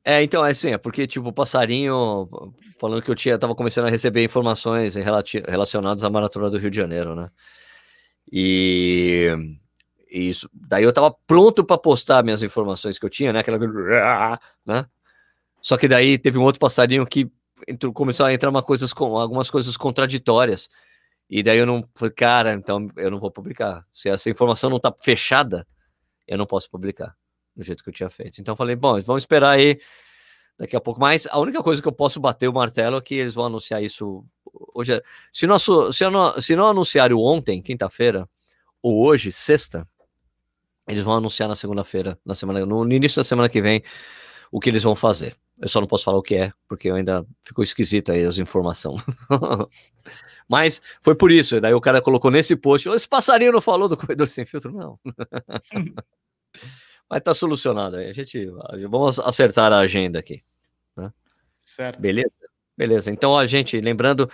É, 0.04 0.22
então, 0.22 0.44
é 0.44 0.50
assim, 0.50 0.72
é 0.72 0.78
porque, 0.78 1.06
tipo, 1.06 1.28
o 1.28 1.32
passarinho, 1.32 2.28
falando 2.78 3.02
que 3.02 3.10
eu 3.10 3.14
tinha, 3.14 3.38
tava 3.38 3.54
começando 3.54 3.86
a 3.86 3.90
receber 3.90 4.22
informações 4.22 4.94
relacionadas 4.94 6.04
à 6.04 6.10
Maratona 6.10 6.50
do 6.50 6.58
Rio 6.58 6.70
de 6.70 6.76
Janeiro, 6.76 7.14
né? 7.14 7.30
E 8.30 9.30
isso, 10.10 10.48
daí 10.52 10.84
eu 10.84 10.92
tava 10.92 11.14
pronto 11.26 11.64
para 11.64 11.78
postar 11.78 12.22
minhas 12.22 12.42
informações 12.42 12.98
que 12.98 13.06
eu 13.06 13.10
tinha, 13.10 13.32
né? 13.32 13.40
Aquela, 13.40 13.58
né? 14.66 14.86
Só 15.60 15.78
que 15.78 15.88
daí 15.88 16.18
teve 16.18 16.38
um 16.38 16.42
outro 16.42 16.60
passarinho 16.60 17.06
que 17.06 17.30
entrou, 17.66 17.92
começou 17.92 18.26
a 18.26 18.32
entrar 18.32 18.50
uma 18.50 18.62
coisas 18.62 18.92
algumas 18.94 19.50
coisas 19.50 19.76
contraditórias. 19.76 20.68
E 21.30 21.42
daí 21.42 21.58
eu 21.58 21.66
não 21.66 21.82
falei, 21.94 22.14
cara, 22.14 22.52
então 22.52 22.88
eu 22.96 23.10
não 23.10 23.18
vou 23.18 23.30
publicar. 23.30 23.86
Se 23.92 24.10
essa 24.10 24.28
informação 24.28 24.68
não 24.68 24.78
tá 24.78 24.94
fechada, 25.02 25.66
eu 26.26 26.38
não 26.38 26.46
posso 26.46 26.70
publicar 26.70 27.16
do 27.56 27.62
jeito 27.62 27.82
que 27.82 27.90
eu 27.90 27.94
tinha 27.94 28.10
feito. 28.10 28.40
Então 28.40 28.56
falei, 28.56 28.74
bom, 28.76 29.00
vamos 29.00 29.22
esperar 29.22 29.50
aí 29.50 29.80
daqui 30.58 30.76
a 30.76 30.80
pouco. 30.80 31.00
Mas 31.00 31.26
a 31.30 31.38
única 31.38 31.62
coisa 31.62 31.80
que 31.80 31.88
eu 31.88 31.92
posso 31.92 32.20
bater 32.20 32.48
o 32.48 32.52
martelo 32.52 32.96
é 32.96 33.00
que 33.00 33.14
eles 33.14 33.34
vão 33.34 33.46
anunciar 33.46 33.82
isso 33.82 34.24
hoje. 34.74 35.02
Se, 35.32 35.46
nosso, 35.46 35.92
se, 35.92 36.08
não, 36.08 36.40
se 36.40 36.56
não 36.56 36.66
anunciaram 36.68 37.18
ontem, 37.18 37.62
quinta-feira, 37.62 38.28
ou 38.82 39.04
hoje, 39.04 39.32
sexta, 39.32 39.88
eles 40.88 41.02
vão 41.02 41.14
anunciar 41.14 41.48
na 41.48 41.56
segunda-feira, 41.56 42.18
na 42.24 42.34
semana, 42.34 42.64
no 42.66 42.92
início 42.92 43.16
da 43.16 43.24
semana 43.24 43.48
que 43.48 43.62
vem, 43.62 43.82
o 44.50 44.60
que 44.60 44.68
eles 44.68 44.82
vão 44.82 44.94
fazer. 44.94 45.34
Eu 45.60 45.68
só 45.68 45.80
não 45.80 45.86
posso 45.86 46.04
falar 46.04 46.18
o 46.18 46.22
que 46.22 46.34
é, 46.34 46.52
porque 46.68 46.90
ainda 46.90 47.24
ficou 47.42 47.62
esquisito 47.62 48.10
aí 48.10 48.24
as 48.24 48.38
informações. 48.38 49.00
Mas 50.48 50.82
foi 51.00 51.14
por 51.14 51.30
isso. 51.30 51.60
Daí 51.60 51.72
o 51.72 51.80
cara 51.80 52.02
colocou 52.02 52.30
nesse 52.30 52.56
post: 52.56 52.88
esse 52.88 53.08
passarinho 53.08 53.52
não 53.52 53.60
falou 53.60 53.88
do 53.88 53.96
corredor 53.96 54.26
sem 54.26 54.44
filtro, 54.44 54.72
não. 54.72 54.98
Mas 57.08 57.22
tá 57.22 57.32
solucionado 57.34 57.96
aí. 57.96 58.08
A 58.08 58.12
gente 58.12 58.46
vamos 58.88 59.20
acertar 59.20 59.72
a 59.72 59.78
agenda 59.78 60.18
aqui. 60.18 60.42
Né? 60.96 61.12
Certo. 61.56 62.00
Beleza? 62.00 62.32
Beleza. 62.76 63.10
Então, 63.10 63.38
a 63.38 63.46
gente, 63.46 63.80
lembrando 63.80 64.28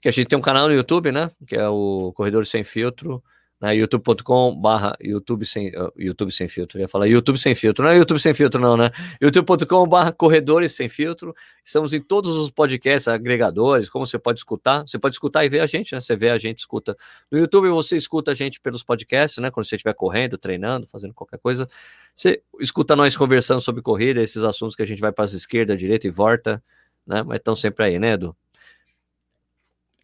que 0.00 0.08
a 0.08 0.10
gente 0.10 0.26
tem 0.28 0.38
um 0.38 0.42
canal 0.42 0.66
no 0.68 0.74
YouTube, 0.74 1.12
né? 1.12 1.30
Que 1.46 1.56
é 1.56 1.68
o 1.68 2.12
Corredor 2.16 2.46
Sem 2.46 2.64
Filtro. 2.64 3.22
Né? 3.62 3.76
youtube.com 3.76 4.60
barra 4.60 4.96
YouTube 5.00 5.46
sem, 5.46 5.68
uh, 5.68 5.92
YouTube 5.96 6.32
sem 6.32 6.48
filtro, 6.48 6.78
eu 6.78 6.82
ia 6.82 6.88
falar 6.88 7.06
YouTube 7.06 7.38
sem 7.38 7.54
filtro, 7.54 7.84
não 7.84 7.92
é 7.92 7.96
YouTube 7.96 8.18
sem 8.18 8.34
filtro 8.34 8.60
não, 8.60 8.76
né? 8.76 8.90
youtube.com 9.20 9.86
barra 9.86 10.10
corredores 10.10 10.72
sem 10.72 10.88
filtro, 10.88 11.32
estamos 11.64 11.94
em 11.94 12.00
todos 12.00 12.36
os 12.36 12.50
podcasts, 12.50 13.06
agregadores, 13.06 13.88
como 13.88 14.04
você 14.04 14.18
pode 14.18 14.40
escutar, 14.40 14.82
você 14.82 14.98
pode 14.98 15.14
escutar 15.14 15.44
e 15.44 15.48
ver 15.48 15.60
a 15.60 15.66
gente, 15.66 15.94
né? 15.94 16.00
Você 16.00 16.16
vê 16.16 16.30
a 16.30 16.36
gente, 16.36 16.58
escuta. 16.58 16.96
No 17.30 17.38
YouTube 17.38 17.68
você 17.68 17.96
escuta 17.96 18.32
a 18.32 18.34
gente 18.34 18.60
pelos 18.60 18.82
podcasts, 18.82 19.40
né? 19.40 19.50
Quando 19.50 19.66
você 19.66 19.76
estiver 19.76 19.94
correndo, 19.94 20.36
treinando, 20.36 20.88
fazendo 20.88 21.14
qualquer 21.14 21.38
coisa, 21.38 21.68
você 22.14 22.42
escuta 22.58 22.96
nós 22.96 23.16
conversando 23.16 23.60
sobre 23.60 23.80
corrida, 23.80 24.20
esses 24.20 24.42
assuntos 24.42 24.74
que 24.74 24.82
a 24.82 24.86
gente 24.86 25.00
vai 25.00 25.12
para 25.12 25.24
as 25.24 25.34
esquerda, 25.34 25.76
direita 25.76 26.08
e 26.08 26.10
volta, 26.10 26.60
né? 27.06 27.22
Mas 27.22 27.38
estão 27.38 27.54
sempre 27.54 27.84
aí, 27.84 27.98
né, 28.00 28.14
Edu? 28.14 28.36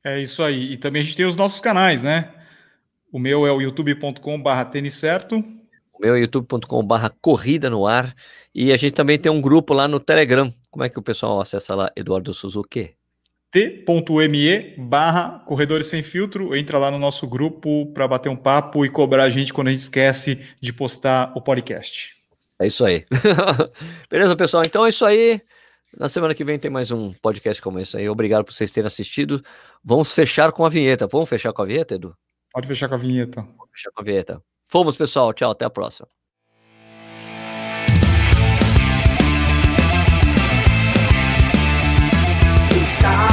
É 0.04 0.22
isso 0.22 0.44
aí. 0.44 0.72
E 0.72 0.76
também 0.76 1.00
a 1.00 1.04
gente 1.04 1.16
tem 1.16 1.26
os 1.26 1.36
nossos 1.36 1.60
canais, 1.60 2.02
né? 2.02 2.37
O 3.12 3.18
meu 3.18 3.46
é 3.46 3.52
o 3.52 3.60
youtube.com/barra 3.60 4.64
tênis 4.66 4.94
certo. 4.94 5.38
O 5.38 6.00
meu 6.00 6.14
é 6.14 6.20
youtube.com/barra 6.20 7.10
corrida 7.20 7.68
no 7.68 7.86
ar. 7.86 8.14
E 8.54 8.72
a 8.72 8.76
gente 8.76 8.92
também 8.92 9.18
tem 9.18 9.30
um 9.30 9.40
grupo 9.40 9.72
lá 9.74 9.88
no 9.88 9.98
Telegram. 9.98 10.52
Como 10.70 10.84
é 10.84 10.88
que 10.88 10.98
o 10.98 11.02
pessoal 11.02 11.40
acessa 11.40 11.74
lá, 11.74 11.90
Eduardo 11.96 12.32
Suzuki? 12.34 12.94
t.me 13.50 14.74
barra 14.76 15.42
corredores 15.46 15.86
sem 15.86 16.02
filtro, 16.02 16.54
entra 16.54 16.78
lá 16.78 16.90
no 16.90 16.98
nosso 16.98 17.26
grupo 17.26 17.86
para 17.94 18.06
bater 18.06 18.28
um 18.28 18.36
papo 18.36 18.84
e 18.84 18.90
cobrar 18.90 19.24
a 19.24 19.30
gente 19.30 19.54
quando 19.54 19.68
a 19.68 19.70
gente 19.70 19.80
esquece 19.80 20.38
de 20.60 20.72
postar 20.72 21.32
o 21.34 21.40
podcast. 21.40 22.14
É 22.60 22.66
isso 22.66 22.84
aí. 22.84 23.06
Beleza, 24.10 24.36
pessoal? 24.36 24.64
Então 24.64 24.84
é 24.84 24.90
isso 24.90 25.06
aí. 25.06 25.40
Na 25.98 26.08
semana 26.08 26.34
que 26.34 26.44
vem 26.44 26.58
tem 26.58 26.70
mais 26.70 26.90
um 26.90 27.12
podcast 27.14 27.62
como 27.62 27.78
esse 27.78 27.96
aí. 27.96 28.08
Obrigado 28.08 28.44
por 28.44 28.52
vocês 28.52 28.70
terem 28.70 28.86
assistido. 28.86 29.42
Vamos 29.82 30.12
fechar 30.12 30.52
com 30.52 30.66
a 30.66 30.68
vinheta. 30.68 31.06
Vamos 31.06 31.28
fechar 31.28 31.52
com 31.52 31.62
a 31.62 31.64
vinheta, 31.64 31.94
Edu? 31.94 32.14
Pode 32.58 32.66
fechar 32.66 32.88
com 32.88 32.96
a 32.96 32.98
vinheta. 32.98 33.40
Pode 33.56 33.70
fechar 33.70 33.92
com 33.92 34.00
a 34.00 34.04
vinheta. 34.04 34.42
Fomos, 34.64 34.96
pessoal. 34.96 35.32
Tchau, 35.32 35.52
até 35.52 35.64
a 35.64 35.70
próxima. 35.70 36.08
Stop. 42.88 43.27